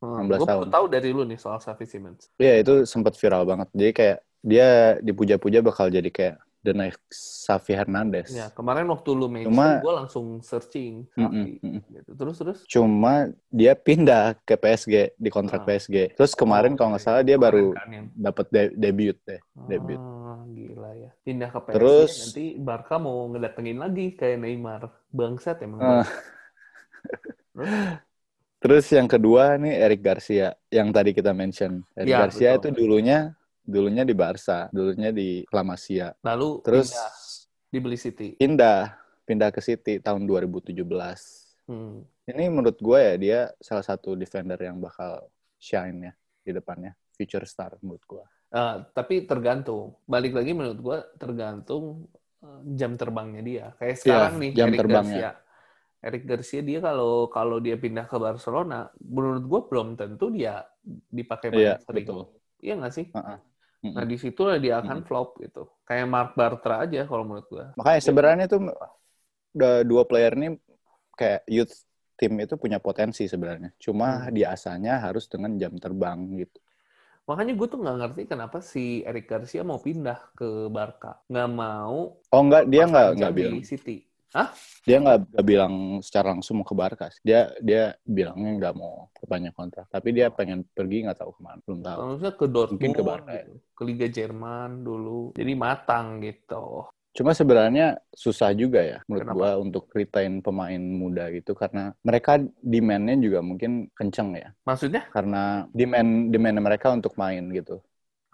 16 0.03 0.43
gue 0.43 0.49
tahun. 0.51 0.67
tahu 0.69 0.87
dari 0.91 1.09
lu 1.11 1.23
nih 1.23 1.39
soal 1.39 1.57
Xavi 1.57 1.87
Simons. 1.87 2.27
Iya 2.37 2.59
itu 2.59 2.85
sempat 2.85 3.15
viral 3.15 3.45
banget. 3.45 3.69
Jadi 3.71 3.93
kayak 3.93 4.19
dia 4.43 4.69
dipuja-puja 4.99 5.63
bakal 5.63 5.89
jadi 5.89 6.11
kayak 6.11 6.37
the 6.65 6.73
next 6.73 7.05
Xavi 7.45 7.77
Hernandez. 7.77 8.33
Ya, 8.33 8.49
kemarin 8.49 8.89
waktu 8.89 9.13
lu 9.13 9.29
mention, 9.29 9.53
Cuma- 9.53 9.79
gue 9.79 9.93
langsung 9.95 10.41
searching. 10.41 11.05
Xavi, 11.13 11.61
mm-mm. 11.61 11.79
gitu. 11.87 12.11
Terus, 12.17 12.37
terus? 12.41 12.59
Cuma 12.65 13.29
dia 13.47 13.77
pindah 13.77 14.33
ke 14.43 14.57
PSG 14.57 15.13
di 15.15 15.29
kontrak 15.29 15.63
Ah. 15.63 15.67
PSG. 15.69 16.17
Terus 16.17 16.33
kemarin 16.33 16.73
Oh, 16.73 16.77
kalau 16.81 16.97
nggak 16.97 17.05
iya. 17.05 17.09
salah 17.13 17.23
dia 17.23 17.37
baru 17.37 17.77
kan 17.77 17.89
yang- 17.93 18.09
dapat 18.17 18.47
de- 18.49 18.75
debut 18.75 19.17
deh. 19.23 19.41
Debut. 19.69 20.01
Ah, 20.01 20.41
gila 20.49 20.91
ya. 20.97 21.11
Pindah 21.21 21.49
ke 21.49 21.59
PSG, 21.61 21.75
Terus- 21.77 22.17
nanti 22.33 22.47
Barca 22.57 22.97
mau 22.97 23.29
ngedatengin 23.29 23.77
lagi 23.77 24.07
kayak 24.13 24.41
Neymar. 24.41 24.89
Bangsat 25.13 25.61
emang. 25.61 25.79
Ah. 25.79 26.09
Terus? 27.53 27.71
Terus 28.59 28.87
yang 28.89 29.05
kedua 29.05 29.61
nih 29.61 29.77
Eric 29.77 30.01
Garcia 30.01 30.57
yang 30.73 30.89
tadi 30.89 31.13
kita 31.13 31.31
mention. 31.31 31.85
Eric 31.93 32.09
Ya, 32.09 32.19
Garcia 32.19 32.51
betul. 32.57 32.57
itu 32.57 32.69
dulunya 32.81 33.37
dulunya 33.65 34.05
di 34.05 34.13
Barca, 34.13 34.69
dulunya 34.71 35.09
di 35.11 35.43
La 35.49 35.65
Masia. 35.65 36.13
Lalu 36.21 36.61
Terus 36.63 36.93
pindah 36.93 37.11
dibeli 37.73 37.99
City. 37.99 38.29
pindah 38.37 38.93
pindah 39.25 39.49
ke 39.51 39.61
City 39.65 39.99
tahun 39.99 40.29
2017. 40.29 40.77
Hmm. 41.65 42.05
Ini 42.25 42.45
menurut 42.53 42.77
gue 42.77 42.99
ya 43.01 43.15
dia 43.17 43.41
salah 43.57 43.85
satu 43.85 44.13
defender 44.15 44.61
yang 44.61 44.79
bakal 44.79 45.25
shine 45.57 46.09
ya 46.09 46.13
di 46.45 46.53
depannya, 46.53 46.93
future 47.17 47.49
star 47.49 47.73
menurut 47.81 48.05
gue. 48.05 48.25
Ah, 48.53 48.85
tapi 48.87 49.25
tergantung. 49.25 49.99
Balik 50.07 50.37
lagi 50.37 50.55
menurut 50.55 50.79
gua 50.79 50.99
tergantung 51.19 52.07
eh, 52.39 52.61
jam 52.79 52.95
terbangnya 52.95 53.43
dia. 53.43 53.67
Kayak 53.81 53.97
sekarang 53.99 54.35
nih 54.39 54.51
jam 54.55 54.69
Eric 54.71 54.79
terbangnya. 54.79 55.17
Garcia. 55.19 55.31
Eric 56.05 56.23
Garcia 56.29 56.61
dia 56.61 56.79
kalau 56.79 57.27
kalau 57.33 57.59
dia 57.59 57.75
pindah 57.81 58.05
ke 58.07 58.15
Barcelona, 58.15 58.93
menurut 59.01 59.45
gua 59.49 59.61
belum 59.67 59.97
tentu 59.97 60.31
dia 60.31 60.63
dipakai 60.87 61.49
banyak 61.51 61.65
Iya 61.65 61.75
sering. 61.83 62.07
betul. 62.07 62.23
Iya 62.61 62.73
nggak 62.79 62.95
sih? 62.95 63.07
Uh-uh. 63.11 63.25
Mm-mm. 63.25 63.39
Nah 63.93 64.05
di 64.09 64.17
situ 64.17 64.41
dia 64.65 64.81
akan 64.81 65.05
flop 65.05 65.29
gitu. 65.45 65.69
Kayak 65.85 66.07
Mark 66.09 66.31
Bartra 66.39 66.89
aja 66.89 67.05
kalau 67.05 67.25
menurut 67.29 67.47
gua. 67.53 67.67
Makanya 67.77 68.01
sebenarnya 68.01 68.47
tuh 68.49 68.61
udah 69.55 69.75
dua 69.87 70.03
player 70.09 70.33
ini 70.41 70.49
kayak 71.15 71.43
youth 71.47 71.75
team 72.19 72.39
itu 72.41 72.55
punya 72.57 72.79
potensi 72.79 73.27
sebenarnya. 73.27 73.71
Cuma 73.79 74.25
Hmm. 74.25 74.35
diasahnya 74.35 75.03
harus 75.05 75.27
dengan 75.31 75.55
jam 75.59 75.75
terbang 75.77 76.19
gitu. 76.43 76.59
Makanya 77.25 77.53
gue 77.57 77.67
tuh 77.73 77.79
nggak 77.81 77.97
ngerti 78.01 78.23
kenapa 78.29 78.59
si 78.61 79.01
Eric 79.09 79.25
Garcia 79.33 79.65
mau 79.65 79.81
pindah 79.81 80.19
ke 80.37 80.69
Barca. 80.69 81.25
Nggak 81.33 81.51
mau 81.57 81.99
Oh 82.35 82.43
enggak, 82.45 82.63
dia 82.69 82.85
enggak 82.85 83.33
di 83.33 83.47
bilang. 83.47 83.63
City. 83.65 83.97
Dia 84.85 85.01
enggak, 85.01 85.19
enggak 85.31 85.47
bilang 85.47 85.75
secara 86.05 86.35
langsung 86.35 86.61
mau 86.61 86.67
ke 86.67 86.75
Barca. 86.77 87.07
Dia 87.23 87.49
dia 87.63 87.95
bilangnya 88.05 88.51
enggak 88.59 88.75
mau 88.77 89.09
perpanjang 89.17 89.55
kontrak. 89.55 89.87
Tapi 89.89 90.09
dia 90.13 90.27
pengen 90.29 90.67
pergi 90.75 91.07
nggak 91.09 91.19
tahu 91.23 91.31
ke 91.33 91.41
mana, 91.41 91.59
belum 91.65 91.81
tahu. 91.81 91.99
Maksudnya 92.03 92.33
ke 92.37 92.47
Dortmund, 92.51 92.77
Mungkin 92.77 92.91
ke 92.93 93.03
Barca, 93.07 93.33
ya. 93.33 93.45
gitu. 93.47 93.53
ke 93.75 93.83
Liga 93.87 94.07
Jerman 94.11 94.71
dulu. 94.83 95.33
Jadi 95.33 95.53
matang 95.57 96.07
gitu. 96.21 96.85
Cuma 97.15 97.31
sebenarnya 97.31 97.95
susah 98.11 98.51
juga 98.59 98.83
ya 98.83 98.99
menurut 99.07 99.23
Kenapa? 99.23 99.39
gua 99.39 99.51
untuk 99.63 99.87
retain 99.95 100.43
pemain 100.43 100.83
muda 100.83 101.31
gitu 101.31 101.55
karena 101.55 101.95
mereka 102.03 102.43
demand-nya 102.59 103.15
juga 103.23 103.39
mungkin 103.39 103.87
kenceng 103.95 104.35
ya. 104.35 104.51
Maksudnya? 104.67 105.07
Karena 105.15 105.63
demand 105.71 106.35
demand 106.35 106.59
mereka 106.59 106.91
untuk 106.91 107.15
main 107.15 107.47
gitu. 107.55 107.79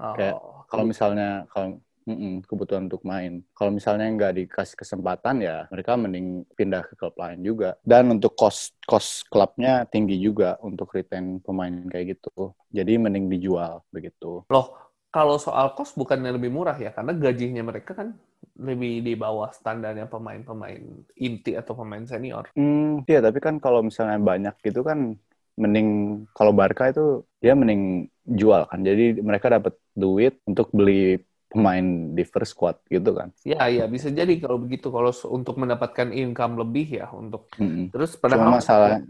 Oh, 0.00 0.16
Kayak 0.16 0.34
Kalau 0.64 0.84
misalnya 0.88 1.44
kalau 1.52 1.76
mm-mm, 2.10 2.34
kebutuhan 2.44 2.90
untuk 2.90 3.06
main, 3.06 3.46
kalau 3.54 3.70
misalnya 3.70 4.10
nggak 4.10 4.32
dikasih 4.42 4.76
kesempatan 4.76 5.40
ya 5.40 5.70
mereka 5.70 5.94
mending 5.94 6.42
pindah 6.58 6.82
ke 6.84 6.94
klub 6.98 7.14
lain 7.14 7.40
juga. 7.46 7.78
Dan 7.86 8.10
untuk 8.18 8.34
cost 8.34 8.74
cost 8.84 9.24
klubnya 9.30 9.86
tinggi 9.86 10.18
juga 10.18 10.58
untuk 10.60 10.90
retain 10.90 11.38
pemain 11.38 11.72
kayak 11.86 12.18
gitu. 12.18 12.52
Jadi 12.74 12.98
mending 12.98 13.30
dijual 13.30 13.86
begitu. 13.94 14.42
Loh, 14.50 14.74
kalau 15.10 15.38
soal 15.38 15.74
kos 15.78 15.94
bukannya 15.94 16.34
lebih 16.34 16.50
murah 16.50 16.78
ya? 16.78 16.90
Karena 16.90 17.14
gajinya 17.14 17.62
mereka 17.66 17.94
kan 17.94 18.14
lebih 18.60 19.00
di 19.00 19.14
bawah 19.16 19.48
standarnya 19.50 20.06
pemain-pemain 20.06 20.82
inti 21.16 21.56
atau 21.56 21.72
pemain 21.78 22.04
senior. 22.04 22.50
Hmm, 22.52 23.02
iya 23.08 23.24
tapi 23.24 23.40
kan 23.40 23.56
kalau 23.62 23.80
misalnya 23.80 24.20
banyak 24.20 24.54
gitu 24.60 24.84
kan 24.84 25.16
mending 25.60 25.88
kalau 26.32 26.52
Barca 26.56 26.88
itu 26.88 27.24
dia 27.40 27.56
mending 27.56 28.08
jual 28.24 28.68
kan. 28.68 28.80
Jadi 28.84 29.20
mereka 29.20 29.50
dapat 29.52 29.74
duit 29.96 30.38
untuk 30.46 30.70
beli 30.72 31.20
pemain 31.50 31.86
di 32.16 32.22
first 32.32 32.52
squad 32.54 32.76
gitu 32.88 33.10
kan. 33.18 33.28
Ya, 33.50 33.56
ya 33.72 33.84
bisa 33.94 34.08
jadi 34.18 34.32
kalau 34.42 34.58
begitu. 34.64 34.86
Kalau 34.94 35.10
untuk 35.36 35.54
mendapatkan 35.62 36.08
income 36.20 36.54
lebih 36.62 36.86
ya 37.00 37.06
untuk 37.20 37.42
Mm-mm. 37.58 37.86
terus 37.92 38.10
Cuma 38.30 38.44
padahal 38.44 38.50
masalah 38.58 39.00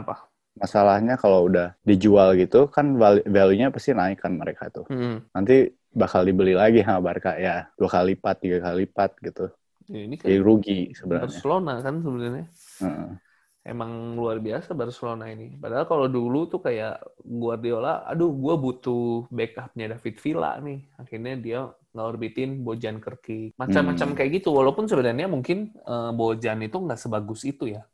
apa? 0.00 0.30
masalahnya 0.60 1.14
kalau 1.22 1.48
udah 1.48 1.66
dijual 1.88 2.28
gitu 2.42 2.68
kan 2.74 2.86
val- 3.00 3.24
value-nya 3.36 3.68
pasti 3.74 3.90
naik 4.00 4.18
kan 4.24 4.32
mereka 4.42 4.64
tuh. 4.76 4.86
Hmm. 4.88 5.30
Nanti 5.34 5.70
bakal 6.00 6.22
dibeli 6.28 6.54
lagi 6.62 6.78
sama 6.86 7.00
Barca 7.02 7.30
ya 7.46 7.66
dua 7.78 7.88
kali 7.94 8.14
lipat, 8.14 8.36
tiga 8.42 8.58
kali 8.64 8.76
lipat 8.86 9.10
gitu. 9.26 9.44
Ini 9.90 10.16
kan 10.22 10.32
Jadi 10.32 10.38
rugi 10.46 10.78
sebenarnya. 10.98 11.42
Barcelona 11.42 11.72
kan 11.84 11.94
sebenarnya. 12.04 12.46
Heeh. 12.80 13.20
Emang 13.60 14.16
luar 14.16 14.40
biasa 14.40 14.72
Barcelona 14.72 15.28
ini. 15.28 15.52
Padahal 15.60 15.84
kalau 15.84 16.08
dulu 16.08 16.48
tuh 16.48 16.64
kayak 16.64 16.96
Guardiola, 17.20 18.08
aduh 18.08 18.32
gue 18.32 18.54
butuh 18.56 19.28
backupnya 19.28 19.92
David 19.92 20.16
Villa 20.16 20.56
nih. 20.64 20.80
Akhirnya 20.96 21.34
dia 21.36 21.60
ngorbitin 21.92 22.64
Bojan 22.64 23.04
Kerki. 23.04 23.52
Macam-macam 23.60 24.08
Hmm. 24.10 24.16
kayak 24.16 24.30
gitu. 24.40 24.56
Walaupun 24.56 24.88
sebenarnya 24.88 25.28
mungkin 25.28 25.76
eh, 25.76 26.10
Bojan 26.16 26.64
itu 26.64 26.80
nggak 26.80 26.96
sebagus 26.96 27.44
itu 27.44 27.68
ya. 27.68 27.84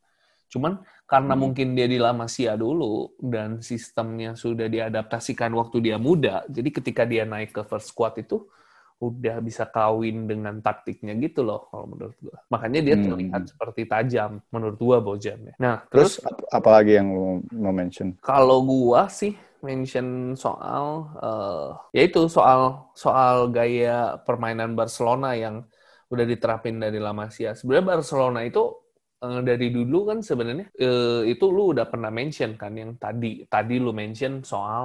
Cuman 0.47 0.79
karena 1.03 1.35
Hmm. 1.35 1.51
mungkin 1.51 1.75
dia 1.75 1.87
di 1.91 1.99
La 1.99 2.15
Masia 2.15 2.55
dulu 2.55 3.11
dan 3.19 3.59
sistemnya 3.59 4.39
sudah 4.39 4.71
diadaptasikan 4.71 5.51
waktu 5.51 5.83
dia 5.83 5.99
muda, 5.99 6.47
jadi 6.47 6.69
ketika 6.71 7.03
dia 7.03 7.27
naik 7.27 7.51
ke 7.51 7.63
first 7.67 7.91
squad 7.91 8.15
itu 8.15 8.47
udah 8.97 9.35
bisa 9.47 9.63
kawin 9.69 10.15
dengan 10.29 10.55
taktiknya 10.65 11.13
gitu 11.23 11.39
loh 11.47 11.69
kalau 11.69 11.85
menurut 11.91 12.17
gua. 12.25 12.37
Makanya 12.53 12.79
dia 12.87 12.95
Hmm. 12.95 13.05
terlihat 13.05 13.41
seperti 13.51 13.81
tajam 13.91 14.31
menurut 14.53 14.77
gua 14.81 14.97
Bojan 15.05 15.39
ya. 15.49 15.53
Nah, 15.63 15.75
Terus 15.91 16.11
terus, 16.11 16.13
ap- 16.29 16.47
apalagi 16.57 16.91
yang 16.99 17.07
lu 17.15 17.43
mau 17.63 17.73
mention? 17.75 18.09
kalau 18.25 18.57
gua 18.69 19.01
sih 19.19 19.31
mention 19.67 20.07
soal 20.43 20.85
eh 21.23 21.67
yaitu 21.97 22.19
soal 22.35 22.61
soal 23.03 23.35
gaya 23.55 23.89
permainan 24.25 24.71
Barcelona 24.79 25.27
yang 25.43 25.55
udah 26.13 26.25
diterapin 26.31 26.75
dari 26.83 26.97
La 27.05 27.11
Masia. 27.19 27.49
Sebenarnya 27.57 27.87
Barcelona 27.99 28.39
itu 28.47 28.59
eh, 29.23 29.39
dari 29.49 29.65
dulu 29.75 29.95
kan 30.09 30.17
sebenarnya 30.29 30.65
eh, 30.83 31.07
itu 31.31 31.45
lu 31.55 31.61
udah 31.73 31.85
pernah 31.91 32.11
mention 32.19 32.51
kan 32.61 32.71
yang 32.81 32.91
tadi 33.03 33.27
tadi 33.53 33.73
lu 33.85 33.89
mention 34.01 34.33
soal 34.51 34.83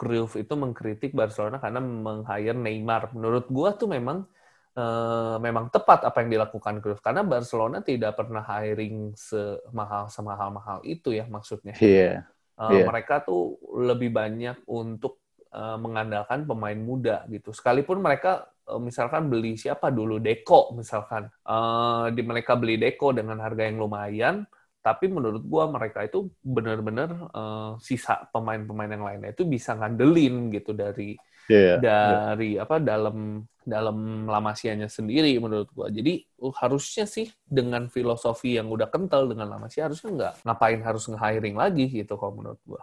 Cruyff 0.00 0.40
itu 0.40 0.56
mengkritik 0.56 1.12
Barcelona 1.12 1.60
karena 1.60 1.84
meng-hire 1.84 2.56
Neymar. 2.56 3.12
Menurut 3.12 3.52
gua 3.52 3.76
tuh 3.76 3.92
memang 3.92 4.24
eh, 4.72 5.36
memang 5.36 5.68
tepat 5.68 6.08
apa 6.08 6.24
yang 6.24 6.40
dilakukan 6.40 6.80
Cruyff 6.80 7.04
karena 7.04 7.20
Barcelona 7.20 7.84
tidak 7.84 8.16
pernah 8.16 8.40
hiring 8.40 9.12
semahal 9.12 10.08
semahal-mahal 10.08 10.80
itu 10.88 11.12
ya 11.12 11.28
maksudnya. 11.28 11.76
Iya. 11.76 12.24
Uh, 12.56 12.76
Iya. 12.76 12.84
Mereka 12.92 13.24
tuh 13.24 13.56
lebih 13.72 14.12
banyak 14.12 14.68
untuk 14.68 15.20
uh, 15.56 15.80
mengandalkan 15.80 16.44
pemain 16.44 16.76
muda 16.76 17.24
gitu. 17.32 17.56
Sekalipun 17.56 18.04
mereka 18.04 18.52
uh, 18.68 18.76
misalkan 18.76 19.32
beli 19.32 19.56
siapa 19.56 19.88
dulu 19.88 20.20
Deko 20.20 20.76
misalkan, 20.76 21.32
Uh, 21.40 22.12
di 22.14 22.22
mereka 22.22 22.54
beli 22.60 22.76
Deko 22.76 23.16
dengan 23.16 23.40
harga 23.40 23.64
yang 23.64 23.80
lumayan, 23.80 24.44
tapi 24.80 25.12
menurut 25.12 25.44
gua 25.44 25.68
mereka 25.68 26.04
itu 26.04 26.32
benar-benar 26.40 27.30
uh, 27.32 27.72
sisa 27.80 28.28
pemain-pemain 28.32 28.90
yang 28.90 29.04
lainnya 29.04 29.30
itu 29.36 29.44
bisa 29.44 29.76
ngandelin 29.76 30.50
gitu 30.52 30.72
dari 30.72 31.16
Iya. 31.50 31.82
dari 31.82 32.54
apa 32.62 32.78
dalam 32.78 33.42
dalam 33.66 34.26
lamasianya 34.30 34.86
sendiri 34.86 35.34
menurut 35.42 35.66
gua. 35.74 35.90
Jadi 35.90 36.22
uh, 36.46 36.54
harusnya 36.62 37.10
sih 37.10 37.26
dengan 37.42 37.90
filosofi 37.90 38.54
yang 38.54 38.70
udah 38.70 38.86
kental 38.86 39.26
dengan 39.26 39.50
Lamasia 39.50 39.90
harusnya 39.90 40.10
nggak 40.14 40.34
ngapain 40.46 40.80
harus 40.86 41.10
nge-hiring 41.10 41.58
lagi 41.58 41.90
gitu 41.90 42.14
kalau 42.14 42.38
menurut 42.38 42.60
gua. 42.62 42.82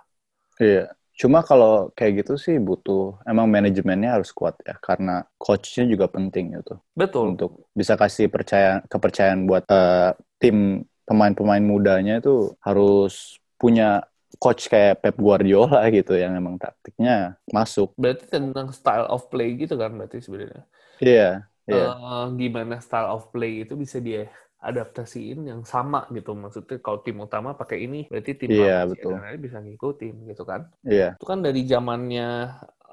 Iya. 0.59 0.91
Cuma 1.17 1.41
kalau 1.41 1.89
kayak 1.97 2.21
gitu 2.21 2.37
sih 2.37 2.61
butuh 2.61 3.17
emang 3.25 3.49
manajemennya 3.49 4.21
harus 4.21 4.29
kuat 4.29 4.53
ya 4.61 4.77
karena 4.77 5.25
coachnya 5.41 5.89
juga 5.89 6.05
penting 6.05 6.53
gitu 6.61 6.77
Betul. 6.93 7.33
untuk 7.33 7.65
bisa 7.73 7.97
kasih 7.97 8.29
percaya 8.29 8.85
kepercayaan 8.85 9.49
buat 9.49 9.65
eh, 9.65 10.13
tim 10.37 10.85
pemain-pemain 11.07 11.63
mudanya 11.63 12.19
itu 12.19 12.51
harus 12.59 13.39
punya 13.55 14.03
coach 14.37 14.67
kayak 14.67 15.01
Pep 15.01 15.15
Guardiola 15.15 15.87
gitu 15.89 16.13
yang 16.13 16.35
emang 16.35 16.59
taktiknya 16.59 17.39
masuk. 17.49 17.95
Berarti 17.95 18.27
tentang 18.27 18.69
style 18.75 19.07
of 19.07 19.31
play 19.31 19.55
gitu 19.55 19.79
kan 19.79 19.95
berarti 19.95 20.19
sebenarnya. 20.19 20.67
Iya. 20.99 21.29
Iya. 21.67 21.85
Eh, 21.95 22.25
gimana 22.35 22.83
style 22.83 23.09
of 23.11 23.31
play 23.31 23.63
itu 23.63 23.79
bisa 23.79 24.03
dia 24.03 24.27
adaptasiin 24.61 25.47
yang 25.47 25.61
sama 25.63 26.05
gitu. 26.11 26.33
Maksudnya 26.35 26.81
kalau 26.83 26.99
tim 27.01 27.17
utama 27.21 27.53
pakai 27.53 27.87
ini, 27.87 28.09
berarti 28.09 28.31
tim 28.35 28.49
Lamasia 28.51 28.89
betul. 28.89 29.13
bisa 29.39 29.57
ngikutin 29.61 30.15
gitu 30.33 30.43
kan. 30.43 30.67
Iya. 30.83 31.15
Itu 31.15 31.25
kan 31.27 31.39
dari 31.39 31.61
zamannya 31.63 32.29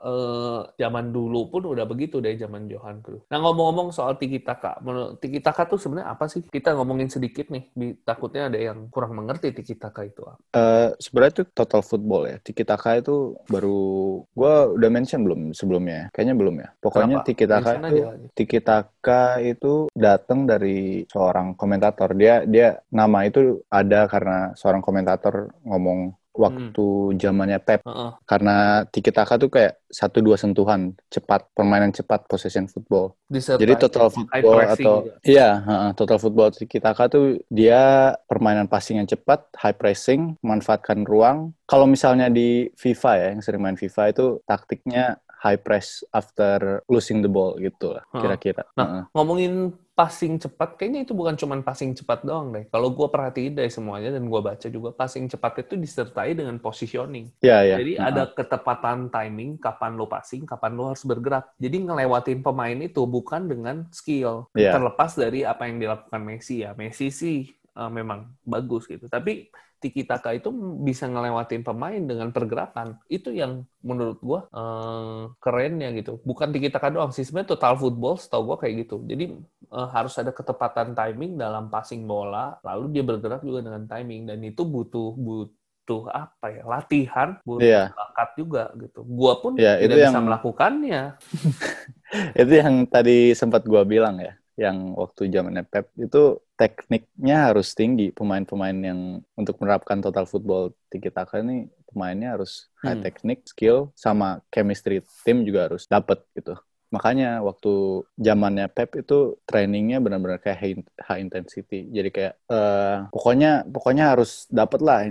eh, 0.03 0.61
zaman 0.81 1.15
dulu 1.15 1.49
pun 1.53 1.63
udah 1.71 1.87
begitu 1.87 2.19
dari 2.19 2.35
zaman 2.35 2.67
Johan 2.67 2.99
Cruyff. 3.05 3.25
Nah 3.31 3.39
ngomong-ngomong 3.41 3.95
soal 3.95 4.19
tiki 4.19 4.43
taka, 4.43 4.79
menurut 4.83 5.21
tiki 5.23 5.39
taka 5.39 5.69
tuh 5.69 5.79
sebenarnya 5.79 6.11
apa 6.11 6.27
sih? 6.27 6.43
Kita 6.45 6.75
ngomongin 6.75 7.09
sedikit 7.13 7.49
nih, 7.53 7.71
di, 7.73 7.95
takutnya 8.03 8.49
ada 8.51 8.59
yang 8.59 8.89
kurang 8.91 9.15
mengerti 9.15 9.55
tiki 9.55 9.79
taka 9.79 10.05
itu 10.05 10.25
apa. 10.25 10.39
Eh, 10.55 10.89
sebenarnya 10.99 11.33
itu 11.41 11.45
total 11.53 11.83
football 11.85 12.23
ya. 12.29 12.37
Tiki 12.43 12.65
taka 12.65 12.99
itu 12.99 13.39
baru 13.47 13.81
gue 14.25 14.55
udah 14.81 14.91
mention 14.91 15.23
belum 15.25 15.41
sebelumnya? 15.55 16.09
Kayaknya 16.11 16.35
belum 16.37 16.55
ya. 16.61 16.69
Pokoknya 16.81 17.21
Kenapa? 17.21 17.29
tiki 17.29 17.45
taka 17.47 17.71
Mention 17.77 17.91
itu 17.91 18.03
aja. 18.09 18.27
tiki 18.35 18.59
taka 18.61 19.23
itu 19.43 19.73
datang 19.95 20.47
dari 20.49 21.05
seorang 21.09 21.55
komentator. 21.55 22.13
Dia 22.17 22.45
dia 22.49 22.81
nama 22.91 23.25
itu 23.27 23.63
ada 23.71 24.07
karena 24.09 24.53
seorang 24.57 24.81
komentator 24.81 25.51
ngomong 25.65 26.13
waktu 26.35 26.87
zamannya 27.15 27.63
Pep 27.63 27.81
Heeh. 27.87 28.11
karena 28.27 28.83
tiki 28.91 29.15
taka 29.15 29.39
tuh 29.39 29.49
kayak 29.49 29.79
satu 29.87 30.19
dua 30.19 30.35
sentuhan 30.35 30.91
cepat 31.07 31.47
permainan 31.55 31.95
cepat 31.95 32.27
possession 32.27 32.67
football 32.67 33.15
Disertai 33.31 33.63
jadi 33.63 33.75
total 33.79 34.11
high 34.11 34.43
football 34.43 34.55
pressing 34.59 34.85
atau 34.85 34.95
juga. 35.07 35.15
iya 35.23 35.49
heeh, 35.63 35.91
total 35.95 36.19
football 36.19 36.49
tiki 36.51 36.79
taka 36.83 37.07
tuh 37.07 37.39
dia 37.47 38.13
permainan 38.27 38.67
passing 38.67 38.99
yang 38.99 39.07
cepat 39.07 39.47
high 39.55 39.79
pressing 39.79 40.35
memanfaatkan 40.43 41.07
ruang 41.07 41.55
kalau 41.65 41.87
misalnya 41.87 42.27
di 42.29 42.67
FIFA 42.75 43.13
ya 43.15 43.27
yang 43.33 43.41
sering 43.41 43.63
main 43.63 43.79
FIFA 43.79 44.03
itu 44.11 44.27
taktiknya 44.45 45.23
high 45.45 45.61
press 45.61 46.01
after 46.11 46.81
losing 46.89 47.21
the 47.21 47.29
ball 47.29 47.53
gitu 47.61 47.93
lah 47.93 48.05
kira-kira 48.17 48.65
Nah, 48.75 48.85
Heeh. 48.89 49.03
ngomongin 49.13 49.55
passing 49.95 50.43
cepat, 50.43 50.75
kayaknya 50.75 51.07
itu 51.07 51.15
bukan 51.15 51.39
cuma 51.39 51.55
passing 51.63 51.95
cepat 51.95 52.27
doang 52.27 52.51
deh. 52.51 52.67
Kalau 52.67 52.91
gue 52.91 53.07
perhatiin 53.07 53.55
dari 53.55 53.71
semuanya 53.71 54.11
dan 54.11 54.27
gue 54.27 54.41
baca 54.43 54.67
juga, 54.67 54.91
passing 54.91 55.31
cepat 55.31 55.63
itu 55.63 55.79
disertai 55.79 56.35
dengan 56.35 56.59
positioning. 56.59 57.31
Iya, 57.39 57.59
iya. 57.63 57.77
Jadi 57.79 57.93
Heeh. 57.95 58.09
ada 58.11 58.27
ketepatan 58.35 59.07
timing, 59.15 59.55
kapan 59.63 59.95
lo 59.95 60.11
passing, 60.11 60.43
kapan 60.43 60.75
lo 60.75 60.91
harus 60.91 61.07
bergerak. 61.07 61.55
Jadi 61.63 61.87
ngelewatin 61.87 62.43
pemain 62.43 62.79
itu 62.83 63.07
bukan 63.07 63.47
dengan 63.47 63.87
skill. 63.95 64.51
Iya. 64.59 64.75
Terlepas 64.75 65.15
dari 65.15 65.47
apa 65.47 65.71
yang 65.71 65.79
dilakukan 65.79 66.21
Messi 66.27 66.67
ya. 66.67 66.75
Messi 66.75 67.15
sih 67.15 67.55
eh, 67.55 67.91
memang 67.95 68.35
bagus 68.43 68.91
gitu. 68.91 69.07
Tapi 69.07 69.47
Tiki 69.85 70.09
Taka 70.09 70.33
itu 70.33 70.49
bisa 70.81 71.05
ngelewatin 71.05 71.61
pemain 71.61 72.01
dengan 72.01 72.33
pergerakan. 72.33 72.97
Itu 73.07 73.29
yang 73.37 73.69
menurut 73.85 74.19
gua 74.25 74.41
eh, 74.49 75.23
kerennya 75.45 75.93
gitu. 75.93 76.17
Bukan 76.25 76.49
Tiki 76.51 76.73
Taka 76.73 76.89
doang 76.89 77.13
sih. 77.13 77.21
Sebenarnya 77.23 77.53
total 77.53 77.77
football 77.77 78.17
setahu 78.17 78.43
gua 78.49 78.57
kayak 78.57 78.89
gitu. 78.89 79.05
Jadi 79.05 79.25
eh, 79.69 79.89
harus 79.93 80.17
ada 80.17 80.33
ketepatan 80.33 80.97
timing 80.97 81.37
dalam 81.37 81.69
passing 81.69 82.09
bola. 82.09 82.57
Lalu 82.65 82.85
dia 82.97 83.05
bergerak 83.05 83.45
juga 83.45 83.61
dengan 83.61 83.85
timing. 83.85 84.33
Dan 84.33 84.41
itu 84.41 84.65
butuh 84.65 85.13
butuh 85.15 86.09
apa 86.09 86.47
ya 86.49 86.63
latihan 86.65 87.29
butuh 87.45 87.61
Iya. 87.61 87.83
bakat 87.93 88.29
juga 88.41 88.63
gitu 88.81 89.05
gua 89.05 89.37
pun 89.45 89.53
Iya, 89.61 89.77
tidak 89.85 89.85
itu 89.85 89.95
bisa 90.01 90.09
yang- 90.17 90.25
melakukannya 90.25 91.03
itu 92.41 92.53
yang 92.55 92.75
tadi 92.89 93.35
sempat 93.37 93.63
gua 93.67 93.83
bilang 93.85 94.17
ya 94.23 94.33
yang 94.55 94.95
waktu 94.95 95.31
zamannya 95.35 95.67
Pep 95.67 95.91
itu 95.99 96.39
tekniknya 96.55 97.51
harus 97.51 97.75
tinggi 97.75 98.15
pemain-pemain 98.15 98.79
yang 98.79 99.01
untuk 99.35 99.59
menerapkan 99.59 99.99
total 99.99 100.27
football 100.31 100.71
tiki 100.91 101.11
taka 101.11 101.43
ini 101.43 101.67
pemainnya 101.91 102.39
harus 102.39 102.71
high 102.83 102.95
Hmm. 102.95 103.03
teknik 103.03 103.43
skill 103.51 103.91
sama 103.99 104.39
chemistry 104.55 105.03
tim 105.27 105.43
juga 105.43 105.67
harus 105.71 105.87
dapet 105.91 106.23
gitu 106.39 106.55
makanya 106.95 107.43
waktu 107.43 108.07
zamannya 108.15 108.71
Pep 108.71 108.95
itu 109.03 109.35
trainingnya 109.43 109.99
benar-benar 109.99 110.39
kayak 110.39 110.59
high, 110.63 110.77
high 111.03 111.21
intensity. 111.21 111.91
Jadi 111.91 112.09
kayak 112.15 112.35
eh, 112.47 112.97
pokoknya 113.11 113.67
pokoknya 113.67 114.15
harus 114.15 114.47
dapet 114.47 114.79
lah 114.79 115.03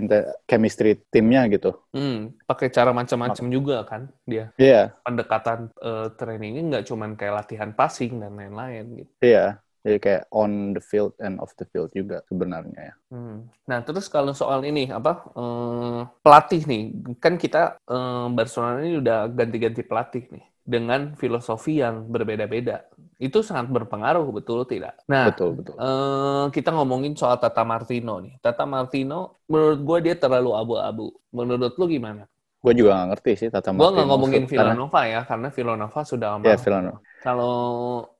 chemistry 0.48 0.96
timnya 1.12 1.44
gitu. 1.52 1.76
Hmm, 1.92 2.32
pakai 2.48 2.72
cara 2.72 2.96
macam-macam 2.96 3.46
juga 3.52 3.84
kan 3.84 4.08
dia. 4.24 4.48
Iya. 4.56 4.96
Pendekatan 5.04 5.68
eh, 5.76 6.08
trainingnya 6.16 6.62
nggak 6.72 6.86
cuman 6.88 7.10
kayak 7.20 7.44
latihan 7.44 7.70
passing 7.76 8.16
dan 8.24 8.32
lain-lain 8.32 9.04
gitu. 9.04 9.12
Iya 9.20 9.60
jadi 9.84 10.00
kayak 10.00 10.22
on 10.32 10.72
the 10.72 10.80
field 10.80 11.12
and 11.20 11.36
off 11.44 11.52
the 11.60 11.68
field 11.68 11.92
juga 11.92 12.24
sebenarnya 12.24 12.80
ya. 12.88 12.94
Hmm. 13.12 13.44
Nah, 13.68 13.84
terus 13.84 14.08
kalau 14.08 14.32
soal 14.32 14.64
ini 14.64 14.88
apa 14.88 15.28
eh, 15.36 16.00
pelatih 16.24 16.64
nih, 16.64 16.82
kan 17.20 17.36
kita 17.36 17.76
eh, 17.84 18.26
Barcelona 18.32 18.80
ini 18.80 18.96
udah 19.04 19.28
ganti-ganti 19.28 19.84
pelatih 19.84 20.24
nih 20.32 20.44
dengan 20.64 21.12
filosofi 21.14 21.78
yang 21.84 22.08
berbeda-beda. 22.08 22.88
Itu 23.20 23.44
sangat 23.44 23.68
berpengaruh, 23.70 24.24
betul 24.32 24.64
tidak? 24.64 24.96
Nah, 25.06 25.28
betul 25.28 25.54
betul 25.60 25.76
eh, 25.76 26.44
kita 26.50 26.72
ngomongin 26.72 27.14
soal 27.14 27.36
Tata 27.38 27.62
Martino 27.62 28.18
nih. 28.24 28.34
Tata 28.40 28.64
Martino, 28.64 29.44
menurut 29.46 29.80
gue 29.84 29.98
dia 30.10 30.14
terlalu 30.18 30.50
abu-abu. 30.56 31.12
Menurut 31.30 31.72
lu 31.76 31.86
gimana? 31.88 32.24
gue 32.64 32.72
juga 32.72 32.96
gak 32.96 33.08
ngerti 33.12 33.32
sih 33.44 33.48
Tata 33.52 33.70
Gue 33.76 33.88
nggak 33.92 34.08
Martino. 34.08 34.08
ngomongin 34.08 34.44
Villanova 34.48 35.00
ya, 35.04 35.20
karena 35.28 35.48
Villanova 35.52 36.00
sudah 36.00 36.28
Iya, 36.40 36.56
aman. 36.56 36.64
Villanova. 36.64 36.98
Kalau 37.20 37.54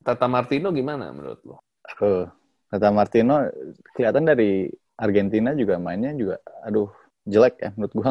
Tata 0.04 0.26
Martino 0.28 0.68
gimana 0.72 1.12
menurut 1.16 1.40
lu? 1.44 1.56
Aduh, 1.84 2.28
Tata 2.68 2.88
Martino 2.92 3.34
kelihatan 3.96 4.24
dari 4.28 4.68
Argentina 4.96 5.50
juga 5.56 5.74
mainnya 5.80 6.12
juga, 6.14 6.36
aduh 6.62 6.88
jelek 7.24 7.54
ya 7.60 7.70
menurut 7.74 7.92
gua. 7.96 8.10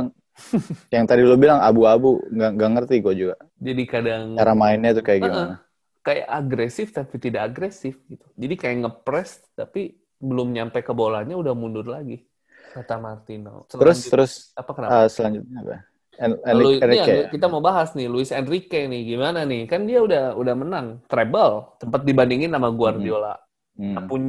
Yang 0.90 1.06
tadi 1.06 1.22
lo 1.22 1.38
bilang 1.38 1.62
abu-abu, 1.62 2.22
nggak 2.30 2.52
nggak 2.58 2.70
ngerti 2.78 2.96
gue 3.00 3.14
juga. 3.16 3.36
Jadi 3.58 3.84
kadang 3.86 4.24
Cara 4.34 4.54
mainnya 4.54 4.92
tuh 4.92 5.06
kayak 5.06 5.20
Heeh. 5.22 5.30
gimana? 5.30 5.56
kayak 6.04 6.28
agresif 6.28 6.92
tapi 6.92 7.16
tidak 7.16 7.48
agresif 7.48 7.96
gitu. 8.12 8.28
Jadi 8.36 8.56
kayak 8.60 8.78
ngepres 8.84 9.40
tapi 9.56 9.96
belum 10.20 10.52
nyampe 10.52 10.84
ke 10.84 10.92
bolanya 10.92 11.40
udah 11.40 11.56
mundur 11.56 11.88
lagi. 11.88 12.28
Kata 12.76 13.00
Martino. 13.00 13.64
Terus 13.72 13.80
Selanjut- 14.04 14.12
terus 14.12 14.32
apa 14.52 14.72
kenapa? 14.76 14.92
eh, 15.00 15.08
selanjutnya 15.08 15.58
apa? 15.64 15.76
En 16.14 16.32
Lu- 16.54 16.78
Enrique, 16.78 17.10
yang 17.10 17.32
kita 17.32 17.48
mau 17.48 17.58
bahas 17.58 17.96
nih 17.96 18.06
Luis 18.06 18.30
Enrique 18.30 18.86
nih 18.86 19.16
gimana 19.16 19.48
nih? 19.48 19.64
Kan 19.66 19.88
dia 19.88 20.04
udah 20.04 20.36
udah 20.36 20.54
menang 20.54 21.00
treble, 21.08 21.74
tempat 21.80 22.04
dibandingin 22.04 22.52
sama 22.52 22.70
Guardiola. 22.70 23.40
Hmm. 23.74 24.04
Pun 24.06 24.22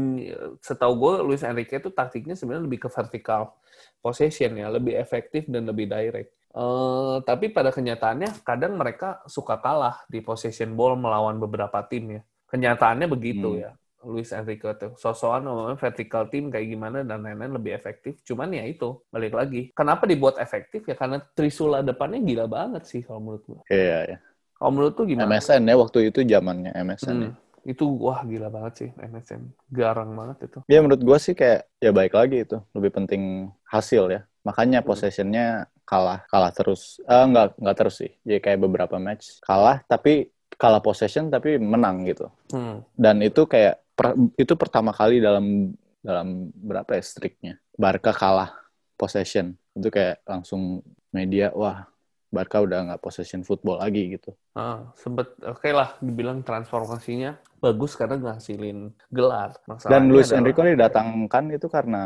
setahu 0.62 0.92
gue 0.96 1.14
Luis 1.26 1.42
Enrique 1.42 1.76
itu 1.76 1.90
taktiknya 1.90 2.32
sebenarnya 2.32 2.64
lebih 2.64 2.86
ke 2.86 2.88
vertical 2.88 3.52
possession 4.04 4.52
ya, 4.52 4.68
lebih 4.68 4.92
efektif 4.94 5.48
dan 5.48 5.64
lebih 5.64 5.88
direct. 5.88 6.28
Eh, 6.54 7.16
tapi 7.24 7.48
pada 7.48 7.72
kenyataannya 7.72 8.44
kadang 8.44 8.76
mereka 8.76 9.24
suka 9.24 9.56
kalah 9.56 10.04
di 10.06 10.20
possession 10.20 10.76
ball 10.76 10.94
melawan 10.94 11.40
beberapa 11.40 11.80
tim 11.88 12.20
ya. 12.20 12.22
Kenyataannya 12.46 13.08
begitu 13.08 13.56
Hmm. 13.56 13.62
ya. 13.64 13.70
Luis 14.04 14.36
Enrique 14.36 14.68
tuh 14.76 14.92
sosokan 15.00 15.48
ngomongnya 15.48 15.80
vertical 15.80 16.28
team 16.28 16.52
kayak 16.52 16.68
gimana 16.68 17.00
dan 17.00 17.24
lain-lain 17.24 17.56
lebih 17.56 17.72
efektif. 17.72 18.20
Cuman 18.20 18.52
ya 18.52 18.68
itu 18.68 19.00
balik 19.08 19.32
lagi. 19.32 19.72
Kenapa 19.72 20.04
dibuat 20.04 20.36
efektif 20.36 20.84
ya? 20.84 20.92
Karena 20.92 21.24
Trisula 21.24 21.80
depannya 21.80 22.20
gila 22.20 22.44
banget 22.44 22.84
sih 22.84 23.00
kalau 23.00 23.24
menurut 23.24 23.42
gue. 23.48 23.60
Iya, 23.72 23.98
ya. 24.04 24.16
Kalau 24.54 24.70
menurut 24.76 24.92
tuh 24.92 25.08
gimana? 25.08 25.24
MSN 25.26 25.64
ya 25.64 25.74
waktu 25.80 25.98
itu 26.12 26.20
zamannya 26.20 26.76
MSN. 26.76 27.16
ya. 27.16 27.30
Itu 27.64 27.88
wah 27.96 28.20
gila 28.22 28.52
banget 28.52 28.72
sih 28.76 28.90
MSN. 28.96 29.42
Garang 29.72 30.12
banget 30.12 30.52
itu. 30.52 30.58
Ya 30.68 30.84
menurut 30.84 31.00
gue 31.00 31.18
sih 31.18 31.34
kayak 31.34 31.66
ya 31.80 31.90
baik 31.90 32.12
lagi 32.14 32.44
itu 32.44 32.60
lebih 32.76 32.90
penting 32.92 33.48
hasil 33.68 34.04
ya. 34.12 34.20
Makanya 34.44 34.84
possessionnya 34.84 35.68
kalah 35.88 36.28
kalah 36.28 36.52
terus. 36.52 37.00
Eh 37.08 37.24
nggak 37.24 37.58
nggak 37.58 37.76
terus 37.76 37.96
sih. 38.04 38.12
Jadi 38.22 38.40
kayak 38.44 38.58
beberapa 38.60 38.96
match 39.00 39.40
kalah 39.40 39.80
tapi 39.88 40.28
kalah 40.60 40.84
possession 40.84 41.32
tapi 41.32 41.56
menang 41.56 42.04
gitu. 42.06 42.28
Hmm. 42.52 42.84
Dan 42.94 43.24
itu 43.24 43.48
kayak 43.48 43.80
per- 43.96 44.16
itu 44.38 44.54
pertama 44.54 44.92
kali 44.92 45.18
dalam 45.18 45.72
dalam 46.04 46.52
berapa 46.52 47.00
ya 47.00 47.02
streaknya 47.02 47.54
Barca 47.74 48.12
kalah 48.12 48.52
possession. 48.94 49.56
Itu 49.74 49.88
kayak 49.88 50.22
langsung 50.28 50.84
media 51.10 51.50
wah 51.56 51.88
Barca 52.34 52.58
udah 52.58 52.90
nggak 52.90 53.02
possession 53.02 53.46
football 53.46 53.78
lagi 53.78 54.18
gitu. 54.18 54.34
Ah, 54.58 54.90
sempet 54.98 55.30
oke 55.46 55.70
lah 55.70 55.94
dibilang 56.02 56.42
transformasinya 56.42 57.38
bagus 57.64 57.96
karena 57.96 58.20
ngasilin 58.20 58.92
gelar. 59.08 59.56
Masalahnya 59.64 59.92
Dan 59.96 60.02
Luis 60.12 60.28
adalah- 60.28 60.38
Enrique 60.44 60.62
didatangkan 60.76 61.44
itu 61.50 61.66
karena 61.72 62.02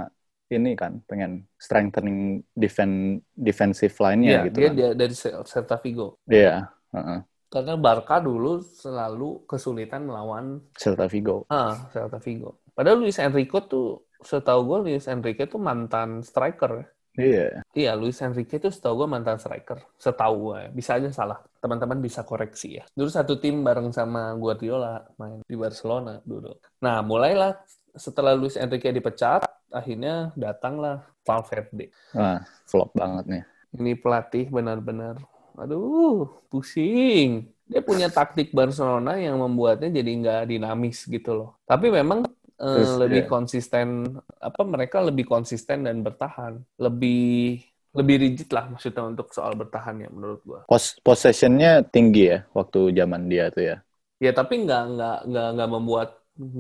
ini 0.49 0.71
kan 0.73 1.03
pengen 1.05 1.45
strengthening 1.61 2.41
defense 2.55 3.21
defensive 3.35 3.93
line-nya 4.01 4.47
gitu 4.49 4.57
dia, 4.57 4.69
kan. 4.71 4.75
dia 4.79 4.89
dari 4.95 5.15
Ce- 5.19 5.43
Celta 5.45 5.77
Vigo. 5.83 6.23
Iya, 6.25 6.71
heeh. 6.95 7.21
Karena 7.49 7.75
Barca 7.77 8.21
dulu 8.21 8.61
selalu 8.61 9.45
kesulitan 9.45 10.05
melawan 10.05 10.61
Celta 10.73 11.05
Vigo. 11.09 11.45
ah, 11.49 11.89
Celta 11.91 12.17
Vigo. 12.17 12.61
Padahal 12.73 13.03
Luis 13.03 13.19
Enrique 13.19 13.59
tuh 13.67 14.07
setahu 14.23 14.61
gue 14.65 14.79
Luis 14.89 15.05
Enrique 15.11 15.45
tuh 15.45 15.59
mantan 15.59 16.23
striker. 16.23 16.71
ya. 16.71 16.87
Iya. 17.19 17.47
Iya, 17.75 17.93
Luis 17.99 18.23
Enrique 18.23 18.57
itu 18.57 18.71
setahu 18.71 19.03
gue 19.03 19.09
mantan 19.11 19.43
striker. 19.43 19.83
Setahu 19.99 20.55
gue, 20.55 20.71
bisa 20.71 20.95
aja 20.97 21.11
salah. 21.11 21.43
Teman-teman 21.59 21.99
bisa 21.99 22.23
koreksi 22.23 22.79
ya. 22.79 22.85
Dulu 22.95 23.11
satu 23.11 23.37
tim 23.43 23.67
bareng 23.67 23.91
sama 23.91 24.31
Guardiola 24.39 25.03
main 25.19 25.43
di 25.43 25.57
Barcelona 25.59 26.23
dulu. 26.23 26.55
Nah, 26.79 27.03
mulailah 27.03 27.59
setelah 27.99 28.33
Luis 28.39 28.55
Enrique 28.55 28.95
dipecat, 28.95 29.43
akhirnya 29.75 30.31
datanglah 30.39 31.05
Valverde. 31.27 31.91
Wah, 32.15 32.41
flop 32.65 32.95
banget 32.95 33.25
nih. 33.27 33.45
Ini 33.77 33.93
pelatih 34.01 34.49
benar-benar, 34.49 35.21
aduh, 35.59 36.31
pusing. 36.49 37.53
Dia 37.69 37.85
punya 37.85 38.09
taktik 38.09 38.49
Barcelona 38.57 39.21
yang 39.21 39.37
membuatnya 39.37 39.93
jadi 39.93 40.09
nggak 40.09 40.43
dinamis 40.49 41.05
gitu 41.05 41.37
loh. 41.37 41.51
Tapi 41.69 41.93
memang 41.93 42.25
eh, 42.57 42.65
Terus, 42.81 42.97
lebih 42.97 43.23
ya. 43.27 43.29
konsisten, 43.29 44.17
apa 44.41 44.63
mereka 44.65 45.05
lebih 45.05 45.29
konsisten 45.29 45.85
dan 45.85 46.01
bertahan, 46.01 46.65
lebih 46.81 47.61
lebih 47.97 48.17
rigid 48.23 48.49
lah 48.57 48.65
maksudnya 48.73 49.03
untuk 49.13 49.27
soal 49.37 49.53
bertahan 49.61 49.97
ya 50.05 50.09
menurut 50.13 50.41
gua. 50.49 50.61
Pos 50.69 50.85
possessionnya 51.07 51.71
tinggi 51.95 52.23
ya 52.33 52.39
waktu 52.57 52.79
zaman 52.99 53.23
dia 53.33 53.45
tuh 53.55 53.63
ya. 53.71 53.77
Ya 54.25 54.31
tapi 54.39 54.55
nggak 54.65 54.81
nggak 54.93 55.13
nggak 55.29 55.45
nggak 55.55 55.69
membuat 55.75 56.09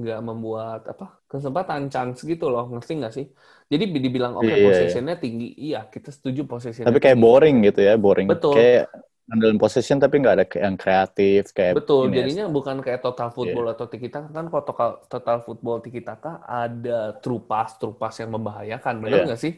nggak 0.00 0.18
membuat 0.28 0.80
apa 0.92 1.04
kesempatan 1.30 1.82
chance 1.92 2.18
gitu 2.30 2.44
loh 2.52 2.62
ngerti 2.72 2.92
nggak 2.98 3.12
sih? 3.16 3.26
Jadi 3.72 3.84
dibilang 4.04 4.32
oke 4.38 4.46
okay, 4.48 4.56
Iya, 4.56 4.64
iya. 4.64 4.66
possessionnya 4.66 5.14
tinggi, 5.22 5.44
iya 5.64 5.78
kita 5.94 6.08
setuju 6.16 6.40
possessionnya. 6.50 6.86
Tapi 6.88 6.98
kayak 7.04 7.18
tinggi. 7.18 7.24
boring 7.24 7.56
gitu 7.66 7.80
ya, 7.88 7.92
boring. 8.04 8.28
Betul. 8.30 8.54
Kayak 8.54 8.84
ngandelin 9.28 9.58
possession 9.62 9.98
tapi 10.02 10.14
nggak 10.24 10.34
ada 10.40 10.44
yang 10.64 10.76
kreatif 10.80 11.40
kayak 11.56 11.74
Betul, 11.76 12.02
ini 12.08 12.14
ya. 12.16 12.18
jadinya 12.18 12.44
bukan 12.56 12.76
kayak 12.84 13.00
total 13.04 13.28
football 13.36 13.66
atau 13.72 13.86
tiki 13.92 14.08
taka 14.14 14.28
kan 14.36 14.44
kalau 14.50 14.64
total, 14.68 14.90
total 15.12 15.36
football 15.46 15.76
tiki 15.84 16.00
taka 16.08 16.28
ada 16.48 16.90
true 17.22 17.40
pass, 17.48 17.68
true 17.80 17.92
pass 18.00 18.14
yang 18.22 18.30
membahayakan, 18.36 18.94
benar 19.04 19.18
Iya. 19.20 19.24
nggak 19.26 19.40
sih? 19.44 19.52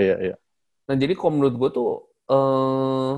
Iya, 0.00 0.14
iya. 0.24 0.34
Nah 0.86 0.94
jadi 1.02 1.12
kalau 1.18 1.32
menurut 1.38 1.54
gue 1.60 1.70
tuh 1.78 1.88
eh, 2.30 3.12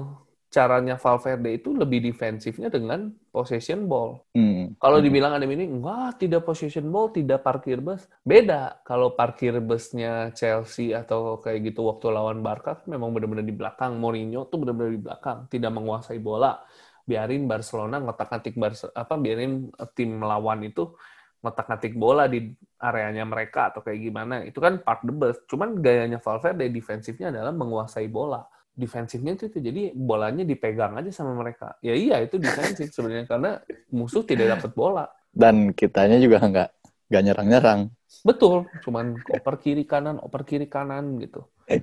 caranya 0.48 0.94
Valverde 0.96 1.50
itu 1.60 1.68
lebih 1.76 1.98
defensifnya 2.08 2.68
dengan 2.72 3.12
possession 3.32 3.84
ball. 3.90 4.24
Hmm. 4.36 4.78
Kalau 4.82 4.98
Hmm. 5.00 5.06
dibilang 5.06 5.32
ada 5.36 5.46
ini, 5.48 5.66
wah 5.82 6.12
tidak 6.14 6.46
possession 6.46 6.86
ball, 6.94 7.10
tidak 7.10 7.42
parkir 7.46 7.78
bus. 7.82 8.06
Beda. 8.22 8.78
Kalau 8.86 9.12
parkir 9.18 9.58
busnya 9.60 10.30
Chelsea 10.38 10.94
atau 10.94 11.42
kayak 11.42 11.72
gitu 11.74 11.80
waktu 11.90 12.06
lawan 12.14 12.40
Barca, 12.46 12.78
memang 12.86 13.10
benar-benar 13.14 13.46
di 13.48 13.56
belakang. 13.56 13.98
Mourinho 14.02 14.46
tuh 14.50 14.58
benar-benar 14.62 14.92
di 14.94 15.02
belakang, 15.06 15.38
tidak 15.52 15.70
menguasai 15.76 16.18
bola. 16.22 16.62
Biarin 17.08 17.48
Barcelona 17.50 17.96
ngotak-ngatik 18.04 18.54
Barce- 18.60 18.92
apa 18.94 19.14
biarin 19.18 19.72
tim 19.96 20.20
melawan 20.22 20.60
itu 20.62 20.92
ngotak-ngatik 21.38 21.94
bola 21.94 22.26
di 22.26 22.50
areanya 22.82 23.22
mereka 23.26 23.70
atau 23.70 23.80
kayak 23.82 24.00
gimana. 24.02 24.42
Itu 24.42 24.58
kan 24.58 24.82
park 24.82 25.06
the 25.06 25.14
bus. 25.14 25.36
Cuman 25.46 25.78
gayanya 25.78 26.18
Valverde 26.18 26.70
defensifnya 26.70 27.30
adalah 27.30 27.54
menguasai 27.54 28.10
bola 28.10 28.42
defensifnya 28.78 29.34
itu, 29.34 29.50
itu 29.50 29.58
jadi 29.58 29.82
bolanya 29.90 30.46
dipegang 30.46 30.94
aja 30.94 31.10
sama 31.10 31.34
mereka. 31.34 31.74
Ya 31.82 31.98
iya 31.98 32.22
itu 32.22 32.38
defensif 32.38 32.94
sebenarnya 32.94 33.26
karena 33.34 33.58
musuh 33.90 34.22
tidak 34.22 34.54
dapat 34.54 34.70
bola. 34.78 35.04
Dan 35.34 35.74
kitanya 35.74 36.22
juga 36.22 36.38
nggak 36.38 36.70
nggak 37.10 37.22
nyerang-nyerang. 37.26 37.80
Betul, 38.22 38.70
cuman 38.86 39.18
oper 39.18 39.58
kiri 39.58 39.82
kanan, 39.82 40.22
oper 40.22 40.46
kiri 40.46 40.70
kanan 40.70 41.18
gitu. 41.18 41.42
Eh 41.66 41.82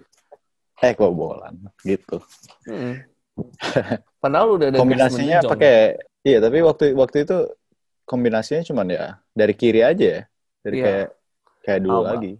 kebobolan 0.95 1.59
gitu. 1.83 2.23
Mm. 2.63 3.03
Padahal 4.23 4.55
udah 4.55 4.67
ada 4.71 4.79
Kombinasinya 4.79 5.39
pakai 5.43 5.99
iya 6.23 6.39
tapi 6.39 6.63
waktu 6.63 6.95
waktu 6.95 7.27
itu 7.27 7.37
kombinasinya 8.05 8.63
cuman 8.63 8.87
ya 8.87 9.05
dari 9.33 9.53
kiri 9.53 9.81
aja 9.81 10.05
ya. 10.05 10.21
Dari 10.61 10.75
Iya. 10.77 10.85
kayak 10.85 11.07
kayak 11.61 11.79
dulu 11.81 11.97
Alba. 11.99 12.09
lagi. 12.13 12.31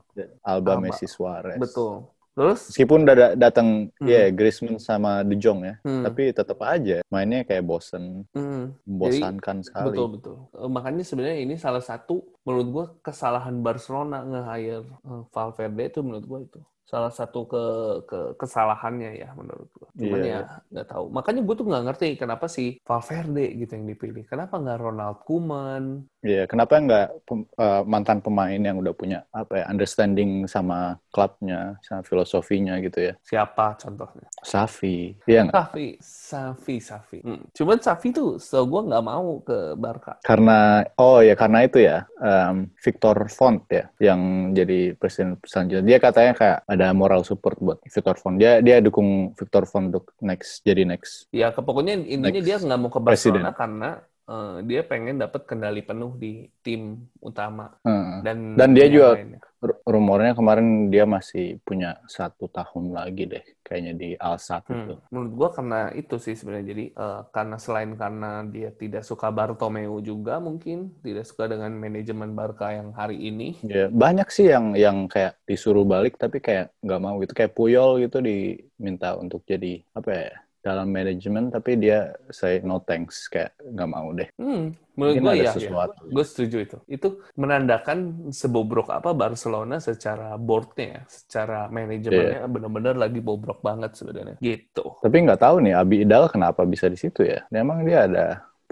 Alba, 0.42 0.72
Alba. 0.72 0.82
Messi, 0.82 1.06
Suarez. 1.06 1.58
Betul. 1.58 2.06
Terus 2.36 2.68
Meskipun 2.68 3.08
udah 3.08 3.16
da- 3.16 3.36
datang 3.40 3.88
Hmm. 3.96 4.06
ya 4.06 4.28
Griezmann 4.28 4.76
sama 4.76 5.24
De 5.24 5.40
Jong 5.40 5.64
ya, 5.64 5.80
hmm, 5.80 6.04
tapi 6.04 6.36
tetap 6.36 6.60
aja 6.62 7.00
mainnya 7.08 7.48
kayak 7.48 7.64
bosen, 7.64 8.28
hmm, 8.36 8.76
membosankan 8.84 9.64
sekali. 9.64 9.96
betul 9.96 10.08
betul. 10.20 10.38
Eh, 10.52 10.68
Makanya 10.68 11.04
sebenarnya 11.08 11.40
ini 11.40 11.56
salah 11.56 11.80
satu 11.80 12.28
menurut 12.44 12.68
gua 12.68 12.86
kesalahan 13.00 13.64
Barcelona 13.64 14.20
nge-hire 14.22 14.84
eh, 14.84 15.24
Valverde 15.32 15.84
itu 15.88 16.00
menurut 16.04 16.26
gua 16.28 16.40
itu 16.44 16.60
salah 16.96 17.12
satu 17.12 17.40
ke, 17.52 17.64
ke 18.08 18.20
kesalahannya 18.40 19.12
ya 19.20 19.30
menurut 19.36 19.68
gua. 19.76 19.90
Cuman 20.00 20.20
Iya, 20.24 20.32
ya 20.32 20.40
nggak 20.72 20.88
tahu. 20.88 21.06
Makanya 21.12 21.42
gua 21.44 21.56
tuh 21.60 21.68
nggak 21.68 21.84
ngerti 21.92 22.08
kenapa 22.16 22.46
sih 22.48 22.80
Valverde 22.88 23.46
gitu 23.60 23.72
yang 23.76 23.86
dipilih. 23.92 24.24
Kenapa 24.32 24.56
nggak 24.64 24.78
Ronald 24.80 25.18
Koeman? 25.28 25.84
Iya, 26.26 26.50
kenapa 26.50 26.82
nggak 26.82 27.08
pem- 27.28 27.50
eh, 27.54 27.82
mantan 27.86 28.20
pemain 28.24 28.58
yang 28.58 28.78
udah 28.82 28.94
punya 28.98 29.20
apa 29.30 29.62
ya 29.62 29.66
understanding 29.70 30.48
sama 30.50 30.98
klubnya, 31.14 31.78
sama 31.86 32.02
filosofinya 32.02 32.80
gitu 32.82 33.12
ya? 33.12 33.14
Siapa 33.22 33.78
contohnya? 33.78 34.26
Safi, 34.42 35.14
iya 35.30 35.46
nggak? 35.46 35.54
Safi, 35.54 35.88
Safi, 36.02 36.76
Safi. 36.82 37.20
Hmm. 37.22 37.42
Cuman 37.54 37.78
Safi 37.78 38.10
tuh, 38.10 38.42
so 38.42 38.66
gue 38.66 38.82
nggak 38.90 39.06
mau 39.06 39.42
ke 39.46 39.78
Barca. 39.78 40.18
Karena 40.26 40.82
oh 40.98 41.22
ya 41.22 41.38
karena 41.38 41.60
itu 41.66 41.78
ya 41.82 42.10
em, 42.22 42.74
Victor 42.82 43.18
Font 43.30 43.62
ya 43.70 43.86
yang 44.02 44.52
jadi 44.58 44.98
presiden 44.98 45.38
selanjutnya. 45.46 45.86
Dia 45.86 45.98
katanya 46.02 46.34
kayak 46.34 46.58
ada 46.66 46.85
moral 46.92 47.26
support 47.26 47.58
buat 47.58 47.80
Victor 47.88 48.20
Font. 48.20 48.36
Dia 48.38 48.60
dia 48.60 48.84
dukung 48.84 49.34
Victor 49.34 49.64
Font 49.66 49.90
untuk 49.90 50.12
next 50.20 50.62
jadi 50.62 50.84
next. 50.84 51.32
Ya, 51.32 51.50
ke 51.50 51.64
pokoknya 51.64 51.98
intinya 52.04 52.36
Next 52.36 52.46
dia 52.46 52.58
nggak 52.60 52.80
mau 52.80 52.92
ke. 52.92 53.00
Barcelona 53.00 53.52
karena 53.56 53.90
eh, 54.30 54.58
dia 54.66 54.82
pengen 54.86 55.22
dapat 55.22 55.46
kendali 55.46 55.82
penuh 55.86 56.14
di 56.18 56.50
tim 56.66 57.10
utama 57.22 57.74
Heeh. 57.86 58.22
dan 58.26 58.38
Dan 58.58 58.70
dia 58.74 58.88
juga 58.90 59.18
lainnya. 59.18 59.42
Rumornya 59.66 60.38
kemarin 60.38 60.94
dia 60.94 61.10
masih 61.10 61.58
punya 61.66 61.98
satu 62.06 62.46
tahun 62.46 62.94
lagi 62.94 63.26
deh 63.26 63.42
kayaknya 63.66 63.94
di 63.98 64.10
Al 64.14 64.38
Sadd 64.38 64.70
Hmm, 64.70 64.78
itu. 64.78 64.94
Menurut 65.10 65.32
gua 65.34 65.50
karena 65.58 65.90
itu 65.98 66.22
sih 66.22 66.38
sebenarnya 66.38 66.66
jadi 66.70 66.86
eh, 66.94 67.22
karena 67.34 67.58
selain 67.58 67.92
karena 67.98 68.46
dia 68.46 68.70
tidak 68.70 69.02
suka 69.02 69.34
Bartomeu 69.34 69.98
juga 70.06 70.38
mungkin 70.38 70.94
tidak 71.02 71.26
suka 71.26 71.50
dengan 71.50 71.74
manajemen 71.74 72.38
Barca 72.38 72.78
yang 72.78 72.94
hari 72.94 73.18
ini. 73.18 73.58
Ya, 73.66 73.90
banyak 73.90 74.30
sih 74.30 74.54
yang 74.54 74.78
yang 74.78 75.10
kayak 75.10 75.42
disuruh 75.50 75.82
balik 75.82 76.22
tapi 76.22 76.38
kayak 76.38 76.70
nggak 76.86 77.02
mau 77.02 77.18
gitu. 77.26 77.34
Kayak 77.34 77.58
Puyol 77.58 78.06
gitu 78.06 78.22
diminta 78.22 79.18
untuk 79.18 79.42
jadi 79.50 79.82
apa 79.98 80.10
ya 80.14 80.45
dalam 80.66 80.90
manajemen 80.90 81.54
tapi 81.54 81.78
dia 81.78 82.18
say 82.34 82.58
no 82.66 82.82
thanks 82.82 83.30
kayak 83.30 83.54
nggak 83.62 83.86
mau 83.86 84.10
deh. 84.18 84.26
Hmm, 84.42 84.74
menurut 84.98 85.38
ada 85.38 85.38
ya, 85.38 85.54
sesuatu. 85.54 86.02
gue 86.10 86.26
setuju 86.26 86.58
itu. 86.66 86.78
Itu 86.90 87.08
menandakan 87.38 88.32
sebobrok 88.34 88.90
apa 88.90 89.14
Barcelona 89.14 89.78
secara 89.78 90.34
boardnya, 90.42 90.88
ya, 90.90 91.02
secara 91.06 91.70
manajemennya 91.70 92.50
benar-benar 92.50 92.98
lagi 92.98 93.22
bobrok 93.22 93.62
banget 93.62 93.94
sebenarnya. 93.94 94.42
Gitu. 94.42 94.86
Tapi 95.06 95.16
nggak 95.22 95.46
tahu 95.46 95.62
nih 95.62 95.78
Abi 95.78 96.02
Idal 96.02 96.26
kenapa 96.34 96.66
bisa 96.66 96.90
di 96.90 96.98
situ 96.98 97.22
ya? 97.22 97.46
Memang 97.54 97.86
dia 97.86 98.10
ada 98.10 98.26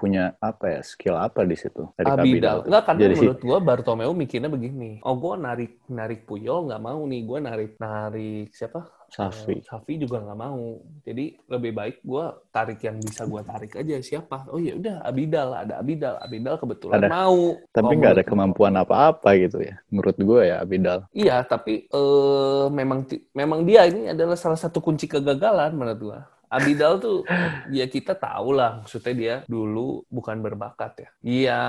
punya 0.03 0.35
apa 0.43 0.65
ya 0.67 0.81
skill 0.83 1.15
apa 1.15 1.47
di 1.47 1.55
situ 1.55 1.87
dari 1.95 2.11
Abidal. 2.11 2.67
Enggak, 2.67 2.83
karena 2.91 2.99
Jadi 3.07 3.15
menurut 3.23 3.39
gua 3.39 3.59
Bartomeu 3.63 4.11
mikirnya 4.11 4.51
begini. 4.51 4.99
Oh, 5.07 5.15
gua 5.15 5.39
narik 5.39 5.79
narik 5.87 6.27
Puyol 6.27 6.67
nggak 6.67 6.83
mau 6.83 6.99
nih. 7.07 7.21
Gua 7.23 7.39
narik 7.39 7.79
narik 7.79 8.51
siapa? 8.51 8.83
Safi. 9.07 9.61
Eh, 9.61 9.63
Safi 9.63 9.95
juga 9.95 10.19
nggak 10.19 10.35
mau. 10.35 10.83
Jadi 11.07 11.39
lebih 11.47 11.71
baik 11.71 12.03
gua 12.03 12.35
tarik 12.51 12.83
yang 12.83 12.99
bisa 12.99 13.23
gua 13.23 13.47
tarik 13.47 13.79
aja. 13.79 13.95
Siapa? 14.03 14.51
Oh 14.51 14.59
ya 14.59 14.75
udah 14.75 15.07
Abidal. 15.07 15.55
Ada 15.55 15.79
Abidal. 15.79 16.19
Abidal 16.19 16.55
kebetulan 16.59 16.99
Ada. 16.99 17.07
mau. 17.07 17.55
Tapi 17.71 17.93
nggak 17.95 18.11
ada 18.11 18.19
menurut- 18.19 18.27
kemampuan 18.27 18.75
apa-apa 18.75 19.29
gitu 19.39 19.63
ya. 19.63 19.79
Menurut 19.87 20.17
gue 20.19 20.41
ya 20.51 20.59
Abidal. 20.59 20.99
Iya, 21.15 21.47
tapi 21.47 21.87
eh 21.87 22.65
memang 22.67 23.07
memang 23.31 23.63
dia 23.63 23.87
ini 23.87 24.11
adalah 24.11 24.35
salah 24.35 24.59
satu 24.59 24.83
kunci 24.83 25.07
kegagalan 25.07 25.71
menurut 25.71 26.01
gua. 26.03 26.19
Abidal 26.53 27.01
tuh 27.01 27.25
ya 27.73 27.89
kita 27.89 28.13
tahu 28.13 28.53
lah 28.53 28.85
maksudnya 28.85 29.13
dia 29.17 29.35
dulu 29.49 30.05
bukan 30.13 30.37
berbakat 30.37 30.91
ya. 31.01 31.09
Iya 31.25 31.63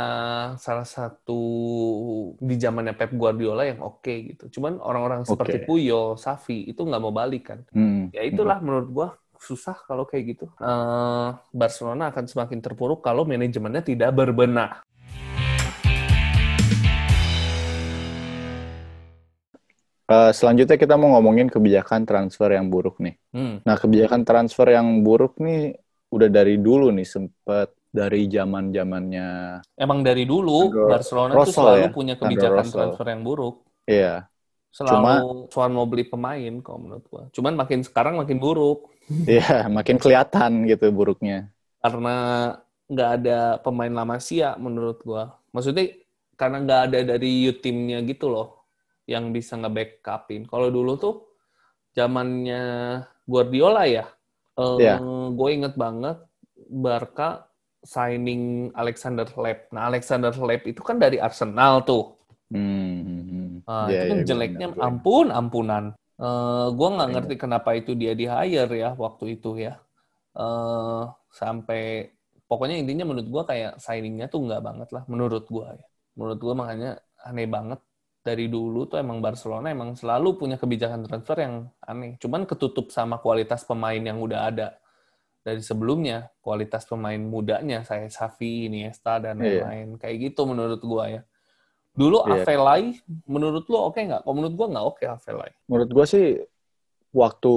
salah 0.60 0.84
satu 0.84 1.40
di 2.36 2.54
zamannya 2.60 2.92
Pep 2.92 3.16
Guardiola 3.16 3.64
yang 3.64 3.80
oke 3.80 4.12
gitu. 4.12 4.60
Cuman 4.60 4.76
orang-orang 4.76 5.24
seperti 5.24 5.64
Oke. 5.64 5.66
Puyol, 5.66 6.20
Safi 6.20 6.68
itu 6.68 6.84
nggak 6.84 7.02
mau 7.02 7.14
balik 7.14 7.48
kan. 7.48 7.60
Hmm. 7.72 8.12
Ya 8.12 8.22
itulah 8.28 8.60
menurut 8.60 8.88
gua 8.92 9.08
susah 9.44 9.76
kalau 9.84 10.08
kayak 10.08 10.36
gitu. 10.36 10.46
Eh, 10.56 11.28
Barcelona 11.52 12.08
akan 12.08 12.24
semakin 12.24 12.60
terpuruk 12.64 13.04
kalau 13.04 13.28
manajemennya 13.28 13.84
tidak 13.84 14.10
berbenah. 14.16 14.80
Eh, 20.04 20.32
selanjutnya 20.36 20.76
kita 20.76 21.00
mau 21.00 21.16
ngomongin 21.16 21.48
kebijakan 21.48 22.04
transfer 22.04 22.52
yang 22.52 22.68
buruk 22.68 23.00
nih. 23.00 23.16
Hmm. 23.32 23.64
Nah, 23.64 23.76
kebijakan 23.80 24.28
transfer 24.28 24.68
yang 24.68 25.00
buruk 25.00 25.40
nih 25.40 25.80
udah 26.12 26.28
dari 26.28 26.60
dulu 26.60 26.92
nih 26.92 27.08
sempet 27.08 27.72
dari 27.94 28.26
zaman 28.26 28.74
zamannya 28.74 29.58
Emang 29.78 30.02
dari 30.02 30.26
dulu 30.26 30.70
Barcelona 30.70 31.32
tuh 31.34 31.38
Rosal 31.46 31.54
selalu 31.54 31.78
ya, 31.78 31.90
punya 31.94 32.14
kebijakan 32.18 32.66
transfer 32.66 33.06
yang 33.06 33.22
buruk. 33.22 33.54
iya 33.86 34.26
Selalu 34.74 35.46
selalu 35.54 35.70
mau 35.70 35.86
beli 35.86 36.04
pemain 36.04 36.54
kalau 36.60 36.78
menurut 36.82 37.04
gua. 37.06 37.22
Cuman 37.30 37.54
makin 37.54 37.86
sekarang 37.86 38.18
makin 38.18 38.42
buruk 38.42 38.90
iya 39.30 39.70
makin 39.70 39.96
kelihatan 40.02 40.66
gitu 40.66 40.90
buruknya 40.90 41.48
karena 41.78 42.16
nggak 42.88 43.10
ada 43.20 43.38
pemain 43.62 43.92
La 43.92 44.04
Masia 44.04 44.58
menurut 44.58 44.98
gua. 45.06 45.38
Maksudnya 45.54 45.94
karena 46.34 46.56
nggak 46.66 46.80
ada 46.90 46.98
dari 47.14 47.46
youth 47.46 47.62
timnya 47.62 48.02
gitu 48.02 48.26
loh 48.26 48.63
yang 49.08 49.30
bisa 49.36 49.54
nge-backupin. 49.60 50.48
Kalau 50.48 50.68
dulu 50.72 50.92
tuh 50.96 51.14
zamannya 51.94 52.62
Guardiola 53.24 53.84
ya, 53.88 54.04
eh, 54.58 54.76
Iya. 54.80 54.96
gue 55.32 55.48
inget 55.52 55.74
banget 55.76 56.18
Barca 56.68 57.48
signing 57.84 58.72
Alexander 58.72 59.28
Lep. 59.36 59.68
Nah 59.72 59.88
Alexander 59.92 60.32
Lep 60.32 60.64
itu 60.64 60.80
kan 60.80 60.96
dari 60.96 61.20
Arsenal 61.20 61.84
tuh. 61.84 62.16
Hmm, 62.52 63.60
Ah, 63.64 63.88
iya, 63.88 64.04
itu 64.04 64.04
kan 64.12 64.18
iya, 64.20 64.26
jeleknya 64.28 64.66
benar. 64.72 64.84
ampun 64.88 65.26
ampunan. 65.32 65.84
Eh 66.20 66.66
gue 66.76 66.88
nggak 66.94 67.08
Iya. 67.08 67.14
ngerti 67.16 67.34
kenapa 67.40 67.70
itu 67.76 67.92
dia 67.96 68.12
di 68.14 68.24
hire 68.28 68.72
ya 68.76 68.90
waktu 68.96 69.24
itu 69.40 69.56
ya. 69.58 69.80
Eh 70.36 71.02
sampai 71.32 72.10
pokoknya 72.48 72.76
intinya 72.82 73.04
menurut 73.08 73.28
gue 73.30 73.42
kayak 73.50 73.72
signingnya 73.80 74.26
tuh 74.32 74.44
nggak 74.46 74.62
banget 74.64 74.88
lah 74.94 75.02
menurut 75.08 75.44
gue 75.48 75.66
ya. 75.80 75.86
Menurut 76.18 76.38
gue 76.40 76.54
makanya 76.54 76.90
aneh 77.24 77.48
banget 77.48 77.80
dari 78.24 78.48
dulu 78.48 78.88
tuh 78.88 78.96
emang 78.96 79.20
Barcelona 79.20 79.68
emang 79.68 79.92
selalu 79.92 80.40
punya 80.40 80.56
kebijakan 80.56 81.04
transfer 81.04 81.36
yang 81.44 81.68
aneh. 81.84 82.16
Cuman 82.16 82.48
ketutup 82.48 82.88
sama 82.88 83.20
kualitas 83.20 83.68
pemain 83.68 84.00
yang 84.00 84.16
udah 84.16 84.48
ada 84.48 84.80
dari 85.44 85.60
sebelumnya, 85.60 86.32
kualitas 86.40 86.88
pemain 86.88 87.20
mudanya 87.20 87.84
saya 87.84 88.08
Xavi, 88.08 88.72
Iniesta 88.72 89.20
dan 89.20 89.36
Iya. 89.44 89.68
lain-lain. 89.68 90.00
Kayak 90.00 90.16
gitu 90.32 90.48
menurut 90.48 90.80
gua 90.80 91.12
ya. 91.12 91.22
Dulu 91.92 92.24
Iya. 92.24 92.42
Avelai 92.42 92.96
menurut 93.28 93.68
lo 93.68 93.92
oke 93.92 94.00
nggak? 94.00 94.24
Kalau 94.24 94.34
menurut 94.34 94.54
gua 94.56 94.66
nggak 94.72 94.86
oke 94.88 95.04
Avelai. 95.04 95.50
Menurut 95.68 95.90
gue 95.92 96.04
sih 96.08 96.26
waktu 97.12 97.54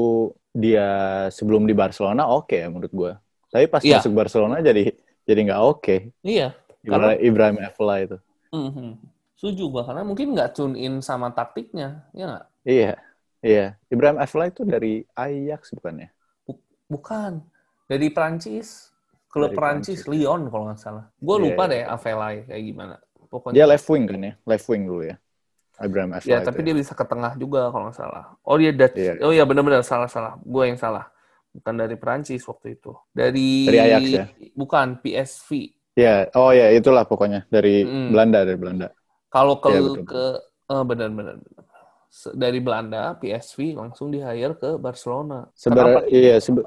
dia 0.51 0.87
sebelum 1.31 1.63
di 1.63 1.71
Barcelona 1.71 2.27
oke 2.27 2.53
ya 2.53 2.67
menurut 2.67 2.91
gue. 2.91 3.11
Tapi 3.47 3.65
pas 3.71 3.79
Iya. 3.81 4.03
masuk 4.03 4.11
Barcelona 4.13 4.59
jadi 4.59 4.91
jadi 5.23 5.39
nggak 5.47 5.61
oke. 5.63 5.95
Iya. 6.27 6.51
Ibrahim, 6.83 6.91
Karena- 6.91 7.19
Ibrahim 7.23 7.57
Afellay 7.63 7.99
itu. 8.03 8.17
Mhm. 8.51 8.89
Setuju 9.37 9.69
gua 9.69 9.85
karena 9.85 10.01
mungkin 10.01 10.33
nggak 10.33 10.49
tune 10.51 10.73
in 10.75 10.97
sama 10.99 11.29
taktiknya, 11.29 12.09
ya 12.11 12.25
nggak? 12.25 12.45
Iya, 12.65 12.93
iya. 13.39 13.65
Ibrahim 13.87 14.17
Afellay 14.17 14.49
itu 14.49 14.65
dari 14.65 15.05
Ajax 15.13 15.77
bukannya? 15.77 16.09
Bukan. 16.89 17.45
Dari 17.85 18.09
Prancis. 18.09 18.91
Klub 19.27 19.53
Dari 19.53 19.59
Prancis, 19.59 20.01
Prancis. 20.01 20.09
Lyon 20.09 20.41
kalau 20.49 20.63
nggak 20.71 20.79
salah. 20.81 21.05
Gue 21.15 21.35
Iya, 21.37 21.43
lupa 21.45 21.63
iya. 21.63 21.71
deh 21.71 21.83
Avelai 21.85 22.35
kayak 22.47 22.63
gimana. 22.65 22.95
Pokoknya. 23.27 23.55
Dia 23.55 23.65
left 23.67 23.87
wing 23.87 24.03
kan 24.07 24.21
ya? 24.23 24.33
Left 24.41 24.67
wing 24.67 24.83
dulu 24.87 25.03
ya. 25.05 25.15
Ibrahim 25.77 26.11
Afellay. 26.17 26.33
ya, 26.33 26.39
tapi 26.41 26.59
dia 26.65 26.73
bisa 26.73 26.97
ke 26.97 27.05
tengah 27.05 27.37
juga 27.37 27.69
kalau 27.69 27.91
nggak 27.91 27.99
salah. 27.99 28.33
Oh, 28.41 28.57
dia 28.57 28.73
Dutch. 28.73 28.97
Iya. 28.97 29.13
Oh 29.21 29.29
iya 29.29 29.45
benar-benar 29.45 29.85
salah-salah. 29.85 30.41
Gue 30.41 30.73
yang 30.73 30.79
salah. 30.79 31.05
Bukan 31.53 31.73
dari 31.77 31.93
Prancis 31.99 32.41
waktu 32.49 32.81
itu. 32.81 32.97
Dari 33.13 33.69
Dari 33.69 33.77
Ajax 33.83 34.03
ya? 34.09 34.25
Bukan, 34.57 34.87
PSV. 35.03 35.49
Ya, 35.93 36.29
oh 36.33 36.49
ya 36.53 36.69
itulah 36.73 37.05
pokoknya 37.05 37.45
dari 37.49 37.81
Mm. 37.85 38.09
Belanda 38.13 38.39
dari 38.41 38.57
Belanda. 38.57 38.87
Kalau 39.37 39.55
ke 39.61 39.69
Iya, 39.69 39.79
betul. 39.85 40.03
ke 40.09 40.23
eh, 40.73 40.83
benar-benar 40.83 41.35
dari 42.33 42.59
Belanda 42.63 43.13
PSV 43.21 43.77
langsung 43.77 44.09
di 44.09 44.17
hire 44.17 44.57
ke 44.57 44.81
Barcelona. 44.81 45.45
Sebenarnya 45.53 46.09
iya 46.09 46.35
sebe- 46.41 46.65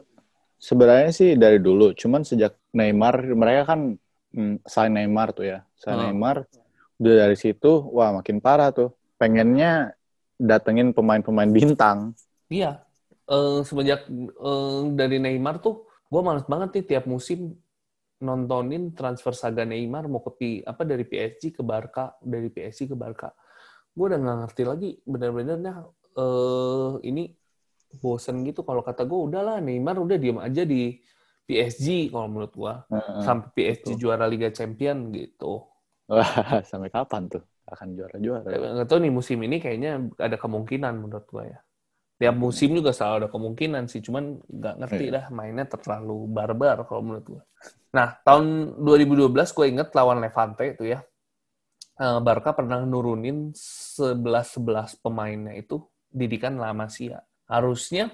sebenarnya 0.63 1.11
sih 1.11 1.31
dari 1.35 1.59
dulu, 1.59 1.91
cuman 1.99 2.23
sejak 2.23 2.55
Neymar 2.71 3.35
mereka 3.35 3.75
kan 3.75 3.99
mm, 4.31 4.63
sign 4.63 4.93
Neymar 4.95 5.35
tuh 5.35 5.51
ya. 5.51 5.59
Sign 5.75 5.99
Hmm. 5.99 6.15
Neymar 6.15 6.47
udah 7.01 7.15
dari 7.27 7.37
situ 7.37 7.83
wah 7.91 8.15
makin 8.15 8.39
parah 8.39 8.71
tuh. 8.71 8.95
Pengennya 9.19 9.93
datengin 10.39 10.95
pemain-pemain 10.95 11.51
bintang. 11.51 12.15
Iya, 12.49 12.87
Eh, 13.31 13.63
semenjak 13.63 14.11
eh, 14.11 14.81
dari 14.99 15.23
Neymar 15.23 15.63
tuh, 15.63 15.87
gue 16.11 16.19
males 16.19 16.43
banget 16.51 16.69
nih 16.75 16.85
tiap 16.91 17.05
musim 17.07 17.55
nontonin 18.21 18.93
transfer 18.93 19.33
saga 19.33 19.65
Neymar 19.65 20.07
mau 20.09 20.21
ke 20.21 20.31
P- 20.37 20.65
apa 20.65 20.83
dari 20.85 21.05
PSG 21.09 21.57
ke 21.57 21.63
Barca, 21.65 22.17
dari 22.21 22.49
PSG 22.53 22.91
ke 22.93 22.97
Barca. 22.97 23.33
Gue 23.97 24.13
udah 24.13 24.19
nggak 24.21 24.37
ngerti 24.47 24.63
lagi 24.69 24.91
bener-benernya 25.05 25.73
eh 26.21 26.93
ini 27.09 27.25
bosen 28.01 28.47
gitu. 28.47 28.63
Kalau 28.63 28.83
kata 28.85 29.03
gue 29.09 29.19
udahlah 29.19 29.59
Neymar 29.65 29.99
udah 29.99 30.17
diem 30.21 30.39
aja 30.39 30.63
di 30.63 30.95
PSG 31.49 32.13
kalau 32.13 32.31
menurut 32.31 32.53
gue 32.55 32.75
Heeh. 32.93 33.23
sampai 33.27 33.49
PSG 33.57 33.97
betul. 33.97 34.01
juara 34.07 34.25
Liga 34.31 34.49
Champion 34.55 35.11
gitu. 35.11 35.67
Wah, 36.11 36.63
sampai 36.67 36.91
kapan 36.91 37.31
tuh 37.31 37.43
akan 37.71 37.89
juara-juara? 37.95 38.47
Nggak 38.51 38.89
tahu 38.91 38.99
nih 39.03 39.13
musim 39.15 39.39
ini 39.47 39.57
kayaknya 39.63 40.11
ada 40.19 40.37
kemungkinan 40.39 40.95
menurut 40.99 41.27
gue 41.31 41.45
ya. 41.55 41.59
Tiap 42.21 42.37
musim 42.37 42.77
juga 42.77 42.93
selalu 42.93 43.25
ada 43.25 43.29
kemungkinan 43.33 43.89
sih, 43.89 44.05
cuman 44.05 44.37
nggak 44.45 44.75
ngerti 44.85 45.05
Iya. 45.09 45.13
dah 45.17 45.25
mainnya 45.33 45.65
terlalu 45.65 46.29
barbar 46.29 46.85
kalau 46.85 47.01
menurut 47.01 47.25
gue. 47.25 47.43
Nah, 47.97 48.13
tahun 48.21 48.77
2012 48.77 49.57
gue 49.57 49.67
inget 49.73 49.89
lawan 49.97 50.21
Levante 50.21 50.77
itu 50.77 50.85
ya. 50.85 51.01
Eh, 51.97 52.21
Barca 52.21 52.53
pernah 52.53 52.85
nurunin 52.85 53.57
11-11 53.57 55.01
pemainnya 55.01 55.57
itu 55.57 55.81
didikan 56.13 56.61
La 56.61 56.77
Masia. 56.77 57.25
Harusnya 57.49 58.13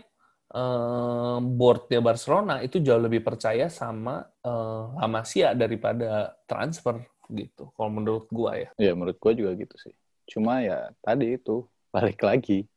eh, 0.54 1.38
boardnya 1.42 1.98
Barcelona 1.98 2.62
itu 2.62 2.78
jauh 2.78 3.02
lebih 3.02 3.26
percaya 3.26 3.66
sama 3.66 4.22
eh, 4.22 4.84
La 5.02 5.07
Masia 5.11 5.50
daripada 5.59 6.30
transfer 6.46 7.02
gitu. 7.26 7.74
Kalau 7.74 7.90
menurut 7.90 8.30
gue 8.30 8.52
ya. 8.54 8.70
Ya 8.78 8.92
menurut 8.94 9.18
gue 9.18 9.32
juga 9.34 9.50
gitu 9.59 9.74
sih. 9.82 9.94
Cuma 10.30 10.62
ya 10.62 10.94
tadi 11.02 11.34
itu 11.34 11.66
balik 11.90 12.22
lagi 12.22 12.70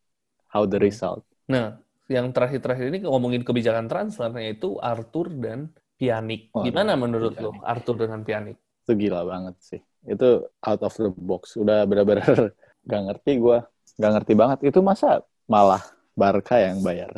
how 0.50 0.66
the 0.66 0.78
result. 0.78 1.24
Nah, 1.47 1.78
yang 2.10 2.30
terakhir-terakhir 2.30 2.89
ini 2.89 3.00
ngomongin 3.06 3.41
kebijakan 3.41 3.86
transfer, 3.86 4.30
yaitu 4.38 4.78
Arthur 4.82 5.30
dan 5.30 5.70
Pjanic. 5.95 6.50
Oh, 6.54 6.66
Gimana 6.66 6.97
menurut 6.97 7.38
lo, 7.38 7.54
Pjanic. 7.54 7.62
Arthur 7.66 7.95
dengan 8.02 8.20
Pjanic? 8.24 8.58
Itu 8.86 8.91
gila 8.97 9.22
banget 9.24 9.56
sih. 9.62 9.82
Itu 10.04 10.50
out 10.64 10.82
of 10.82 10.93
the 10.95 11.12
box. 11.14 11.54
Udah 11.54 11.86
benar-benar 11.86 12.54
gak 12.89 13.02
ngerti 13.06 13.38
gue. 13.38 13.58
Gak 14.00 14.12
ngerti 14.18 14.34
banget. 14.34 14.60
Itu 14.66 14.80
masa 14.82 15.22
malah 15.45 15.84
Barca 16.18 16.58
yang 16.58 16.82
bayar. 16.82 17.14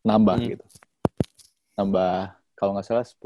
Nambah 0.00 0.36
Hmm. 0.40 0.48
gitu. 0.56 0.64
Nambah 1.76 2.39
kalau 2.60 2.76
nggak 2.76 2.84
salah 2.84 3.08
10, 3.08 3.16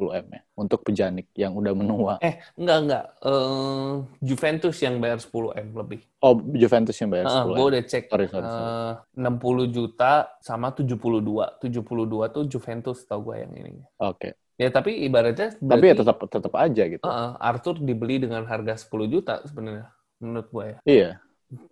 10 0.00 0.16
M 0.24 0.26
ya. 0.32 0.40
Untuk 0.56 0.80
Pejanik 0.80 1.28
yang 1.36 1.52
udah 1.52 1.76
menua. 1.76 2.12
Eh, 2.24 2.40
enggak, 2.56 2.78
enggak. 2.88 3.04
Eh, 3.20 3.92
Juventus 4.24 4.76
yang 4.80 4.96
bayar 4.96 5.20
10M 5.20 5.76
lebih. 5.76 6.00
Oh, 6.24 6.40
Juventus 6.56 6.96
yang 6.96 7.12
bayar 7.12 7.28
10 7.28 7.52
gue 7.52 7.60
M. 7.60 7.68
udah 7.68 7.82
cek. 7.84 8.04
Sorry, 8.08 8.26
sorry, 8.32 8.48
sorry. 8.48 8.64
Eh, 8.64 8.92
60 9.20 9.68
juta 9.68 10.12
sama 10.40 10.72
72. 10.72 11.60
72 11.60 12.32
tuh 12.32 12.42
Juventus 12.48 13.04
tau 13.04 13.20
gue 13.20 13.36
yang 13.44 13.52
ini. 13.52 13.84
Oke. 14.00 14.32
Ya, 14.56 14.72
tapi 14.72 15.04
ibaratnya 15.04 15.52
Tapi 15.54 15.62
berarti, 15.62 15.86
ya 15.86 15.94
tetap 16.00 16.16
tetap 16.24 16.52
aja 16.56 16.82
gitu. 16.88 17.04
eh, 17.04 17.30
Arthur 17.38 17.76
dibeli 17.84 18.16
dengan 18.24 18.48
harga 18.48 18.80
10 18.80 19.04
juta 19.04 19.44
sebenarnya. 19.44 19.92
Menurut 20.18 20.48
gue 20.48 20.64
ya. 20.64 20.78
Iya. 20.88 21.10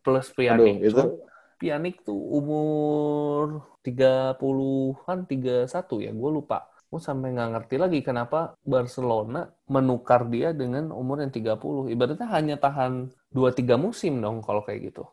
Plus 0.05 0.29
Aduh, 0.29 0.37
Pjanic. 0.37 0.77
itu 0.85 0.93
Cuma 0.93 1.25
Pjanic 1.57 2.05
tuh 2.05 2.13
umur 2.13 3.65
30-an, 3.81 5.25
31 5.25 6.05
ya, 6.05 6.13
gue 6.13 6.31
lupa. 6.31 6.69
Gue 6.87 7.01
sampai 7.03 7.35
nggak 7.35 7.51
ngerti 7.53 7.77
lagi 7.83 7.99
kenapa 8.01 8.55
Barcelona 8.63 9.51
menukar 9.67 10.27
dia 10.31 10.55
dengan 10.55 10.95
umur 10.95 11.21
yang 11.23 11.35
30. 11.35 11.91
Ibaratnya 11.91 12.29
hanya 12.31 12.57
tahan 12.57 13.11
2-3 13.35 13.75
musim 13.75 14.23
dong 14.23 14.41
kalau 14.41 14.63
kayak 14.63 14.95
gitu. 14.95 15.05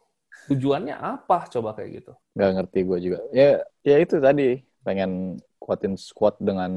Tujuannya 0.49 0.93
apa 0.93 1.47
coba 1.49 1.73
kayak 1.73 2.03
gitu? 2.03 2.13
nggak 2.33 2.51
ngerti 2.57 2.79
gue 2.83 2.97
juga. 2.99 3.19
Ya, 3.29 3.61
ya 3.85 3.95
itu 4.01 4.17
tadi 4.17 4.59
pengen 4.83 5.39
kuatin 5.63 5.95
squad 5.95 6.35
dengan 6.43 6.71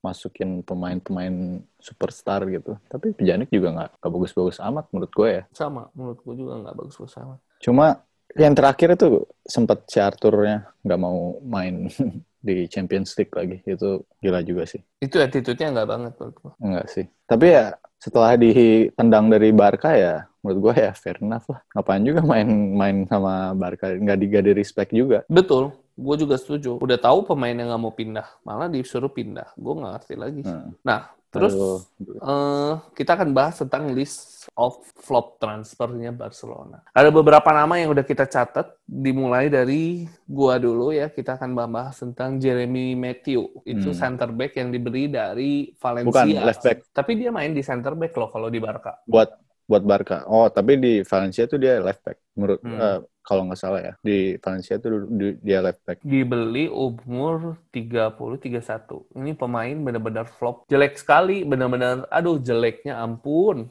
masukin 0.00 0.64
pemain-pemain 0.64 1.60
superstar 1.76 2.48
gitu. 2.48 2.80
Tapi 2.88 3.12
Pjanic 3.12 3.52
juga 3.52 3.76
nggak 3.76 4.00
bagus-bagus 4.00 4.56
amat 4.64 4.88
menurut 4.94 5.12
gue 5.12 5.28
ya. 5.28 5.42
Sama, 5.52 5.92
menurut 5.92 6.24
gue 6.24 6.34
juga 6.40 6.56
nggak 6.64 6.76
bagus 6.80 6.96
sama. 7.12 7.36
Cuma 7.60 8.00
yang 8.38 8.54
terakhir 8.56 8.96
itu 8.96 9.26
sempat 9.44 9.84
si 9.90 9.98
Arthurnya 10.00 10.72
nggak 10.86 11.00
mau 11.00 11.42
main 11.44 11.90
di 12.40 12.66
Champions 12.66 13.12
League 13.20 13.32
lagi. 13.36 13.56
Itu 13.62 14.08
gila 14.18 14.40
juga 14.40 14.64
sih. 14.64 14.80
Itu 14.98 15.20
attitude-nya 15.20 15.72
nggak 15.76 15.88
banget 15.88 16.12
menurut 16.16 16.36
gue. 16.40 16.52
Enggak 16.64 16.86
sih. 16.88 17.06
Tapi 17.28 17.46
ya 17.52 17.76
setelah 18.00 18.32
ditendang 18.40 19.28
dari 19.28 19.52
Barca 19.52 19.92
ya 19.92 20.24
menurut 20.40 20.72
gue 20.72 20.74
ya 20.88 20.92
fair 20.96 21.20
enough 21.20 21.46
lah. 21.52 21.60
Ngapain 21.76 22.02
juga 22.02 22.20
main-main 22.24 22.96
sama 23.06 23.52
Barca. 23.52 23.92
Nggak 23.92 24.16
di, 24.16 24.26
nggak 24.32 24.44
di 24.48 24.52
respect 24.56 24.90
juga. 24.96 25.18
Betul, 25.28 25.76
gue 25.94 26.16
juga 26.16 26.40
setuju. 26.40 26.80
Udah 26.80 26.96
tahu 26.96 27.28
pemain 27.28 27.52
yang 27.52 27.68
nggak 27.70 27.82
mau 27.82 27.92
pindah, 27.92 28.26
malah 28.42 28.72
disuruh 28.72 29.12
pindah. 29.12 29.52
Gue 29.54 29.76
nggak 29.76 29.92
ngerti 30.00 30.14
lagi. 30.16 30.40
Hmm. 30.48 30.72
Nah, 30.80 31.12
terus 31.30 31.54
eh, 32.02 32.72
kita 32.94 33.14
akan 33.14 33.30
bahas 33.30 33.56
tentang 33.62 33.90
list 33.94 34.50
of 34.56 34.82
flop 34.98 35.38
transfernya 35.38 36.10
Barcelona. 36.10 36.82
Ada 36.90 37.12
beberapa 37.12 37.46
nama 37.54 37.76
yang 37.76 37.92
udah 37.94 38.02
kita 38.02 38.24
catat, 38.26 38.72
dimulai 38.82 39.46
dari 39.46 40.08
gua 40.26 40.56
dulu 40.58 40.90
ya. 40.90 41.12
Kita 41.12 41.36
akan 41.38 41.54
bahas 41.54 42.00
tentang 42.00 42.40
Jeremy 42.40 42.96
Matthew. 42.96 43.62
Itu 43.62 43.92
Hmm. 43.92 43.98
center 43.98 44.28
back 44.32 44.56
yang 44.58 44.72
dibeli 44.72 45.06
dari 45.06 45.70
Valencia. 45.76 46.24
Bukan, 46.24 46.26
left 46.42 46.62
back. 46.64 46.78
Tapi 46.90 47.12
dia 47.20 47.30
main 47.30 47.52
di 47.52 47.62
center 47.62 47.94
back 47.94 48.12
loh 48.16 48.28
kalau 48.32 48.48
di 48.48 48.58
Barca. 48.58 48.98
buat 49.06 49.28
buat 49.70 49.86
Barca. 49.86 50.26
Oh, 50.26 50.50
tapi 50.50 50.82
di 50.82 50.92
Valencia 51.06 51.46
tuh 51.46 51.62
dia 51.62 51.78
left 51.78 52.02
back. 52.02 52.18
Menurut 52.34 52.58
Hmm. 52.66 52.74
eh, 52.74 52.98
kalau 53.22 53.46
nggak 53.46 53.60
salah 53.62 53.78
ya, 53.78 53.94
di 54.02 54.34
Valencia 54.42 54.74
tuh 54.82 55.06
di- 55.06 55.38
dia 55.38 55.62
left 55.62 55.86
back. 55.86 56.02
Dibeli 56.02 56.66
umur 56.66 57.54
30-31. 57.70 59.06
Ini 59.14 59.38
pemain 59.38 59.76
benar-benar 59.78 60.26
flop. 60.26 60.66
Jelek 60.66 60.98
sekali, 60.98 61.46
benar-benar, 61.46 62.10
aduh 62.10 62.42
jeleknya 62.42 62.98
ampun. 62.98 63.70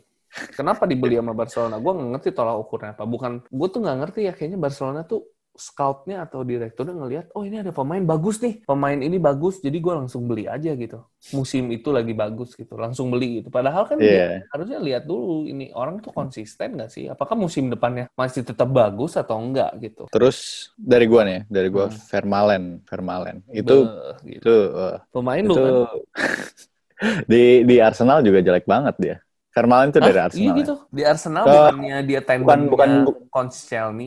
Kenapa 0.53 0.85
dibeli 0.85 1.17
sama 1.17 1.33
Barcelona? 1.33 1.81
Gue 1.81 1.91
nggak 1.97 2.09
ngerti 2.15 2.29
tolak 2.31 2.55
ukurnya 2.61 2.93
apa. 2.95 3.03
Bukan, 3.03 3.31
gue 3.49 3.67
tuh 3.67 3.79
nggak 3.81 3.97
ngerti 4.05 4.19
ya 4.29 4.33
kayaknya 4.37 4.59
Barcelona 4.61 5.01
tuh 5.03 5.25
scoutnya 5.59 6.23
atau 6.23 6.41
direkturnya 6.47 6.95
ngelihat, 6.95 7.25
oh 7.35 7.43
ini 7.43 7.59
ada 7.59 7.75
pemain 7.75 7.99
bagus 8.01 8.39
nih, 8.39 8.63
pemain 8.63 8.95
ini 8.95 9.19
bagus, 9.19 9.59
jadi 9.59 9.75
gue 9.75 9.93
langsung 9.93 10.25
beli 10.25 10.47
aja 10.47 10.71
gitu. 10.73 11.03
Musim 11.35 11.67
itu 11.75 11.91
lagi 11.91 12.15
bagus 12.15 12.55
gitu, 12.55 12.79
langsung 12.79 13.11
beli 13.11 13.43
gitu. 13.43 13.51
Padahal 13.51 13.83
kan 13.85 13.99
dia 13.99 14.39
Iya. 14.39 14.47
harusnya 14.55 14.79
lihat 14.79 15.03
dulu 15.03 15.43
ini 15.45 15.69
orang 15.75 15.99
tuh 15.99 16.15
konsisten 16.15 16.79
nggak 16.79 16.89
sih? 16.89 17.11
Apakah 17.11 17.35
musim 17.35 17.67
depannya 17.67 18.07
masih 18.15 18.41
tetap 18.47 18.71
bagus 18.71 19.19
atau 19.19 19.35
enggak 19.37 19.75
gitu? 19.83 20.07
Terus 20.09 20.71
dari 20.79 21.05
gua 21.05 21.21
nih, 21.27 21.43
dari 21.51 21.67
gua 21.67 21.91
Hmm. 21.91 21.99
Vermaelen, 22.09 22.63
Vermaelen. 22.87 23.37
Itu 23.51 23.75
Beuh, 23.83 24.15
gitu. 24.23 24.41
itu 24.47 24.55
eh, 24.79 24.97
pemain 25.11 25.43
itu 25.43 25.51
lu 25.51 25.59
kan? 25.59 25.73
di 27.31 27.43
di 27.63 27.75
Arsenal 27.79 28.23
juga 28.23 28.39
jelek 28.43 28.65
banget 28.67 28.95
dia. 28.99 29.17
Vermaelen 29.49 29.89
itu 29.89 29.99
dari? 29.99 30.19
Arsenal. 30.21 30.39
Iya 30.39 30.49
ya? 30.49 30.59
gitu. 30.61 30.73
Di 30.93 31.03
Arsenal 31.05 31.43
Ke- 31.43 31.53
bukannya 31.57 31.97
dia 32.05 32.19
tandemnya 32.21 32.45
bukan- 32.45 32.69
bukan- 32.69 32.93
bu- 33.05 33.17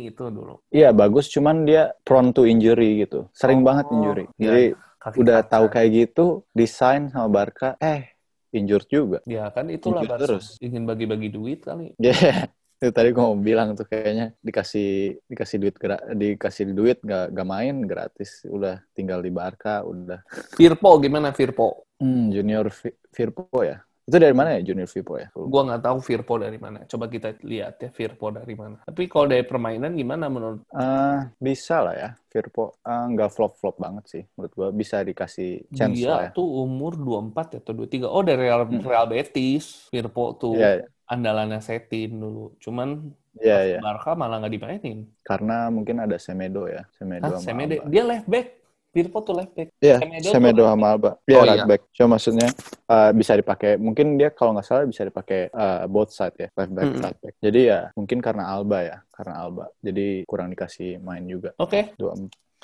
itu 0.06 0.24
dulu. 0.30 0.54
Iya 0.70 0.88
bagus, 0.94 1.26
cuman 1.28 1.66
dia 1.66 1.92
prone 2.06 2.30
to 2.30 2.46
injury 2.46 3.02
gitu. 3.02 3.26
Sering 3.34 3.60
Oh, 3.62 3.66
banget 3.66 3.86
injury. 3.90 4.24
iya, 4.38 4.38
Jadi 4.38 4.64
Kaki 5.02 5.16
udah 5.18 5.38
kanan. 5.42 5.50
tahu 5.50 5.66
kayak 5.68 5.90
gitu, 5.90 6.24
desain 6.54 7.10
sama 7.10 7.26
Barca, 7.26 7.74
eh 7.82 8.14
injured 8.54 8.86
juga. 8.86 9.18
Ya 9.26 9.50
kan 9.50 9.66
itulah 9.66 10.06
Barca. 10.06 10.38
terus. 10.38 10.56
Ingin 10.62 10.86
bagi-bagi 10.86 11.28
duit 11.32 11.66
kali. 11.66 11.94
Ya, 12.02 12.46
itu 12.82 12.90
tadi 12.94 13.14
gue 13.14 13.22
mau 13.22 13.38
bilang 13.38 13.74
tuh 13.78 13.86
kayaknya 13.86 14.34
dikasih 14.42 15.18
dikasih 15.26 15.56
duit 15.62 15.74
dikasih 16.14 16.64
duit 16.74 16.98
nggak 17.02 17.30
nggak 17.34 17.46
main 17.46 17.76
gratis, 17.86 18.42
udah 18.46 18.82
tinggal 18.94 19.22
di 19.22 19.30
Barca, 19.30 19.82
udah. 19.86 20.22
Firpo 20.54 20.98
gimana 20.98 21.30
Firpo? 21.34 21.86
Hmm, 21.98 22.30
Junior 22.30 22.66
Fi- 22.74 22.98
Firpo 23.10 23.46
ya. 23.62 23.82
Itu 24.12 24.20
dari 24.20 24.36
mana 24.36 24.52
ya 24.52 24.60
Junior 24.60 24.84
Firpo 24.84 25.16
ya? 25.16 25.32
Gua 25.32 25.64
nggak 25.64 25.88
tahu 25.88 26.04
Firpo 26.04 26.36
dari 26.36 26.60
mana. 26.60 26.84
Coba 26.84 27.08
kita 27.08 27.32
lihat 27.40 27.80
ya 27.80 27.88
Firpo 27.88 28.28
dari 28.28 28.52
mana. 28.52 28.84
Tapi 28.84 29.08
kalau 29.08 29.24
dari 29.24 29.40
permainan 29.40 29.96
gimana 29.96 30.28
menurut? 30.28 30.68
Eh, 30.68 31.18
bisa 31.40 31.80
lah 31.80 31.96
ya, 31.96 32.10
Firpo 32.28 32.76
Eh, 32.84 33.04
nggak 33.08 33.32
flop-flop 33.32 33.80
banget 33.80 34.04
sih 34.04 34.22
menurut 34.36 34.52
gua 34.52 34.68
bisa 34.68 35.00
dikasih 35.00 35.64
chance 35.72 35.96
Dia 35.96 36.12
lah 36.12 36.20
ya. 36.28 36.30
tuh 36.36 36.44
umur 36.44 36.92
24 36.92 37.64
atau 37.64 37.72
23. 37.72 38.04
Oh 38.04 38.20
dari 38.20 38.44
Real, 38.44 38.68
Hmm. 38.68 38.84
Real 38.84 39.08
Betis. 39.08 39.88
Firpo 39.88 40.36
tuh 40.36 40.60
Iya, 40.60 40.84
andalannya 41.08 41.64
Setin 41.64 42.20
dulu. 42.20 42.52
Cuman 42.60 43.16
iya, 43.40 43.64
iya. 43.64 43.78
Barca 43.80 44.12
malah 44.12 44.44
nggak 44.44 44.52
dimainin. 44.52 45.08
Karena 45.24 45.72
mungkin 45.72 46.04
ada 46.04 46.20
Semedo 46.20 46.68
ya, 46.68 46.84
Semedo 46.92 47.32
sama 47.40 47.40
Semedo. 47.40 47.80
Dia 47.88 48.04
left 48.04 48.28
back. 48.28 48.60
Firpo 48.92 49.24
tuh 49.24 49.32
left 49.40 49.56
back. 49.56 49.72
Iya, 49.80 50.04
Semedo 50.04 50.28
Semedo 50.28 50.62
sama 50.68 50.86
Alba. 50.92 51.10
Iya, 51.24 51.38
Oh, 51.40 51.44
right 51.48 51.56
iya. 51.56 51.64
back. 51.64 51.82
Cuma 51.96 52.08
maksudnya 52.20 52.48
eh, 52.86 53.10
bisa 53.16 53.32
dipakai. 53.32 53.80
Mungkin 53.80 54.20
dia 54.20 54.28
kalau 54.28 54.52
nggak 54.52 54.66
salah 54.68 54.84
bisa 54.84 55.02
dipakai 55.08 55.48
eh, 55.48 55.82
both 55.88 56.12
side 56.12 56.36
ya, 56.36 56.48
left 56.52 56.72
back, 56.76 56.86
Mm-mm. 56.92 57.00
right 57.00 57.18
back. 57.24 57.34
Jadi 57.40 57.60
ya 57.72 57.88
mungkin 57.96 58.20
karena 58.20 58.52
Alba 58.52 58.78
ya, 58.84 58.96
karena 59.16 59.34
Alba. 59.40 59.64
Jadi 59.80 60.28
kurang 60.28 60.52
dikasih 60.52 61.00
main 61.00 61.24
juga. 61.24 61.56
Oke. 61.56 61.96
Dua, 61.96 62.12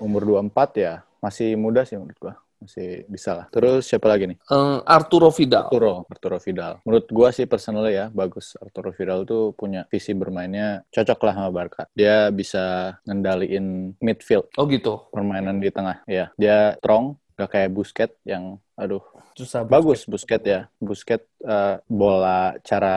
umur 0.04 0.22
24 0.22 0.76
ya, 0.76 1.00
masih 1.24 1.56
muda 1.56 1.88
sih 1.88 1.96
menurut 1.96 2.20
gua. 2.20 2.34
Masih 2.58 3.06
bisa 3.06 3.38
lah. 3.38 3.46
Terus 3.54 3.86
siapa 3.86 4.10
lagi 4.10 4.26
nih? 4.34 4.38
Eh, 4.38 4.78
Arturo 4.82 5.30
Vidal. 5.30 5.70
Arturo, 5.70 6.02
Arturo 6.10 6.38
Vidal. 6.42 6.82
Menurut 6.82 7.06
gua 7.08 7.28
sih 7.30 7.46
personally 7.46 7.94
ya, 7.94 8.10
bagus. 8.10 8.58
Arturo 8.58 8.90
Vidal 8.90 9.22
tuh 9.22 9.54
punya 9.54 9.86
visi 9.86 10.10
bermainnya 10.10 10.82
cocok 10.90 11.18
lah 11.22 11.34
sama 11.38 11.50
Barca. 11.54 11.82
Dia 11.94 12.34
bisa 12.34 12.96
ngendaliin 13.06 13.94
midfield, 14.02 14.50
Oh 14.58 14.66
gitu. 14.66 15.06
permainan 15.14 15.62
di 15.62 15.70
tengah. 15.70 16.02
Ya, 16.10 16.34
dia 16.34 16.74
strong, 16.82 17.14
gak 17.38 17.54
kayak 17.54 17.70
Busquets 17.70 18.18
yang 18.26 18.58
aduh 18.74 19.02
Susah 19.38 19.62
bagus 19.62 20.02
Busquets 20.06 20.42
ya. 20.42 20.60
Busquets 20.82 21.26
eh, 21.46 21.78
bola 21.86 22.58
cara 22.66 22.96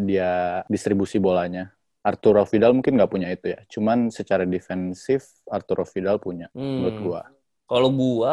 dia 0.00 0.64
distribusi 0.72 1.20
bolanya. 1.20 1.68
Arturo 2.02 2.42
Vidal 2.48 2.74
mungkin 2.74 2.96
nggak 2.98 3.12
punya 3.12 3.28
itu 3.30 3.52
ya. 3.52 3.60
Cuman 3.68 4.08
secara 4.10 4.42
defensif 4.42 5.28
Arturo 5.46 5.84
Vidal 5.84 6.16
punya 6.18 6.48
menurut 6.56 6.96
Hmm. 6.96 7.04
gua. 7.04 7.22
Kalau 7.68 7.88
gua, 7.94 8.32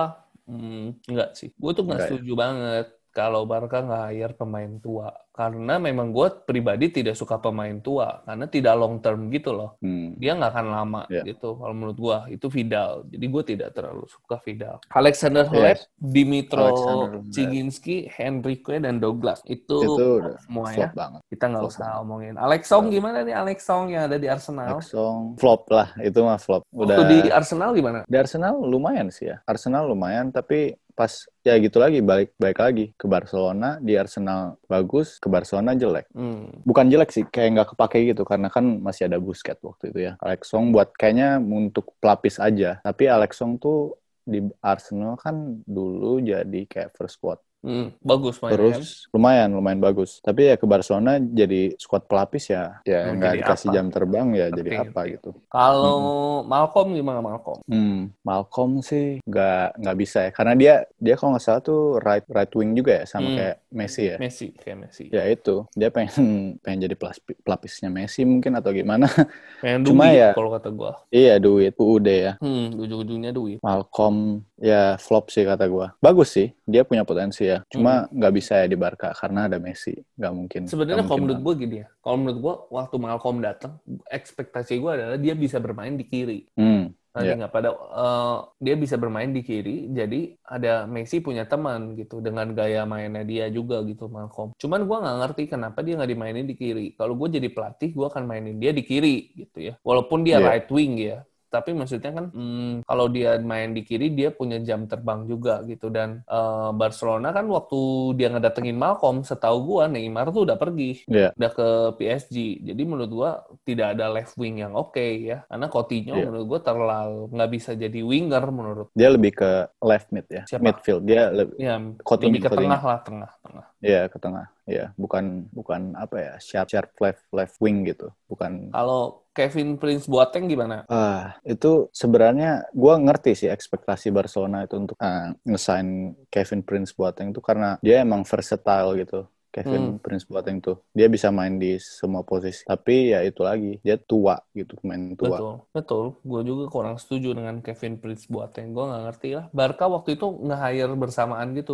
hmm, 0.50 1.06
enggak 1.10 1.30
sih. 1.39 1.50
Gua 1.62 1.72
tuh 1.78 1.84
nggak 1.88 2.02
Enggak 2.02 2.10
ya? 2.16 2.20
setuju 2.20 2.32
banget 2.43 2.86
kalau 3.20 3.43
Barca 3.43 3.84
nggak 3.84 4.05
hire 4.11 4.34
pemain 4.34 4.72
tua. 4.80 5.11
Karena 5.30 5.80
memang 5.80 6.11
gua 6.11 6.28
pribadi 6.32 6.91
tidak 6.91 7.15
suka 7.15 7.39
pemain 7.39 7.80
tua. 7.80 8.20
Karena 8.24 8.43
tidak 8.43 8.76
long 8.76 8.99
term 8.99 9.28
gitu 9.28 9.51
loh. 9.51 9.80
Hmm. 9.80 10.11
Dia 10.15 10.36
nggak 10.36 10.51
akan 10.51 10.67
lama 10.67 11.01
Iya. 11.07 11.24
gitu. 11.26 11.55
Kalau 11.55 11.72
menurut 11.72 11.95
gua, 11.95 12.17
itu 12.28 12.47
Vidal. 12.47 13.07
Jadi 13.07 13.26
gua 13.26 13.43
tidak 13.43 13.70
terlalu 13.72 14.03
suka 14.05 14.36
Vidal. 14.39 14.84
Alexander 14.91 15.43
Yes. 15.45 15.53
Hleb, 15.53 15.80
Dimitro 15.95 16.59
Alexander 16.61 17.07
Hleb. 17.13 17.32
Ciginski, 17.32 17.97
Henrique, 18.09 18.76
dan 18.78 18.99
Douglas. 18.99 19.39
Itu, 19.43 19.80
Itu 19.80 20.05
udah 20.20 20.36
semua 20.39 20.65
ya. 20.67 20.76
flop 20.76 20.91
banget. 20.93 21.22
Kita 21.28 21.43
nggak 21.47 21.63
usah 21.65 21.80
banget. 21.80 21.95
ngomongin. 21.95 22.34
Alex 22.36 22.61
Song 22.67 22.86
gimana 22.89 23.17
nih 23.22 23.36
Alex 23.36 23.57
Song 23.63 23.86
yang 23.88 24.03
ada 24.05 24.17
di 24.17 24.28
Arsenal? 24.28 24.80
Song 24.82 25.39
flop 25.39 25.72
lah, 25.72 25.95
itu 25.99 26.20
mah 26.20 26.36
flop. 26.36 26.67
Udah 26.70 26.99
Waktu 26.99 27.03
di 27.07 27.20
Arsenal 27.30 27.72
gimana? 27.72 28.03
di 28.03 28.15
Arsenal 28.15 28.59
lumayan 28.59 29.07
sih 29.07 29.28
ya. 29.28 29.39
Arsenal 29.45 29.88
lumayan 29.88 30.30
tapi 30.30 30.76
pas 31.00 31.32
ya 31.47 31.56
gitu 31.64 31.80
lagi 31.80 32.04
balik 32.04 32.36
balik 32.36 32.60
lagi 32.60 32.86
ke 33.00 33.08
Barcelona 33.08 33.80
di 33.80 33.95
Arsenal 33.95 34.60
bagus 34.68 35.16
ke 35.16 35.32
Barcelona 35.32 35.72
jelek. 35.72 36.12
Hmm. 36.12 36.52
bukan 36.68 36.91
jelek 36.91 37.16
sih 37.16 37.24
kayak 37.24 37.50
nggak 37.56 37.70
kepake 37.72 38.12
gitu 38.12 38.28
karena 38.28 38.52
kan 38.52 38.84
masih 38.84 39.08
ada 39.08 39.16
Busquets 39.16 39.64
waktu 39.64 39.95
itu 39.95 40.00
ya. 40.12 40.20
Alex 40.20 40.52
Song 40.52 40.76
buat 40.76 40.91
kayaknya 40.91 41.39
untuk 41.39 41.95
pelapis 42.04 42.36
aja. 42.43 42.84
Tapi 42.84 43.08
Alex 43.08 43.39
Song 43.39 43.56
tuh 43.56 43.95
di 44.28 44.43
Arsenal 44.60 45.16
kan 45.16 45.64
dulu 45.64 46.20
jadi 46.20 46.68
kayak 46.68 46.91
first 47.00 47.16
squad 47.16 47.39
Hmm, 47.60 47.91
bagus 47.99 48.39
mainnya 48.39 48.55
kan? 48.55 48.80
terus 48.80 49.12
lumayan 49.12 49.49
lumayan 49.51 49.84
bagus 49.84 50.24
tapi 50.24 50.47
ya 50.47 50.55
ke 50.55 50.64
Barcelona 50.64 51.20
jadi 51.20 51.76
squad 51.76 52.07
pelapis 52.07 52.55
ya 52.55 52.80
ya 52.88 53.12
nggak 53.12 53.36
jadi 53.36 53.39
dikasih 53.43 53.68
apa? 53.68 53.76
jam 53.76 53.86
terbang 53.91 54.28
ya 54.32 54.47
Ngerti, 54.47 54.57
jadi 54.64 54.70
apa 54.80 54.99
ngerti. 55.03 55.14
gitu 55.20 55.30
Kalau 55.51 55.99
Malcolm 56.47 56.88
gimana 56.95 57.20
Malcolm? 57.20 57.60
Hmm, 57.68 58.16
Malcolm 58.24 58.80
sih 58.80 59.20
nggak 59.28 59.76
nggak 59.76 59.97
bisa 59.99 60.20
ya, 60.26 60.32
karena 60.32 60.53
dia 60.55 60.74
dia 60.95 61.20
kalau 61.20 61.36
nggak 61.36 61.43
salah 61.43 61.60
tuh 61.60 61.99
right 61.99 62.24
right 62.32 62.49
wing 62.55 62.72
juga 62.80 63.03
ya, 63.03 63.05
sama 63.05 63.28
Hmm. 63.28 63.38
kayak 63.38 63.55
Messi 63.70 64.03
ya. 64.07 64.16
Messi 64.18 64.47
kayak 64.55 64.78
Messi. 64.88 65.05
Ya 65.12 65.24
itu, 65.28 65.55
dia 65.76 65.89
pengen 65.91 66.16
pengen 66.64 66.80
jadi 66.88 66.95
pelapisnya 67.43 67.89
Messi 67.91 68.24
mungkin 68.24 68.55
atau 68.57 68.72
gimana? 68.72 69.05
Pengen 69.60 69.84
Cuma 69.84 70.07
duit 70.10 70.22
ya- 70.24 70.34
kalau 70.34 70.49
kata 70.55 70.70
gua. 70.72 70.93
iya 71.12 71.36
duit, 71.41 71.74
UUD 71.76 72.07
ya. 72.07 72.34
Hmm, 72.39 72.78
ujung-ujungnya 72.80 73.36
duit. 73.36 73.60
Malcolm 73.60 74.45
ya 74.55 74.95
flop 74.95 75.28
sih 75.34 75.43
kata 75.43 75.68
gua. 75.68 75.91
Bagus 75.99 76.32
sih, 76.32 76.55
dia 76.64 76.88
punya 76.88 77.03
potensi 77.03 77.43
ya. 77.50 77.58
Cuma 77.68 78.06
Hmm. 78.06 78.22
nggak 78.22 78.34
bisa 78.34 78.54
ya 78.62 78.68
di 78.68 78.78
Barca 78.78 79.10
karena 79.12 79.50
ada 79.50 79.58
Messi, 79.58 79.97
nggak 80.14 80.34
mungkin. 80.34 80.62
Sebenarnya 80.66 81.04
kalau 81.04 81.20
menurut 81.20 81.41
gua 81.41 81.56
gini 81.56 81.76
ya. 81.82 81.88
Kalau 82.00 82.18
menurut 82.18 82.39
gua 82.39 82.56
waktu 82.70 82.95
Malcolm 82.95 83.38
datang, 83.39 83.82
ekspektasi 84.08 84.78
gua 84.78 84.93
adalah 84.93 85.18
dia 85.18 85.34
bisa 85.34 85.58
bermain 85.58 85.93
di 85.93 86.06
kiri. 86.06 86.45
Hmm, 86.54 86.93
Iya. 87.20 87.36
nggak 87.36 87.52
pada 87.52 87.70
eh, 87.76 88.38
dia 88.64 88.76
bisa 88.80 88.95
bermain 88.95 89.28
di 89.28 89.43
kiri, 89.43 89.91
jadi 89.91 90.39
ada 90.39 90.88
Messi 90.88 91.20
punya 91.20 91.43
teman 91.43 91.91
gitu 91.93 92.24
dengan 92.24 92.47
gaya 92.54 92.86
mainnya 92.86 93.26
dia 93.26 93.45
juga 93.50 93.84
gitu 93.84 94.08
Malcolm. 94.08 94.56
Cuman 94.56 94.88
gua 94.88 95.04
nggak 95.04 95.18
ngerti 95.20 95.43
kenapa 95.50 95.84
dia 95.84 96.00
nggak 96.00 96.08
dimainin 96.08 96.47
di 96.47 96.56
kiri. 96.56 96.95
Kalau 96.95 97.20
gue 97.20 97.28
jadi 97.30 97.50
pelatih, 97.50 97.91
gua 97.91 98.08
akan 98.08 98.24
mainin 98.24 98.56
dia 98.56 98.72
di 98.72 98.88
kiri 98.88 99.36
gitu 99.36 99.58
ya. 99.60 99.74
Walaupun 99.84 100.24
dia 100.24 100.39
Iya. 100.39 100.47
right 100.47 100.70
wing 100.72 100.95
ya, 100.95 101.26
tapi 101.50 101.74
maksudnya 101.74 102.14
kan 102.14 102.26
hmm, 102.30 102.86
kalau 102.86 103.10
dia 103.10 103.41
main 103.41 103.74
di 103.74 103.82
kiri 103.82 104.14
dia 104.14 104.30
punya 104.30 104.62
jam 104.62 104.86
terbang 104.86 105.26
juga 105.26 105.66
gitu 105.66 105.89
dan 105.89 106.22
eh, 106.24 106.70
Barcelona 106.74 107.34
kan 107.34 107.45
waktu 107.50 107.80
dia 108.16 108.30
ngedatengin 108.30 108.78
Malcolm, 108.78 109.26
setahu 109.26 109.58
gua 109.66 109.84
Neymar 109.89 110.30
tuh 110.30 110.45
udah 110.45 110.56
pergi 110.56 111.04
Iya. 111.10 111.34
udah 111.34 111.52
ke 111.52 111.68
PSG. 111.97 112.38
Jadi 112.64 112.82
menurut 112.86 113.12
gua 113.12 113.32
tidak 113.66 113.97
ada 113.97 114.06
left 114.08 114.38
wing 114.38 114.62
yang 114.62 114.78
oke 114.78 115.02
ya. 115.02 115.43
Karena 115.50 115.68
Coutinho 115.68 116.16
Iya. 116.16 116.26
menurut 116.30 116.45
gua 116.47 116.60
terlalu 116.62 117.22
nggak 117.34 117.52
bisa 117.52 117.72
jadi 117.74 118.00
winger 118.06 118.43
menurut. 118.54 118.88
Dia 118.93 119.10
lebih 119.10 119.34
ke 119.34 119.50
left 119.82 120.14
mid 120.14 120.26
ya, 120.30 120.43
Siapa? 120.45 120.62
midfield. 120.64 121.04
Dia 121.04 121.34
lebih 121.34 121.56
Ya, 121.58 121.76
Coutinho, 122.06 122.30
lebih 122.32 122.41
ke 122.45 122.50
Coutinho. 122.54 122.70
tengah 122.70 122.82
lah, 122.86 123.00
tengah, 123.02 123.32
tengah. 123.41 123.66
ya 123.82 124.02
ke 124.08 124.18
tengah. 124.22 124.45
Ya, 124.70 124.93
bukan 125.02 125.50
bukan 125.50 125.97
apa 125.97 126.16
ya, 126.22 126.34
sharp 126.38 126.70
sharp 126.70 126.93
left 127.02 127.26
left 127.34 127.56
wing 127.58 127.82
gitu. 127.89 128.14
Bukan 128.30 128.70
Kalau 128.70 129.26
Kevin 129.40 129.70
Prince 129.82 130.06
Boateng 130.12 130.46
gimana? 130.52 130.76
Ah, 130.90 131.38
itu 131.46 131.68
sebenarnya 131.94 132.66
gue 132.74 132.94
ngerti 133.06 133.30
sih 133.38 133.50
ekspektasi 133.56 134.10
Barcelona 134.10 134.66
itu 134.66 134.74
untuk 134.82 134.98
uh, 134.98 135.30
ngesign 135.46 135.88
Kevin 136.34 136.62
Prince 136.66 136.92
Boateng 136.98 137.30
itu 137.30 137.42
karena 137.46 137.78
dia 137.86 138.02
emang 138.02 138.26
versatile 138.26 138.90
gitu. 139.02 139.30
Kevin 139.54 139.98
Hmm. 139.98 140.02
Prince 140.02 140.26
Boateng 140.30 140.58
tuh 140.62 140.78
dia 140.98 141.06
bisa 141.10 141.30
main 141.30 141.58
di 141.62 141.78
semua 141.78 142.22
posisi. 142.26 142.62
Tapi 142.66 143.14
ya 143.14 143.22
itu 143.22 143.42
lagi 143.46 143.78
dia 143.86 143.98
tua 144.02 144.38
gitu 144.58 144.78
pemain 144.82 145.14
tua. 145.14 145.38
Betul, 145.38 145.52
betul. 145.76 146.04
Gue 146.30 146.42
juga 146.50 146.64
kurang 146.74 146.96
setuju 147.02 147.28
dengan 147.38 147.56
Kevin 147.66 147.94
Prince 148.02 148.26
Boateng. 148.34 148.72
Gue 148.76 148.84
nggak 148.88 149.02
ngerti 149.06 149.28
lah. 149.38 149.46
Barca 149.52 149.86
waktu 149.96 150.10
itu 150.16 150.26
nge-hire 150.48 150.94
bersamaan 151.04 151.48
gitu. 151.60 151.74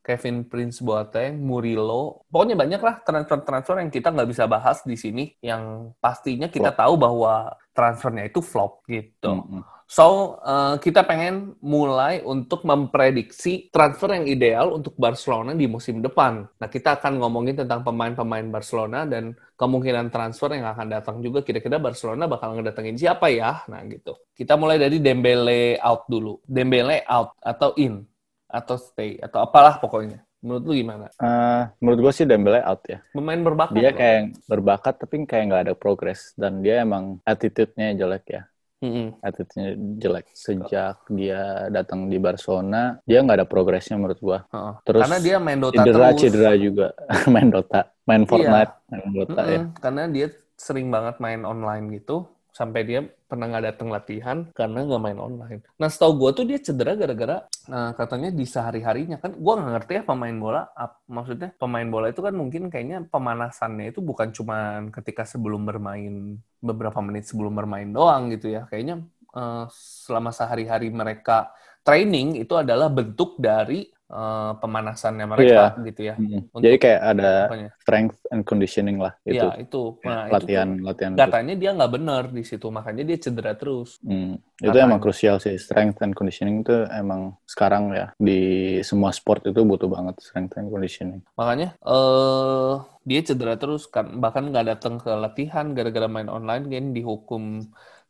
Kevin 0.00 0.48
Prince 0.48 0.80
Boateng, 0.80 1.38
Murilo, 1.40 2.24
pokoknya 2.32 2.56
banyak 2.56 2.80
lah 2.80 3.04
transfer-transfer 3.04 3.76
yang 3.80 3.92
kita 3.92 4.08
nggak 4.10 4.30
bisa 4.32 4.44
bahas 4.48 4.80
di 4.82 4.96
sini. 4.96 5.36
Yang 5.44 5.94
pastinya 6.00 6.48
kita 6.48 6.72
tahu 6.72 6.96
bahwa 6.96 7.52
transfernya 7.76 8.28
itu 8.28 8.40
flop 8.40 8.84
gitu. 8.88 9.44
Mm-mm. 9.44 9.62
So, 9.90 10.38
eh, 10.46 10.78
kita 10.78 11.02
pengen 11.02 11.58
mulai 11.58 12.22
untuk 12.22 12.62
memprediksi 12.62 13.74
transfer 13.74 14.14
yang 14.14 14.22
ideal 14.22 14.70
untuk 14.78 14.94
Barcelona 14.94 15.50
di 15.50 15.66
musim 15.66 15.98
depan. 15.98 16.46
Nah, 16.46 16.68
kita 16.70 16.94
akan 16.94 17.18
ngomongin 17.18 17.58
tentang 17.58 17.82
pemain-pemain 17.82 18.46
Barcelona 18.54 19.02
dan 19.02 19.34
kemungkinan 19.58 20.14
transfer 20.14 20.54
yang 20.54 20.70
akan 20.70 20.94
datang 20.94 21.18
juga. 21.18 21.42
Kira-kira 21.42 21.82
Barcelona 21.82 22.30
bakal 22.30 22.54
ngedatengin 22.54 23.02
siapa 23.02 23.34
ya? 23.34 23.66
Nah, 23.66 23.82
gitu. 23.90 24.14
Kita 24.30 24.54
mulai 24.54 24.78
dari 24.78 25.02
Dembele 25.02 25.74
out 25.82 26.06
dulu. 26.06 26.38
Dembele 26.46 27.02
out 27.10 27.34
atau 27.42 27.74
in 27.74 28.06
atau 28.50 28.76
stay 28.76 29.16
atau 29.22 29.40
apalah 29.40 29.78
pokoknya. 29.78 30.20
Menurut 30.40 30.62
lu 30.66 30.72
gimana? 30.72 31.06
Uh, 31.20 31.68
menurut 31.84 32.08
gue 32.08 32.12
sih 32.16 32.24
Dembele 32.24 32.64
out 32.64 32.80
ya. 32.88 33.04
Pemain 33.12 33.36
berbakat. 33.38 33.76
Dia 33.76 33.90
loh. 33.92 33.98
kayak 34.00 34.20
berbakat 34.48 34.94
tapi 34.98 35.14
kayak 35.24 35.44
nggak 35.48 35.62
ada 35.68 35.74
progres 35.76 36.32
dan 36.34 36.64
dia 36.64 36.80
emang 36.80 37.20
attitude-nya 37.24 37.94
jelek 37.94 38.26
ya. 38.26 38.42
Mm-mm. 38.80 39.12
attitude-nya 39.20 39.76
jelek 40.00 40.32
sejak 40.32 41.04
dia 41.12 41.68
datang 41.68 42.08
di 42.08 42.16
Barcelona 42.16 42.96
dia 43.04 43.20
nggak 43.20 43.44
ada 43.44 43.44
progresnya 43.44 44.00
menurut 44.00 44.16
gua 44.24 44.48
Heeh. 44.48 44.72
Terus 44.88 45.02
Karena 45.04 45.18
dia 45.20 45.36
main 45.36 45.60
Dota 45.60 45.84
cedera 45.84 46.06
terus. 46.08 46.20
cedera 46.24 46.52
juga 46.56 46.86
main 47.36 47.48
Dota 47.52 47.80
main 48.08 48.24
Fortnite 48.24 48.72
main 48.88 49.08
Dota 49.12 49.42
ya 49.44 49.60
Mm-mm. 49.60 49.76
Karena 49.84 50.02
dia 50.08 50.26
sering 50.56 50.88
banget 50.88 51.20
main 51.20 51.44
online 51.44 52.00
gitu, 52.00 52.24
sampai 52.50 52.80
dia 52.82 53.00
pernah 53.02 53.46
nggak 53.46 53.64
datang 53.74 53.88
latihan 53.88 54.38
karena 54.54 54.82
nggak 54.86 55.02
main 55.02 55.18
online. 55.18 55.60
Nah, 55.78 55.88
setahu 55.88 56.18
gue 56.18 56.30
tuh 56.34 56.44
dia 56.46 56.58
cedera 56.58 56.98
gara-gara 56.98 57.46
nah, 57.70 57.94
katanya 57.94 58.34
di 58.34 58.42
sehari-harinya 58.42 59.22
kan, 59.22 59.38
gue 59.38 59.52
nggak 59.54 59.72
ngerti 59.78 59.92
ya 59.98 60.02
pemain 60.02 60.36
bola. 60.36 60.62
ap- 60.74 61.02
maksudnya 61.06 61.54
pemain 61.56 61.86
bola 61.86 62.10
itu 62.10 62.20
kan 62.20 62.34
mungkin 62.34 62.68
kayaknya 62.68 63.06
pemanasannya 63.06 63.94
itu 63.94 64.00
bukan 64.02 64.34
cuma 64.34 64.84
ketika 64.90 65.22
sebelum 65.22 65.62
bermain 65.62 66.38
beberapa 66.58 66.98
menit 67.00 67.30
sebelum 67.30 67.54
bermain 67.54 67.88
doang 67.90 68.30
gitu 68.34 68.50
ya. 68.50 68.66
Kayaknya 68.66 69.06
eh, 69.36 69.64
selama 70.04 70.34
sehari-hari 70.34 70.90
mereka 70.90 71.54
training 71.86 72.36
itu 72.42 72.54
adalah 72.58 72.92
bentuk 72.92 73.40
dari 73.40 73.88
eh, 74.16 74.50
pemanasannya 74.60 75.26
mereka 75.32 75.62
gitu 75.86 76.00
ya. 76.10 76.14
Hmm. 76.20 76.40
Untuk- 76.54 76.62
jadi 76.64 76.76
kayak 76.82 77.00
ada 77.14 77.30
Apanya? 77.46 77.68
strength 77.82 78.16
and 78.32 78.42
conditioning 78.48 78.96
lah 79.04 79.12
itu 79.24 79.36
Iya, 79.36 79.44
itu. 79.62 79.76
Nah, 80.06 80.20
itu 80.26 80.34
tuh 80.34 80.36
latihan 80.36 80.68
latihan 80.88 81.12
katanya 81.20 81.52
dia 81.60 81.70
nggak 81.76 81.92
benar 81.96 82.22
di 82.36 82.42
situ 82.50 82.66
makanya 82.76 83.02
dia 83.08 83.18
cedera 83.24 83.52
terus 83.60 83.90
Hmm, 84.00 84.40
itu 84.64 84.64
Katanya. 84.64 84.86
emang 84.88 85.00
krusial 85.04 85.36
sih 85.44 85.54
strength 85.60 86.00
and 86.00 86.16
conditioning 86.16 86.64
itu 86.64 86.72
emang 86.88 87.36
sekarang 87.44 87.92
ya 87.92 88.06
di 88.16 88.32
semua 88.80 89.12
sport 89.12 89.44
itu 89.52 89.60
butuh 89.60 89.88
banget 89.92 90.14
strength 90.24 90.56
and 90.56 90.72
conditioning 90.72 91.20
makanya 91.36 91.76
eh 91.84 92.72
dia 93.08 93.20
cedera 93.28 93.54
terus 93.60 93.82
kan 93.94 94.06
bahkan 94.22 94.44
nggak 94.48 94.66
datang 94.72 94.94
ke 95.04 95.10
latihan 95.24 95.66
gara-gara 95.76 96.08
main 96.08 96.28
online 96.32 96.64
kan 96.72 96.84
dihukum 96.96 97.42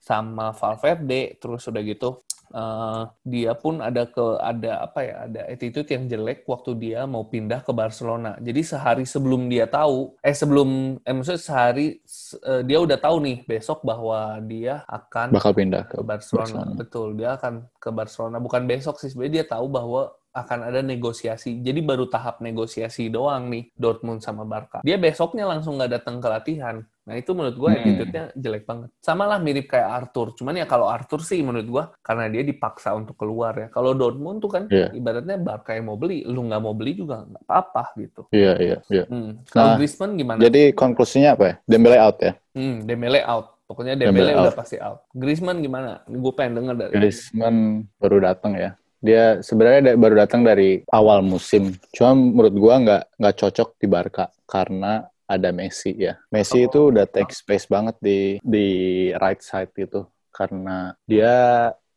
sama 0.09 0.44
Valverde 0.61 1.14
terus 1.42 1.62
udah 1.70 1.82
gitu 1.90 2.07
eh, 2.51 3.03
dia 3.24 3.53
pun 3.55 3.78
ada 3.80 4.07
ke 4.11 4.24
ada 4.42 4.84
apa 4.86 5.01
ya 5.07 5.14
ada 5.26 5.40
attitude 5.48 5.88
yang 5.90 6.05
jelek 6.11 6.44
waktu 6.46 6.70
dia 6.78 7.07
mau 7.07 7.24
pindah 7.26 7.62
ke 7.62 7.72
Barcelona 7.72 8.36
jadi 8.42 8.61
sehari 8.62 9.05
sebelum 9.07 9.46
dia 9.48 9.66
tahu 9.70 10.18
eh 10.20 10.34
sebelum 10.34 10.98
eh 11.03 11.14
maksudnya 11.14 11.40
sehari 11.40 11.86
se- 12.05 12.38
eh, 12.42 12.62
dia 12.66 12.78
udah 12.82 12.98
tahu 12.98 13.16
nih 13.22 13.36
besok 13.46 13.82
bahwa 13.86 14.38
dia 14.44 14.82
akan 14.86 15.34
bakal 15.34 15.53
pindah 15.55 15.82
ke 15.86 15.96
ke 15.96 16.03
Barcelona. 16.03 16.44
Barcelona. 16.46 16.78
Betul, 16.78 17.09
dia 17.18 17.30
akan 17.38 17.55
ke 17.78 17.88
Barcelona. 17.94 18.36
Bukan 18.42 18.62
besok 18.66 18.98
sih, 19.01 19.11
sebenarnya 19.11 19.34
dia 19.42 19.46
tahu 19.46 19.66
bahwa 19.70 20.03
akan 20.30 20.58
ada 20.64 20.80
negosiasi. 20.80 21.58
Jadi 21.58 21.80
baru 21.80 22.06
tahap 22.06 22.38
negosiasi 22.38 23.06
doang 23.06 23.50
nih 23.50 23.70
Dortmund 23.74 24.20
sama 24.20 24.42
Barca. 24.42 24.78
Dia 24.80 24.94
besoknya 24.94 25.44
langsung 25.44 25.74
nggak 25.74 25.92
datang 25.92 26.18
ke 26.18 26.28
latihan. 26.28 26.78
Nah 27.00 27.14
itu 27.14 27.34
menurut 27.34 27.56
gue 27.56 27.66
Hmm. 27.66 27.78
attitude-nya 27.80 28.24
jelek 28.32 28.64
banget. 28.64 28.88
Sama 29.02 29.26
lah 29.26 29.42
mirip 29.42 29.66
kayak 29.66 29.90
Arthur. 29.90 30.30
Cuman 30.32 30.54
ya 30.54 30.64
kalau 30.64 30.86
Arthur 30.86 31.18
sih 31.20 31.42
menurut 31.42 31.66
gue 31.66 31.84
karena 32.00 32.30
dia 32.30 32.42
dipaksa 32.42 32.94
untuk 32.94 33.18
keluar 33.18 33.50
ya. 33.52 33.66
Kalau 33.68 33.90
Dortmund 33.92 34.38
tuh 34.38 34.46
kan 34.48 34.64
Iya. 34.66 34.94
ibaratnya 34.94 35.34
Barca 35.34 35.74
yang 35.74 35.90
mau 35.90 35.98
beli, 35.98 36.22
lu 36.22 36.46
nggak 36.46 36.62
mau 36.62 36.70
beli 36.70 36.94
juga 36.94 37.26
nggak 37.26 37.42
apa-apa 37.42 37.82
gitu. 37.96 38.22
iya 38.30 38.54
iya 38.56 38.76
iya 38.86 39.04
Hmm. 39.10 39.42
Kalau 39.44 39.66
Nah, 39.66 39.76
Griezmann 39.76 40.14
gimana? 40.14 40.38
jadi 40.40 40.70
konklusinya 40.70 41.34
apa 41.34 41.44
ya 41.44 41.54
Dembele 41.66 41.98
out 41.98 42.18
ya 42.20 42.32
Hmm, 42.50 42.82
Dembele 42.82 43.22
out. 43.22 43.58
Pokoknya 43.66 43.94
Dembele 43.94 44.30
Dembele 44.30 44.32
udah 44.34 44.50
out. 44.50 44.58
pasti 44.58 44.76
out. 44.78 45.06
Griezmann 45.10 45.58
gimana? 45.58 46.02
Gue 46.04 46.32
pengen 46.34 46.58
denger 46.58 46.74
dari 46.76 46.92
Griezmann 46.92 47.56
baru 47.96 48.18
datang 48.20 48.54
ya 48.54 48.74
dia 49.01 49.40
sebenarnya 49.40 49.92
da- 49.92 49.98
baru 49.98 50.14
datang 50.18 50.40
dari 50.40 50.84
awal 50.88 51.20
musim. 51.20 51.72
Cuma 51.90 52.12
menurut 52.12 52.55
gua 52.55 52.74
nggak 52.78 53.03
nggak 53.16 53.36
cocok 53.36 53.68
di 53.76 53.86
Barca 53.86 54.24
karena 54.44 54.92
ada 55.24 55.51
Messi 55.51 55.94
ya. 55.94 56.18
Messi 56.28 56.61
Oh. 56.61 56.66
itu 56.66 56.80
udah 56.90 57.07
take 57.07 57.30
space 57.30 57.64
banget 57.64 57.96
di 57.98 58.18
di 58.40 58.66
right 59.14 59.40
side 59.40 59.72
itu. 59.74 60.03
Karena 60.30 60.92
dia 61.03 61.34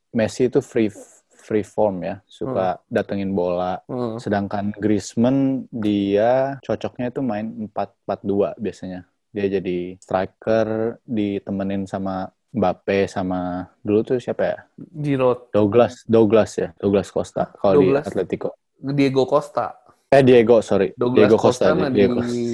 Messi 0.10 0.47
itu 0.47 0.62
free 0.62 0.89
free 1.34 1.66
form 1.66 2.01
ya. 2.01 2.22
Suka 2.24 2.80
datengin 2.88 3.32
bola. 3.32 3.84
Hmm. 3.84 4.16
sedangkan 4.16 4.72
Griezmann 4.74 5.68
dia 5.70 6.56
cocoknya 6.62 7.10
itu 7.10 7.20
main 7.20 7.68
4-4-2 7.68 8.56
biasanya. 8.56 9.04
Dia 9.34 9.49
jadi 9.51 9.97
striker 9.97 10.97
ditemenin 11.04 11.84
sama 11.84 12.30
Mbappe 12.54 13.10
sama 13.10 13.66
dulu 13.82 14.06
tuh 14.06 14.18
siapa 14.22 14.43
ya 14.45 14.58
Giroud, 14.78 15.49
Douglas, 15.49 16.06
Douglas 16.06 16.51
ya, 16.56 16.70
Douglas 16.78 17.10
Costa 17.10 17.49
kalau 17.58 17.82
di. 17.82 17.97
Atletico. 17.97 18.54
Diego 18.84 19.24
Costa. 19.26 19.80
Eh 20.14 20.22
Diego, 20.22 20.62
sorry, 20.62 20.93
Douglas 20.93 21.26
Diego 21.26 21.38
Costa, 21.41 21.74
Costa, 21.74 21.89
Diego 21.89 22.22
di 22.22 22.45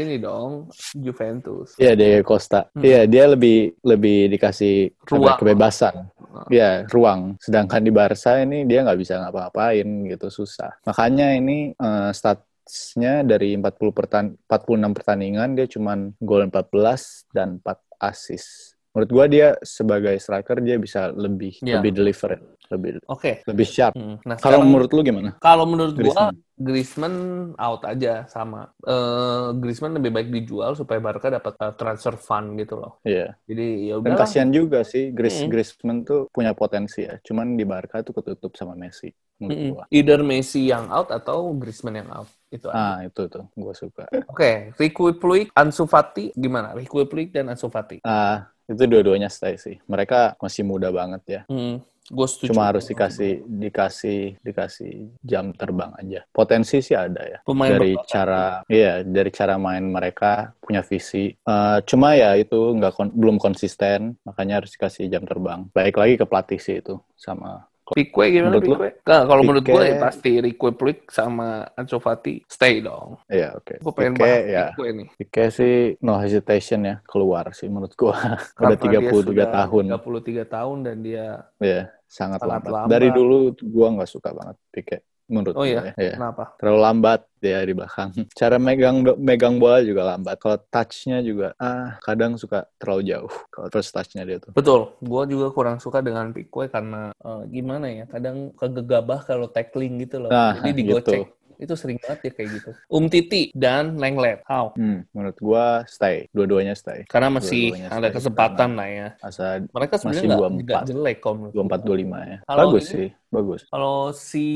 ini 0.00 0.16
dong 0.16 0.72
Juventus. 0.96 1.76
Iya 1.76 1.92
Diego 1.92 2.24
Costa. 2.24 2.70
Hmm. 2.72 2.80
Iya 2.80 3.04
dia 3.04 3.24
lebih 3.28 3.76
lebih 3.84 4.32
dikasih 4.32 4.94
ya, 4.94 5.08
Ruang. 5.12 5.36
kebebasan. 5.36 5.94
Ah. 6.36 6.46
Iya 6.48 6.70
ruang. 6.88 7.36
Sedangkan 7.40 7.80
di 7.80 7.92
Barca 7.92 8.40
ini 8.40 8.64
dia 8.68 8.84
nggak 8.84 8.98
bisa 9.00 9.20
ngapa-ngapain 9.20 9.88
gitu 10.08 10.28
susah. 10.28 10.72
Makanya 10.84 11.36
ini 11.36 11.72
eh, 11.72 12.10
statsnya 12.12 13.24
dari 13.24 13.56
40 13.56 13.96
pertan 13.96 14.24
46 14.48 14.96
pertandingan 14.96 15.48
dia 15.56 15.66
cuman 15.68 16.12
gol 16.20 16.48
14 16.48 17.32
dan 17.32 17.60
4 17.60 17.76
assist. 18.00 18.75
Menurut 18.96 19.10
gua 19.12 19.24
dia 19.28 19.48
sebagai 19.60 20.16
striker 20.16 20.56
dia 20.64 20.80
bisa 20.80 21.12
lebih 21.12 21.60
Iya. 21.60 21.84
lebih 21.84 21.92
deliver, 21.92 22.32
lebih 22.72 22.90
Oke. 23.06 23.44
lebih 23.44 23.66
sharp. 23.68 23.92
Hmm. 23.92 24.16
Nah, 24.24 24.40
Kalau 24.40 24.64
menurut 24.64 24.88
lu 24.88 25.04
gimana? 25.04 25.36
kalau 25.36 25.68
menurut 25.68 25.92
gua 25.92 26.32
Griezmann? 26.56 27.16
Out 27.60 27.84
aja 27.84 28.24
sama. 28.26 28.72
Eh 28.80 29.52
Griezmann 29.60 30.00
lebih 30.00 30.08
baik 30.08 30.28
dijual 30.32 30.72
supaya 30.72 30.96
Barca 30.96 31.28
dapat 31.28 31.52
uh, 31.60 31.76
transfer 31.76 32.16
fund 32.16 32.56
gitu 32.56 32.80
loh. 32.80 32.96
Iya. 33.04 33.36
Jadi 33.44 33.92
ya 33.92 34.00
Dan 34.00 34.16
udah. 34.16 34.20
kasihan 34.24 34.48
juga 34.48 34.80
sih 34.80 35.12
Gris 35.12 35.36
Mm-mm. 35.38 35.52
Griezmann 35.52 35.98
tuh 36.00 36.32
punya 36.32 36.56
potensi 36.56 37.04
ya. 37.04 37.20
Cuman 37.20 37.52
di 37.54 37.68
Barca 37.68 38.00
tuh 38.00 38.16
ketutup 38.16 38.56
sama 38.56 38.72
Messi 38.72 39.12
menurut 39.36 39.60
gua. 39.76 39.84
Either 39.92 40.24
Messi 40.24 40.64
yang 40.66 40.88
out 40.88 41.12
atau 41.12 41.52
Griezmann 41.52 42.00
yang 42.00 42.08
out. 42.08 42.32
Itu 42.48 42.72
aja. 42.72 42.96
Ah, 42.96 42.98
itu 43.04 43.22
tuh 43.28 43.44
gua 43.52 43.76
suka. 43.76 44.08
Oke, 44.24 44.72
Ricky 44.80 45.12
Puig, 45.20 45.52
Ansu 45.52 45.84
Fati 45.84 46.32
gimana? 46.32 46.72
Ricky 46.72 47.04
Puig 47.04 47.28
dan 47.28 47.52
Ansu 47.52 47.68
Fati. 47.68 48.00
Ah, 48.00 48.48
itu 48.66 48.82
dua-duanya 48.86 49.30
stay 49.30 49.54
sih. 49.56 49.78
Mereka 49.86 50.38
masih 50.42 50.62
muda 50.66 50.90
banget 50.90 51.22
ya. 51.26 51.40
Hmm, 51.46 51.82
gue 52.10 52.26
setuju. 52.26 52.50
Cuma 52.50 52.66
harus 52.70 52.84
dikasih 52.86 53.46
dikasih 53.46 54.20
dikasih 54.42 54.92
jam 55.22 55.54
terbang 55.54 55.94
aja. 55.98 56.26
Potensi 56.34 56.82
sih 56.82 56.98
ada 56.98 57.22
ya. 57.22 57.38
Pemain 57.46 57.70
dari 57.74 57.94
berbakat. 57.94 58.10
cara 58.10 58.44
iya 58.66 59.06
dari 59.06 59.30
cara 59.30 59.54
main 59.56 59.84
mereka 59.86 60.50
punya 60.58 60.82
visi. 60.82 61.30
Eh, 61.30 61.78
cuma 61.86 62.18
ya 62.18 62.34
itu 62.34 62.58
nggak 62.76 62.92
kon- 62.94 63.14
belum 63.14 63.38
konsisten, 63.38 64.18
makanya 64.26 64.62
harus 64.62 64.74
dikasih 64.74 65.06
jam 65.06 65.22
terbang. 65.22 65.70
Baik 65.70 65.94
lagi 65.98 66.14
ke 66.18 66.26
pelatih 66.26 66.58
sih 66.58 66.82
itu 66.82 66.98
sama 67.14 67.70
Pique 67.94 68.24
gimana 68.32 68.56
Menurut? 68.56 68.66
Pique? 68.66 68.90
Nah, 69.04 69.22
kalau 69.22 69.42
menurut 69.44 69.62
gue 69.62 69.74
Pique- 69.76 69.86
ya 69.86 70.02
pasti 70.02 70.30
Ricky 70.40 70.68
Puig 70.72 70.98
sama 71.06 71.62
Ansu 71.72 72.02
Fati 72.02 72.42
stay 72.48 72.82
dong. 72.82 73.22
Iya, 73.28 73.54
oke. 73.54 73.78
Gue 73.78 73.92
pengen 73.94 74.14
Pique, 74.14 74.24
bahas 74.26 74.42
ya. 74.48 74.64
Pique 74.74 74.90
nih. 74.90 75.08
Pique 75.14 75.44
sih 75.50 75.74
no 76.00 76.18
hesitation 76.18 76.80
ya 76.82 76.96
keluar 77.04 77.52
sih 77.52 77.68
menurut 77.68 77.94
gua. 77.94 78.16
Udah 78.58 78.74
Karena 78.74 78.74
dia 78.74 79.00
33 79.06 79.22
sudah 79.22 79.46
tahun. 79.52 79.84
33 79.94 80.46
tahun 80.48 80.76
dan 80.82 80.96
dia 81.00 81.26
Ya, 81.56 81.80
sangat, 82.04 82.42
Sangat 82.42 82.42
lambat. 82.42 82.70
lambat. 82.72 82.90
Dari 82.90 83.08
dulu 83.10 83.36
gua 83.62 83.86
nggak 83.94 84.10
suka 84.10 84.30
banget 84.34 84.56
Pique 84.72 84.98
menurut 85.26 85.54
Oh 85.58 85.66
iya? 85.66 85.92
ya. 85.98 86.14
Kenapa? 86.14 86.54
Terlalu 86.58 86.78
lambat 86.82 87.20
dia 87.42 87.58
di 87.62 87.74
belakang. 87.74 88.10
Cara 88.38 88.56
megang 88.56 89.02
megang 89.18 89.58
bola 89.58 89.82
juga 89.82 90.14
lambat. 90.14 90.38
Kalau 90.38 90.58
touch-nya 90.70 91.20
juga 91.22 91.52
ah 91.58 91.98
kadang 92.02 92.38
suka 92.38 92.66
terlalu 92.78 93.12
jauh. 93.14 93.32
Kalau 93.50 93.68
first 93.70 93.90
touch-nya 93.92 94.22
dia 94.24 94.38
tuh. 94.38 94.54
Betul, 94.54 94.94
gue 95.02 95.22
juga 95.30 95.46
kurang 95.52 95.78
suka 95.78 96.00
dengan 96.02 96.30
Pique 96.30 96.70
karena 96.70 97.10
eh, 97.12 97.42
gimana 97.50 97.86
ya, 97.90 98.04
kadang 98.08 98.54
kegegabah 98.56 99.20
kalau 99.26 99.46
tackling 99.50 100.02
gitu 100.02 100.22
loh. 100.22 100.30
Nah, 100.32 100.58
Jadi 100.58 100.82
digocek. 100.82 101.35
Itu 101.56 101.74
sering 101.74 101.96
banget 101.98 102.20
ya 102.22 102.32
kayak 102.32 102.48
gitu. 102.54 102.70
Um 102.86 103.06
Titi 103.06 103.48
dan 103.52 103.96
Lenglet, 103.96 104.44
how? 104.44 104.72
Hmm, 104.74 105.04
menurut 105.10 105.36
gua 105.38 105.64
stay. 105.84 106.28
Dua-duanya 106.30 106.72
stay. 106.72 107.04
Karena 107.04 107.28
masih 107.30 107.72
Dua-duanya 107.72 107.88
ada 107.90 108.08
stay. 108.08 108.14
kesempatan 108.14 108.70
lah 108.74 108.88
ya. 108.88 109.08
Asa 109.18 109.60
Mereka 109.66 109.94
sebenarnya 109.96 110.20
Masih 110.20 110.28
nggak 110.28 110.40
24. 110.40 110.66
nggak 110.66 110.82
jelek 110.86 111.16
kalau 111.18 111.34
menurut 111.36 111.54
24 111.54 111.80
gua. 111.80 111.86
25 111.86 112.18
ya. 112.22 112.38
Kalau 112.42 112.60
bagus 112.62 112.84
ini- 112.84 112.92
sih, 112.92 113.08
bagus. 113.28 113.60
Kalau 113.66 113.96
si 114.12 114.46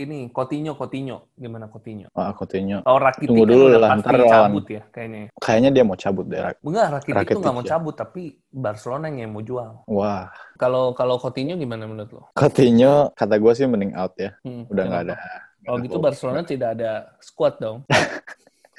ini 0.00 0.18
Coutinho, 0.28 0.72
Coutinho 0.74 1.16
gimana 1.32 1.66
Coutinho? 1.66 2.08
Ah, 2.12 2.32
Coutinho. 2.32 2.78
Kalau 2.80 2.98
Rakitic 2.98 3.28
Tunggu 3.28 3.42
kan 3.42 3.50
dulu 3.50 3.64
udah 3.66 3.80
lah, 3.80 3.90
pasti 3.92 4.26
cabut 4.26 4.66
ya 4.66 4.82
kayaknya. 4.90 5.20
Kayaknya 5.36 5.70
dia 5.70 5.84
mau 5.84 5.96
cabut 5.96 6.26
deh. 6.26 6.40
Rak. 6.40 6.56
Enggak, 6.60 6.86
Rakitic, 6.90 7.10
itu 7.10 7.18
Rakitic 7.18 7.40
nggak 7.40 7.54
mau 7.54 7.62
ya. 7.62 7.70
cabut 7.70 7.94
tapi 7.94 8.22
Barcelona 8.50 9.06
yang 9.08 9.30
mau 9.30 9.40
jual. 9.40 9.70
Wah, 9.86 10.26
Kalau 10.56 10.92
kalau 10.92 11.16
Coutinho 11.16 11.56
gimana 11.56 11.84
menurut 11.84 12.10
lo? 12.10 12.22
Coutinho 12.34 13.08
kata 13.14 13.36
gue 13.36 13.52
sih 13.54 13.64
mending 13.64 13.94
out 13.94 14.12
ya. 14.14 14.36
Hmm, 14.42 14.68
Udah 14.68 14.84
nggak 14.84 15.02
ada. 15.06 15.16
Kalau 15.70 15.78
nggak 15.78 15.86
gitu 15.86 15.98
Barcelona 16.02 16.40
tidak 16.42 16.68
ada 16.74 16.92
squad 17.22 17.54
dong. 17.58 17.78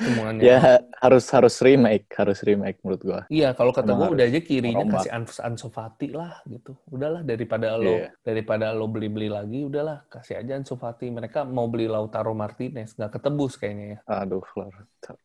Semuanya. 0.02 0.42
Ya 0.42 0.58
harus 0.98 1.30
harus 1.30 1.62
remake, 1.62 2.10
harus 2.18 2.42
remake 2.42 2.82
menurut 2.82 3.02
gua. 3.06 3.22
Iya, 3.30 3.54
kalau 3.54 3.70
kata 3.70 3.94
Emang 3.94 4.10
gue 4.10 4.18
udah 4.18 4.26
aja 4.26 4.42
kirinya 4.42 4.82
rombak. 4.82 5.06
kasih 5.06 5.12
Ansu, 5.14 5.38
Ansu 5.46 5.68
Fati 5.70 6.10
lah 6.10 6.42
gitu. 6.50 6.74
Udahlah 6.89 7.22
daripada 7.22 7.78
lo 7.78 8.02
Iya. 8.02 8.10
daripada 8.26 8.74
lo 8.74 8.89
beli-beli 8.89 9.30
lagi, 9.30 9.62
udahlah 9.62 10.02
kasih 10.10 10.42
aja 10.42 10.58
Ansu 10.58 10.74
Fati. 10.74 11.06
Mereka 11.06 11.46
mau 11.46 11.70
beli 11.70 11.86
Lautaro 11.86 12.34
Martinez, 12.34 12.98
nggak 12.98 13.14
ketebus 13.14 13.62
kayaknya 13.62 13.86
ya. 13.94 14.26
Aduh, 14.26 14.42
Lautaro 14.58 15.22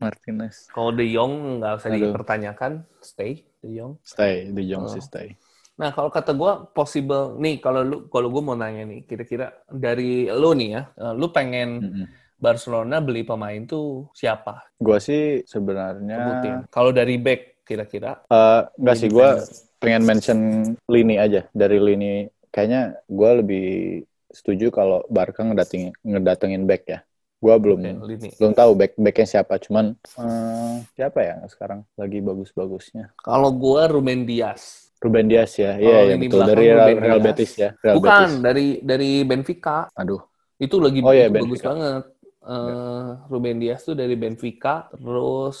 Martinez. 0.00 0.72
Kalau 0.72 0.90
De 0.90 1.04
Jong 1.04 1.60
nggak 1.60 1.72
usah 1.76 1.88
Aduh. 1.92 2.00
dipertanyakan, 2.00 2.72
stay 3.04 3.44
De 3.60 3.76
Jong. 3.76 4.00
Stay, 4.00 4.48
di 4.48 4.62
Jong 4.64 4.88
Oh. 4.88 4.90
sih 4.90 5.04
stay. 5.04 5.36
Nah, 5.74 5.90
kalau 5.90 6.06
kata 6.06 6.30
gue 6.38 6.52
possible 6.70 7.34
nih 7.42 7.58
kalau 7.58 7.82
lu 7.82 7.96
kalau 8.06 8.30
gue 8.30 8.42
mau 8.42 8.54
nanya 8.54 8.86
nih, 8.86 9.02
kira-kira 9.10 9.50
dari 9.66 10.30
lu 10.30 10.54
nih 10.54 10.68
ya, 10.70 10.82
eh, 10.94 11.14
lu 11.18 11.26
pengen 11.34 11.68
Mm-mm. 11.82 12.06
Barcelona 12.38 13.00
beli 13.00 13.24
pemain 13.24 13.64
tuh 13.64 14.10
siapa? 14.12 14.68
Gua 14.76 15.00
sih 15.00 15.42
sebenarnya. 15.48 16.68
Kalau 16.68 16.92
dari 16.92 17.16
back 17.16 17.64
kira-kira 17.64 18.20
eh 18.28 18.60
enggak 18.76 18.96
sih 19.00 19.08
gua 19.08 19.40
defender. 19.40 19.80
pengen 19.80 20.02
mention 20.04 20.38
lini 20.84 21.16
aja 21.16 21.48
dari 21.56 21.80
lini 21.80 22.28
kayaknya 22.52 23.00
gua 23.08 23.40
lebih 23.40 24.04
setuju 24.28 24.68
kalau 24.68 25.00
Barca 25.08 25.40
ngedatengin 25.40 25.96
ngedatengin 26.04 26.68
back 26.68 26.82
ya. 26.84 27.00
Gua 27.40 27.56
belum 27.56 27.80
lini. 28.04 28.28
belum 28.36 28.52
tahu 28.52 28.72
back 28.76 28.92
backnya 29.00 29.26
siapa, 29.40 29.56
cuman 29.60 29.96
eh, 30.20 30.74
siapa 30.96 31.18
ya 31.24 31.34
sekarang 31.48 31.80
lagi 31.96 32.20
bagus-bagusnya? 32.20 33.12
Kalau 33.20 33.52
gue 33.52 33.82
Ruben 33.88 34.24
Dias. 34.28 34.83
Ruben 35.04 35.26
Dias 35.30 35.52
ya, 35.60 35.76
Oh, 35.84 35.84
iya 35.84 35.98
iya 36.08 36.14
lini 36.16 36.24
betul 36.24 36.40
dari 36.48 36.62
Real, 36.72 36.78
Real. 37.04 37.18
Betis 37.20 37.52
ya, 37.62 37.68
Real 37.84 37.96
Bukan 37.96 38.28
Betis. 38.28 38.32
dari 38.46 38.80
dari 38.82 39.22
Benfica. 39.28 39.86
Aduh, 39.94 40.20
Itu 40.58 40.76
lagi 40.80 41.00
Oh 41.04 41.12
iya, 41.12 41.28
bagus 41.28 41.60
Benfica. 41.60 41.68
banget. 41.68 42.02
Eh, 42.44 43.08
Ruben 43.32 43.56
Dias 43.62 43.80
tuh 43.88 43.96
dari 43.96 44.14
Benfica, 44.16 44.88
terus 44.92 45.58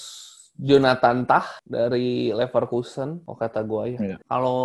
Jonathan 0.54 1.26
Tah 1.26 1.58
dari 1.66 2.30
Leverkusen, 2.30 3.26
oh 3.26 3.34
kata 3.34 3.66
gua 3.66 3.90
ya. 3.90 3.98
Iya. 3.98 4.16
Kalau 4.22 4.62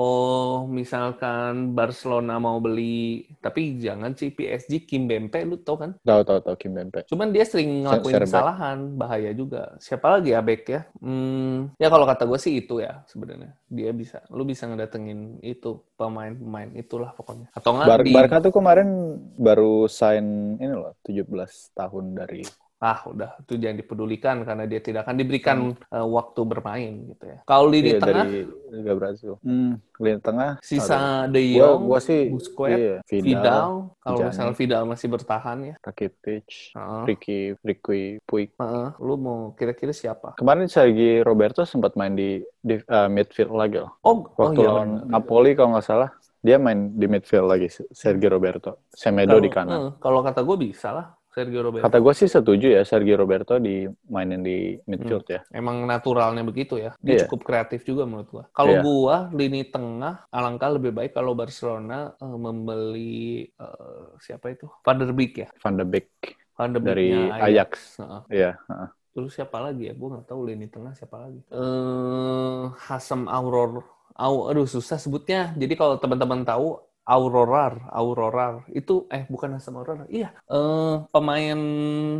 misalkan 0.69 1.73
Barcelona 1.73 2.37
mau 2.37 2.61
beli, 2.61 3.25
tapi 3.41 3.81
jangan 3.81 4.13
sih 4.13 4.29
PSG 4.29 4.85
Kim 4.85 5.09
Bempe, 5.09 5.41
lu 5.41 5.57
tau 5.65 5.81
kan? 5.81 5.97
tahu 6.05 6.21
tahu 6.21 6.39
tahu 6.45 6.55
Kim 6.61 6.77
Bempe. 6.77 7.01
Cuman 7.09 7.33
dia 7.33 7.41
sering 7.41 7.85
ngelakuin 7.85 8.21
kesalahan, 8.21 8.77
bahaya 8.93 9.33
juga. 9.33 9.73
Siapa 9.81 10.19
lagi 10.19 10.37
ya 10.37 10.45
back 10.45 10.63
ya? 10.69 10.81
Hmm, 11.01 11.73
ya 11.81 11.89
kalau 11.89 12.05
kata 12.05 12.29
gue 12.29 12.37
sih 12.37 12.61
itu 12.61 12.85
ya 12.85 13.01
sebenarnya. 13.09 13.57
Dia 13.65 13.89
bisa, 13.89 14.21
lu 14.29 14.45
bisa 14.45 14.69
ngedatengin 14.69 15.41
itu 15.41 15.81
pemain-pemain 15.97 16.69
itulah 16.77 17.17
pokoknya. 17.17 17.49
Atau 17.57 17.73
nggak 17.75 17.87
Bar 17.89 18.01
di 18.05 18.13
Barca 18.13 18.37
tuh 18.37 18.53
kemarin 18.53 18.89
baru 19.35 19.89
sign 19.89 20.55
ini 20.61 20.73
loh 20.73 20.93
17 21.01 21.25
tahun 21.73 22.05
dari 22.13 22.45
ah 22.79 23.03
udah 23.11 23.35
itu 23.43 23.59
jangan 23.59 23.75
dipedulikan 23.75 24.35
karena 24.47 24.63
dia 24.63 24.79
tidak 24.79 25.03
akan 25.03 25.15
diberikan 25.19 25.57
eh, 25.75 26.07
waktu 26.07 26.41
bermain 26.47 27.11
gitu 27.11 27.23
ya. 27.27 27.37
Kalau 27.43 27.67
lini 27.67 27.91
iya, 27.95 27.99
tengah 27.99 28.23
dari 28.23 28.47
Liga 28.71 28.93
Brazil. 28.95 29.33
Hmm, 29.43 29.83
lini 29.99 30.19
tengah 30.23 30.51
sisa 30.63 31.27
De 31.27 31.43
gua 31.43 31.75
Jong, 31.75 31.79
gua 31.91 31.99
sih 31.99 32.31
Busquets, 32.31 32.79
iya, 32.79 32.95
Vidal, 33.03 33.23
Vidal, 33.27 33.69
kalau 33.99 34.17
misalnya 34.31 34.55
Vidal 34.55 34.83
masih 34.87 35.07
bertahan 35.11 35.57
ya. 35.59 35.75
Rakitic, 35.83 36.45
Heeh. 36.71 37.01
Ricky, 37.03 37.39
Ricky 37.59 38.03
Puig. 38.23 38.55
Heeh. 38.55 38.89
lu 39.03 39.19
mau 39.19 39.51
kira-kira 39.59 39.91
siapa? 39.91 40.39
Kemarin 40.39 40.71
Sergi 40.71 41.19
Roberto 41.19 41.67
sempat 41.67 41.99
main 41.99 42.15
di, 42.15 42.39
di 42.63 42.79
uh, 42.79 43.11
midfield 43.11 43.51
lagi 43.51 43.83
loh. 43.83 43.91
Oh, 44.07 44.23
oh 44.23 44.39
Waktu 44.39 44.63
iya 44.63 44.71
lawan. 44.71 44.89
Napoli 45.03 45.51
kalau 45.51 45.75
nggak 45.75 45.83
salah, 45.83 46.09
dia 46.39 46.55
main 46.55 46.95
di 46.95 47.11
midfield 47.11 47.51
lagi 47.51 47.67
Sergi 47.91 48.31
Roberto. 48.31 48.87
Semedo 48.95 49.35
Kalau- 49.35 49.43
di 49.43 49.51
kanan. 49.51 49.75
eh, 49.75 49.91
kalau 49.99 50.23
kata 50.23 50.39
gue 50.47 50.55
bisa 50.55 50.95
lah 50.95 51.18
Sergio 51.29 51.61
Roberto. 51.61 51.85
Kata 51.85 52.01
gue 52.01 52.13
sih 52.17 52.25
setuju 52.25 52.67
ya 52.73 52.81
Sergi 52.81 53.13
Roberto 53.13 53.61
dimainin 53.61 54.41
di 54.41 54.73
midfield 54.89 55.25
ya. 55.29 55.41
Emang 55.53 55.85
naturalnya 55.85 56.41
begitu 56.41 56.81
ya. 56.81 56.97
Dia 56.97 57.21
Iya. 57.21 57.21
cukup 57.29 57.45
kreatif 57.45 57.85
juga 57.85 58.09
menurut 58.09 58.29
gua. 58.33 58.45
Kalau 58.49 58.73
Iya. 58.73 58.81
gua 58.81 59.15
lini 59.31 59.61
tengah 59.63 60.25
alangkah 60.33 60.73
lebih 60.73 60.89
baik 60.89 61.13
kalau 61.13 61.37
Barcelona 61.37 62.17
eh, 62.17 62.37
membeli 62.37 63.45
eh, 63.45 64.05
siapa 64.17 64.49
itu? 64.49 64.65
Van 64.81 64.97
der 64.97 65.13
Beek 65.13 65.33
ya. 65.37 65.47
Van 65.61 65.77
de 65.77 65.85
Beek 65.85 66.09
Van 66.57 66.73
der 66.73 66.81
dari 66.81 67.13
Ajax. 67.29 68.01
Iya. 68.27 68.57
heeh. 68.57 68.89
Terus 69.09 69.31
siapa 69.33 69.57
lagi 69.61 69.89
ya? 69.89 69.93
Gua 69.93 70.17
nggak 70.17 70.27
tahu 70.27 70.41
lini 70.49 70.65
tengah 70.65 70.97
siapa 70.97 71.17
lagi. 71.21 71.41
Eh 71.49 72.63
Hasem 72.89 73.29
Auror. 73.29 73.85
Au, 74.19 74.51
aduh 74.51 74.67
susah 74.67 74.99
sebutnya. 74.99 75.55
Jadi 75.55 75.79
kalau 75.79 75.95
teman-teman 75.95 76.43
tahu 76.43 76.75
Aurorar, 77.09 77.89
Aurorar 77.89 78.69
itu 78.69 79.09
eh 79.09 79.25
bukan 79.25 79.57
Hasem 79.57 79.73
Aurorar. 79.73 80.05
Iya, 80.13 80.29
eh 80.45 80.95
pemain 81.09 81.59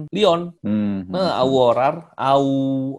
Lyon. 0.09 0.57
Hmm, 0.65 1.05
hmm. 1.05 1.13
Aworar, 1.13 2.09
Au, 2.17 2.49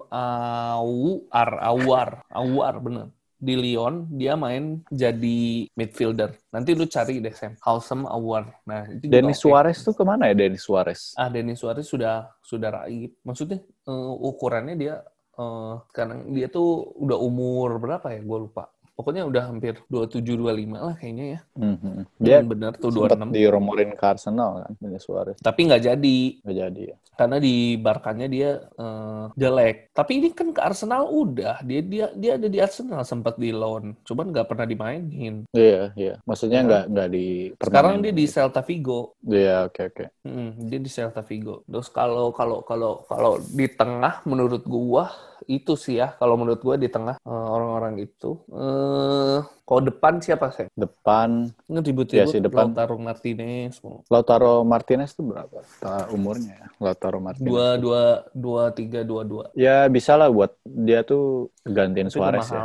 Auar, 0.06 1.50
Awar, 1.58 2.10
Awar 2.30 2.74
bener. 2.78 3.06
Di 3.40 3.56
Lyon 3.56 4.04
dia 4.20 4.36
main 4.36 4.84
jadi 4.92 5.64
midfielder. 5.72 6.36
Nanti 6.52 6.76
lu 6.76 6.84
cari 6.84 7.24
deh 7.24 7.32
Sam. 7.32 7.56
Halsem 7.64 8.04
Awar. 8.04 8.52
Nah, 8.68 8.84
itu 8.86 9.08
Denis 9.08 9.40
oke. 9.40 9.48
Suarez 9.48 9.80
tuh 9.80 9.96
ke 9.96 10.04
mana 10.04 10.28
ya 10.28 10.36
Denis 10.36 10.60
Suarez? 10.60 11.16
Ah, 11.16 11.32
Denis 11.32 11.56
Suarez 11.56 11.88
sudah 11.88 12.28
sudah 12.44 12.68
raib. 12.84 13.16
Maksudnya 13.24 13.64
eh, 13.64 14.12
ukurannya 14.20 14.76
dia 14.76 15.00
eh, 15.40 15.72
sekarang 15.88 16.36
dia 16.36 16.52
tuh 16.52 16.92
udah 17.00 17.16
umur 17.16 17.80
berapa 17.80 18.12
ya? 18.12 18.20
Gue 18.20 18.44
lupa. 18.44 18.68
Pokoknya 19.00 19.24
udah 19.24 19.48
hampir 19.48 19.80
27 19.88 20.20
25 20.36 20.76
lah 20.76 20.92
kayaknya 20.92 21.24
ya. 21.24 21.40
Hmm, 21.56 21.76
hmm. 21.80 22.04
Dia 22.20 22.44
bener 22.44 22.76
tuh 22.76 22.92
sempat 22.92 23.16
26. 23.16 23.32
diromorin 23.32 23.96
ke 23.96 24.04
Arsenal 24.04 24.60
kan, 24.60 24.72
Denis 24.76 25.00
Suarez. 25.00 25.40
Tapi 25.40 25.60
nggak 25.64 25.82
jadi. 25.82 26.18
Nggak 26.44 26.58
jadi 26.68 26.82
ya. 26.84 26.96
karena 27.16 27.36
di 27.36 27.76
Barkanya 27.76 28.26
dia 28.26 28.50
eh, 28.64 29.24
jelek. 29.36 29.92
Tapi 29.92 30.12
ini 30.16 30.28
kan 30.32 30.52
ke 30.52 30.60
Arsenal 30.60 31.04
udah, 31.04 31.60
dia 31.60 31.80
dia 31.80 32.06
dia 32.12 32.36
ada 32.36 32.48
di 32.48 32.56
Arsenal 32.56 33.04
sempat 33.04 33.36
di 33.36 33.52
loan, 33.52 33.92
cuman 34.04 34.32
nggak 34.32 34.48
pernah 34.48 34.64
dimainin. 34.64 35.44
Iya, 35.52 35.92
iya. 35.96 36.14
Maksudnya 36.24 36.60
Ya. 36.60 36.66
nggak 36.68 36.84
nggak 36.88 37.08
di 37.08 37.26
Sekarang 37.56 38.00
dia 38.00 38.12
di 38.12 38.24
gitu. 38.24 38.32
Celta 38.36 38.60
Vigo. 38.60 39.16
Iya, 39.24 39.68
oke 39.68 39.80
oke. 39.92 40.04
Mm, 40.24 40.50
dia 40.68 40.78
di 40.80 40.88
Celta 40.88 41.20
Vigo. 41.20 41.60
Terus 41.64 41.88
kalau 41.88 42.32
kalau 42.32 42.64
kalau 42.64 43.04
kalau 43.04 43.32
di 43.52 43.68
tengah 43.68 44.24
menurut 44.24 44.64
gua 44.64 45.12
itu 45.50 45.72
sih 45.74 45.94
ya, 46.00 46.06
kalau 46.20 46.34
menurut 46.40 46.60
gua 46.62 46.76
di 46.78 46.88
tengah 46.94 47.16
eh, 47.18 47.46
orang-orang 47.56 47.94
itu 48.06 48.30
eh 48.54 49.38
kalau 49.66 49.80
depan 49.88 50.14
siapa 50.22 50.46
sih? 50.56 50.66
Depan 50.74 51.28
Ngeribut-ribut 51.70 52.10
Iya 52.10 52.24
sih, 52.34 52.40
depan. 52.42 52.66
Lautaro 52.74 52.96
Martinez. 52.98 53.74
Lautaro 54.10 54.52
Martinez 54.66 55.10
tuh 55.14 55.24
berapa? 55.30 55.58
Ta- 55.82 56.10
umurnya 56.10 56.54
ya, 56.62 56.68
Lautaro 56.82 57.18
Martinez. 57.22 57.50
Dua 57.50 57.66
dua 57.78 58.02
dua 58.34 58.62
tiga 58.74 59.00
dua 59.06 59.22
dua. 59.22 59.44
Ya 59.54 59.86
bisa 59.86 60.12
lah 60.18 60.28
buat 60.30 60.50
dia 60.66 61.06
tuh 61.06 61.50
gantiin 61.66 62.10
Itu 62.10 62.18
Suarez 62.18 62.46
ya. 62.50 62.62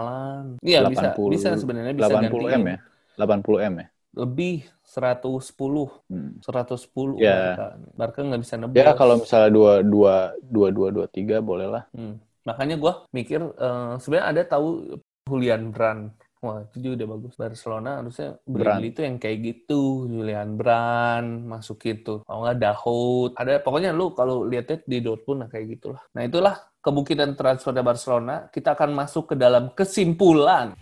Iya 0.66 0.80
bisa 0.90 1.08
80 1.14 1.38
bisa 1.38 1.50
sebenarnya 1.62 1.94
bisa 1.94 2.14
80 2.18 2.50
gantiin. 2.50 2.62
M 2.62 2.64
ya? 2.74 2.78
80 3.18 3.60
M 3.62 3.74
ya? 3.84 3.88
lebih 4.16 4.64
110 4.88 5.92
Hmm. 6.10 6.40
110 6.46 7.20
Ya. 7.20 7.56
Barca 8.00 8.20
nggak 8.24 8.42
bisa 8.44 8.56
nebus 8.56 8.80
Ya 8.80 8.92
kalau 9.00 9.16
misalnya 9.24 9.50
dua 9.58 9.74
dua 9.84 10.14
dua 10.44 10.68
dua 10.76 10.88
dua 10.96 11.06
tiga 11.12 11.36
boleh 11.40 11.68
lah. 11.68 11.84
Hmm. 11.96 12.16
Makanya 12.46 12.76
gue 12.78 12.94
mikir 13.12 13.42
eh, 13.42 13.94
sebenarnya 14.00 14.28
ada 14.32 14.42
tahu 14.46 14.98
Julian 15.26 15.74
Brand. 15.74 16.14
Wah 16.46 16.62
itu 16.62 16.78
juga 16.78 16.94
udah 17.02 17.08
bagus. 17.18 17.34
Barcelona 17.34 17.92
harusnya 18.06 18.38
beli 18.46 18.62
Brand. 18.62 18.84
itu 18.86 19.00
yang 19.02 19.18
kayak 19.18 19.38
gitu. 19.42 20.06
Julian 20.06 20.54
Brand 20.54 21.50
masuk 21.50 21.82
itu 21.90 22.22
kalau 22.22 22.46
nggak 22.46 22.60
Dahoud. 22.62 23.32
Ada 23.34 23.66
pokoknya 23.66 23.90
lu 23.90 24.14
kalau 24.14 24.46
lihat 24.46 24.86
di 24.86 25.02
Dortmund 25.02 25.42
nah 25.42 25.50
kayak 25.50 25.66
gitulah. 25.82 26.06
Nah 26.14 26.22
itulah 26.22 26.56
kemungkinan 26.86 27.34
transfer 27.34 27.74
dari 27.74 27.90
Barcelona. 27.90 28.46
Kita 28.54 28.78
akan 28.78 28.94
masuk 28.94 29.34
ke 29.34 29.36
dalam 29.36 29.74
kesimpulan 29.74 30.78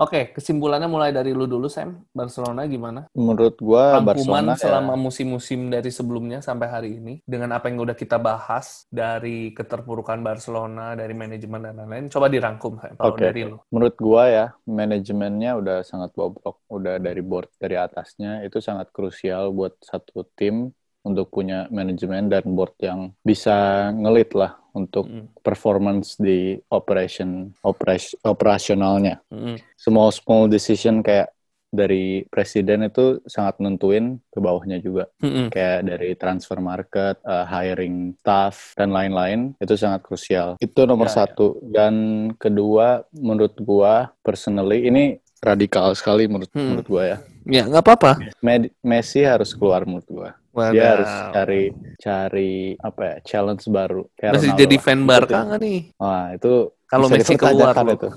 Oke, 0.00 0.32
kesimpulannya 0.32 0.88
mulai 0.88 1.12
dari 1.12 1.36
lu 1.36 1.44
dulu, 1.44 1.68
Sam. 1.68 2.08
Barcelona 2.16 2.64
gimana? 2.64 3.04
Menurut 3.12 3.60
gua 3.60 4.00
rangkuman 4.00 4.16
Barcelona 4.16 4.52
ya, 4.56 4.62
selama 4.64 4.94
musim-musim 4.96 5.68
dari 5.68 5.92
sebelumnya 5.92 6.40
sampai 6.40 6.68
hari 6.72 6.90
ini 6.96 7.20
dengan 7.28 7.52
apa 7.52 7.68
yang 7.68 7.84
udah 7.84 7.92
kita 7.92 8.16
bahas 8.16 8.88
dari 8.88 9.52
keterpurukan 9.52 10.24
Barcelona 10.24 10.96
dari 10.96 11.12
manajemen 11.12 11.68
dan 11.68 11.84
lain-lain 11.84 12.08
coba 12.08 12.32
dirangkum 12.32 12.80
Sam, 12.80 12.96
kalau 12.96 13.12
Oke. 13.12 13.28
dari 13.28 13.42
lu 13.44 13.60
menurut 13.68 13.96
gua 14.00 14.24
ya 14.32 14.46
manajemennya 14.64 15.60
udah 15.60 15.78
sangat 15.84 16.16
bobrok, 16.16 16.64
udah 16.72 16.96
dari 16.96 17.20
board 17.20 17.52
dari 17.60 17.76
atasnya 17.76 18.40
itu 18.40 18.56
sangat 18.64 18.88
krusial 18.96 19.52
buat 19.52 19.76
satu 19.84 20.24
tim 20.32 20.72
untuk 21.00 21.32
punya 21.32 21.64
manajemen 21.68 22.28
dan 22.28 22.44
board 22.44 22.76
yang 22.78 23.12
bisa 23.20 23.88
ngelit 23.92 24.36
lah 24.36 24.56
untuk 24.70 25.08
Mm, 25.08 25.26
performance 25.40 26.14
di 26.14 26.60
operation 26.70 27.50
operas- 27.64 28.14
operasionalnya. 28.22 29.18
mm, 29.28 29.56
Small 29.74 30.12
small 30.12 30.46
decision 30.46 31.00
kayak 31.00 31.32
dari 31.70 32.26
presiden 32.26 32.82
itu 32.82 33.22
sangat 33.24 33.62
nentuin 33.62 34.18
ke 34.28 34.38
bawahnya 34.38 34.78
juga. 34.78 35.06
mm, 35.22 35.50
kayak 35.50 35.78
dari 35.82 36.10
transfer 36.14 36.58
market, 36.58 37.18
uh, 37.22 37.46
hiring 37.46 38.14
staff 38.18 38.74
dan 38.74 38.90
lain-lain 38.90 39.54
itu 39.58 39.74
sangat 39.74 40.02
krusial. 40.02 40.54
Itu 40.58 40.82
nomor 40.82 41.06
Ya, 41.06 41.14
ya. 41.14 41.18
satu. 41.26 41.58
Dan 41.62 41.94
kedua, 42.34 43.06
menurut 43.10 43.54
gua 43.58 44.10
personally 44.20 44.86
ini 44.86 45.04
radikal 45.40 45.94
sekali 45.94 46.28
menurut 46.28 46.50
Hmm. 46.52 46.74
menurut 46.74 46.86
gua 46.86 47.02
ya. 47.06 47.18
ya 47.48 47.62
nggak 47.66 47.82
apa-apa 47.82 48.12
Med- 48.44 48.70
Messi 48.84 49.24
harus 49.24 49.56
keluar 49.56 49.82
menurut 49.88 50.06
gua. 50.06 50.30
Dia 50.68 50.86
harus 50.96 51.12
cari 51.32 51.62
cari 51.96 52.52
apa 52.76 53.00
ya 53.00 53.16
challenge 53.24 53.64
baru. 53.72 54.02
Kayak 54.12 54.32
masih 54.36 54.50
Ronaldo 54.52 54.62
jadi 54.62 54.76
lah. 54.76 54.84
fan. 54.84 54.98
Barca 55.08 55.38
nggak 55.48 55.60
nih 55.64 55.80
Wah 55.96 56.26
itu 56.36 56.52
kalau 56.90 57.06
Messi 57.06 57.34
keluar 57.38 57.74
itu. 57.74 58.08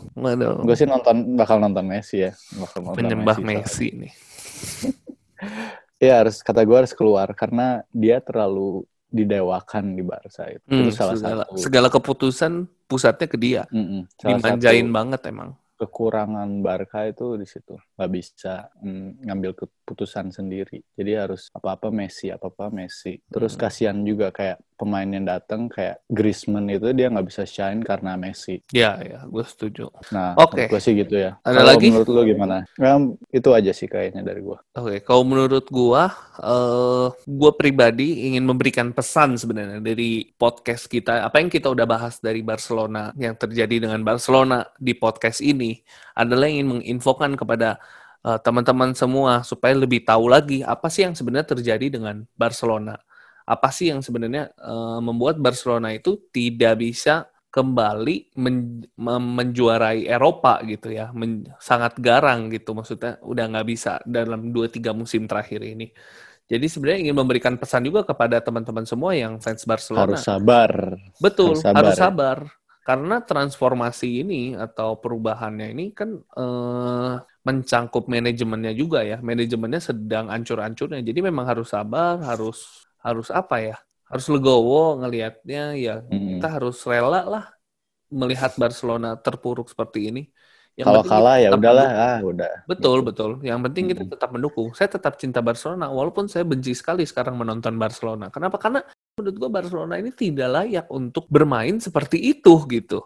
Gue 0.65 0.75
sih 0.75 0.87
nonton 0.89 1.15
bakal 1.39 1.57
nonton 1.63 1.85
Messi 1.87 2.25
ya. 2.25 2.31
Bakal 2.59 2.79
nonton 2.83 2.97
penyembah 2.99 3.35
soalnya. 3.39 3.63
Messi 3.63 3.87
nih 3.95 4.13
Iya 6.03 6.13
harus 6.19 6.43
kata 6.43 6.67
gue 6.67 6.77
harus 6.83 6.91
keluar 6.91 7.31
karena 7.31 7.79
dia 7.95 8.19
terlalu 8.19 8.83
didewakan 9.13 9.93
di 9.93 10.03
Barca 10.03 10.49
itu. 10.49 10.67
Hmm, 10.67 10.89
itu 10.89 10.91
salah 10.91 11.15
segala, 11.15 11.43
satu. 11.45 11.61
segala 11.61 11.87
keputusan 11.87 12.53
pusatnya 12.89 13.27
ke 13.29 13.37
dia. 13.37 13.63
Mm-mm. 13.69 14.09
Salah 14.17 14.41
Dimanjain 14.41 14.89
satu 14.89 14.95
banget 14.97 15.21
emang. 15.29 15.49
Kekurangan 15.75 16.49
Barca 16.59 17.03
itu 17.03 17.35
di 17.35 17.45
situ 17.45 17.75
nggak 17.93 18.11
bisa 18.11 18.69
mm, 18.79 19.25
ngambil 19.25 19.51
keputusan 19.55 20.29
sendiri 20.29 20.81
jadi 20.93 21.25
harus 21.25 21.49
apa 21.51 21.75
apa 21.75 21.87
Messi 21.89 22.27
apa 22.27 22.47
apa 22.47 22.69
Messi 22.69 23.19
terus 23.27 23.53
Hmm. 23.53 23.61
kasihan 23.61 23.97
juga 24.01 24.29
kayak 24.29 24.57
pemain 24.73 25.05
yang 25.05 25.23
datang 25.23 25.69
kayak 25.69 26.01
Griezmann 26.07 26.67
itu 26.67 26.91
dia 26.91 27.07
nggak 27.07 27.27
bisa 27.27 27.43
shine 27.43 27.79
karena 27.79 28.15
Messi 28.15 28.59
Ya, 28.69 28.97
ya, 28.99 29.23
gue 29.23 29.43
setuju. 29.43 29.87
nah 30.09 30.33
Oke. 30.35 30.65
menurut 30.65 30.71
gue 30.71 30.81
sih 30.81 30.93
gitu 30.95 31.15
ya 31.15 31.31
Ada 31.39 31.55
Kalau 31.55 31.69
lagi? 31.71 31.87
menurut 31.87 32.09
lu 32.09 32.21
gimana 32.25 32.57
ya, 32.75 32.91
itu 33.31 33.49
aja 33.49 33.71
sih 33.71 33.87
kayaknya 33.87 34.21
dari 34.23 34.41
gue 34.41 34.57
Oke, 34.73 34.97
kalau 34.99 35.23
menurut 35.23 35.69
gua, 35.69 36.09
eh 36.39 37.07
gua 37.29 37.51
pribadi 37.53 38.27
ingin 38.27 38.43
memberikan 38.43 38.89
pesan 38.89 39.37
sebenarnya 39.37 39.79
dari 39.79 40.25
podcast 40.33 40.85
kita. 40.85 41.21
Apa 41.21 41.37
yang 41.37 41.47
kita 41.47 41.69
udah 41.69 41.85
bahas 41.85 42.17
dari 42.17 42.41
Barcelona, 42.41 43.13
yang 43.15 43.33
terjadi 43.33 43.85
dengan 43.85 44.01
Barcelona 44.01 44.65
di 44.75 44.93
podcast 44.93 45.39
ini 45.39 45.62
adalah 46.13 46.47
ingin 46.51 46.67
menginfokan 46.79 47.33
kepada 47.39 47.79
eh, 48.27 48.39
teman-teman 48.45 48.91
semua 48.97 49.41
supaya 49.47 49.73
lebih 49.77 50.03
tahu 50.07 50.25
lagi 50.31 50.59
apa 50.65 50.87
sih 50.93 51.07
yang 51.07 51.15
sebenarnya 51.17 51.47
terjadi 51.57 51.87
dengan 51.99 52.15
Barcelona. 52.35 52.95
Apa 53.43 53.69
sih 53.75 53.91
yang 53.91 54.01
sebenarnya 54.03 54.51
eh, 54.55 54.99
membuat 55.03 55.39
Barcelona 55.39 55.91
itu 55.95 56.19
tidak 56.35 56.79
bisa 56.83 57.27
kembali 57.53 58.33
men- 58.41 58.89
menjuarai 59.37 60.09
Eropa 60.09 60.57
gitu 60.65 60.89
ya, 60.89 61.13
Men- 61.13 61.45
sangat 61.61 61.93
garang 62.01 62.49
gitu 62.49 62.73
maksudnya 62.73 63.21
udah 63.21 63.45
nggak 63.53 63.67
bisa 63.69 64.01
dalam 64.09 64.49
2-3 64.49 64.89
musim 64.97 65.29
terakhir 65.29 65.61
ini. 65.61 65.93
Jadi 66.49 66.65
sebenarnya 66.67 66.99
ingin 67.09 67.17
memberikan 67.17 67.53
pesan 67.55 67.87
juga 67.87 68.03
kepada 68.03 68.41
teman-teman 68.43 68.83
semua 68.83 69.15
yang 69.15 69.39
fans 69.39 69.63
Barcelona. 69.63 70.03
harus 70.03 70.21
sabar 70.25 70.71
Betul, 71.21 71.55
harus 71.55 71.61
sabar 71.63 71.83
harus 71.93 71.95
ya. 71.95 72.03
Karena 72.87 73.15
transformasi 73.23 74.07
ini 74.27 74.35
atau 74.59 74.99
perubahannya 74.99 75.71
ini 75.73 75.83
kan 75.99 76.09
eh, 76.39 77.11
mencangkup 77.47 78.03
manajemennya 78.11 78.71
juga 78.81 78.99
ya. 79.11 79.17
Manajemennya 79.29 79.79
sedang 79.89 80.25
ancur-ancurnya. 80.35 80.99
Jadi 80.99 81.19
memang 81.23 81.45
harus 81.51 81.67
sabar, 81.71 82.19
harus 82.29 82.57
harus 83.05 83.27
apa 83.31 83.55
ya? 83.67 83.75
Harus 84.11 84.25
legowo 84.33 84.99
ngelihatnya 84.99 85.61
ya. 85.79 85.93
Mm-mm. 86.11 86.39
Kita 86.39 86.47
harus 86.59 86.75
rela 86.91 87.19
lah 87.33 87.43
melihat 88.11 88.51
Barcelona 88.61 89.07
terpuruk 89.25 89.67
seperti 89.73 89.99
ini. 90.11 90.21
Yang 90.79 90.87
kalau 90.89 91.03
kalah 91.05 91.35
ya 91.37 91.49
udahlah 91.53 91.89
ah 91.93 92.17
udah 92.25 92.51
Betul, 92.69 93.03
Gitu. 93.03 93.07
betul. 93.11 93.31
Yang 93.43 93.59
penting 93.65 93.85
kita 93.91 94.01
Mm-mm. 94.01 94.13
tetap 94.15 94.29
mendukung. 94.31 94.67
Saya 94.77 94.89
tetap 94.95 95.13
cinta 95.19 95.39
Barcelona, 95.43 95.85
walaupun 95.91 96.25
saya 96.31 96.43
benci 96.47 96.71
sekali 96.71 97.03
sekarang 97.03 97.35
menonton 97.35 97.75
Barcelona. 97.75 98.31
Kenapa? 98.31 98.55
Karena 98.55 98.79
menurut 99.13 99.35
gua 99.37 99.51
Barcelona 99.61 100.01
ini 100.01 100.09
tidak 100.09 100.49
layak 100.49 100.87
untuk 100.89 101.29
bermain 101.29 101.77
seperti 101.77 102.17
itu 102.33 102.53
gitu. 102.65 103.05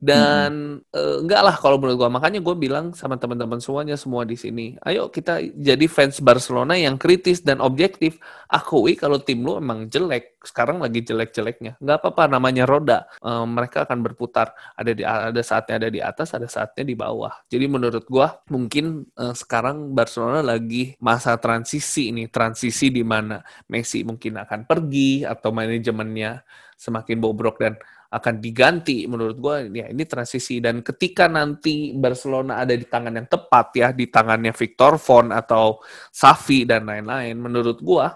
Dan 0.00 0.80
eh, 0.96 1.16
enggak 1.20 1.42
lah 1.44 1.56
kalau 1.60 1.76
menurut 1.76 2.00
gua. 2.00 2.08
Makanya 2.08 2.40
gue 2.40 2.56
bilang 2.56 2.96
sama 2.96 3.20
teman-teman 3.20 3.60
semuanya 3.60 4.00
semua 4.00 4.24
di 4.24 4.32
sini, 4.32 4.72
ayo 4.88 5.12
kita 5.12 5.44
jadi 5.52 5.84
fans 5.92 6.24
Barcelona 6.24 6.72
yang 6.72 6.96
kritis 6.96 7.44
dan 7.44 7.60
objektif. 7.60 8.16
Akui 8.48 8.96
kalau 8.96 9.20
tim 9.20 9.44
lu 9.44 9.60
emang 9.60 9.92
jelek, 9.92 10.40
sekarang 10.40 10.80
lagi 10.80 11.04
jelek-jeleknya. 11.04 11.76
Nggak 11.84 11.96
apa-apa, 12.00 12.32
namanya 12.32 12.64
roda. 12.64 13.04
Eh, 13.20 13.44
mereka 13.44 13.84
akan 13.84 14.00
berputar. 14.00 14.56
Ada 14.72 14.90
di 14.96 15.04
ada 15.04 15.42
saatnya 15.44 15.74
ada 15.76 15.88
di 15.92 16.00
atas, 16.00 16.32
ada 16.32 16.48
saatnya 16.48 16.82
di 16.88 16.96
bawah. 16.96 17.44
Jadi 17.52 17.68
menurut 17.68 18.08
gua 18.08 18.40
mungkin 18.48 19.04
eh, 19.20 19.36
sekarang 19.36 19.92
Barcelona 19.92 20.40
lagi 20.40 20.96
masa 21.04 21.36
transisi 21.36 22.08
ini, 22.08 22.32
transisi 22.32 22.88
di 22.88 23.04
mana 23.04 23.44
Messi 23.68 24.00
mungkin 24.00 24.40
akan 24.40 24.64
pergi 24.64 25.28
atau 25.28 25.52
manajemennya 25.52 26.40
semakin 26.80 27.20
bobrok 27.20 27.60
dan 27.60 27.76
akan 28.10 28.42
diganti 28.42 29.06
menurut 29.06 29.38
gue 29.38 29.54
ya 29.70 29.86
ini 29.86 30.02
transisi. 30.04 30.58
Dan 30.58 30.82
ketika 30.82 31.30
nanti 31.30 31.94
Barcelona 31.94 32.58
ada 32.58 32.74
di 32.74 32.84
tangan 32.84 33.14
yang 33.14 33.28
tepat 33.30 33.66
ya 33.78 33.88
di 33.94 34.10
tangannya 34.10 34.50
Victor 34.50 34.98
Font 34.98 35.30
atau 35.30 35.78
Safi 36.10 36.66
dan 36.66 36.90
lain-lain 36.90 37.38
menurut 37.38 37.78
gue 37.78 38.06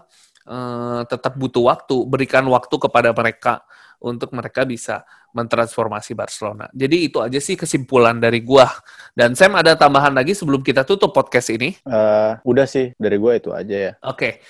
eh, 0.51 1.01
tetap 1.07 1.39
butuh 1.39 1.71
waktu 1.71 1.97
berikan 2.11 2.45
waktu 2.51 2.75
kepada 2.75 3.15
mereka 3.15 3.63
untuk 4.05 4.37
mereka 4.37 4.69
bisa 4.69 5.01
mentransformasi 5.33 6.13
Barcelona. 6.13 6.69
Jadi 6.71 7.09
itu 7.09 7.19
aja 7.25 7.41
sih 7.41 7.57
kesimpulan 7.59 8.21
dari 8.21 8.45
gua. 8.45 8.69
Dan 9.17 9.33
Sam 9.35 9.57
ada 9.59 9.75
tambahan 9.75 10.15
lagi 10.15 10.37
sebelum 10.37 10.61
kita 10.63 10.85
tutup 10.85 11.11
podcast 11.11 11.51
ini? 11.51 11.73
Eh, 11.73 12.33
udah 12.45 12.67
sih. 12.69 12.93
Dari 12.95 13.17
gue 13.17 13.33
itu 13.35 13.51
aja 13.51 13.77
ya. 13.91 13.93
Oke, 14.05 14.45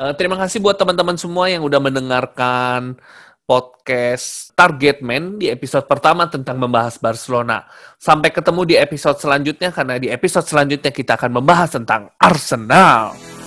Eh, 0.00 0.14
terima 0.16 0.36
kasih 0.40 0.64
buat 0.64 0.80
teman-teman 0.80 1.20
semua 1.20 1.52
yang 1.52 1.60
udah 1.60 1.76
mendengarkan 1.76 2.96
podcast 3.50 4.54
Target 4.54 5.02
Man 5.02 5.42
di 5.42 5.50
episode 5.50 5.82
pertama 5.90 6.30
tentang 6.30 6.54
membahas 6.54 7.02
Barcelona. 7.02 7.66
Sampai 7.98 8.30
ketemu 8.30 8.62
di 8.62 8.74
episode 8.78 9.18
selanjutnya 9.18 9.74
karena 9.74 9.98
di 9.98 10.06
episode 10.06 10.46
selanjutnya 10.46 10.94
kita 10.94 11.18
akan 11.18 11.42
membahas 11.42 11.74
tentang 11.74 12.14
Arsenal. 12.14 13.39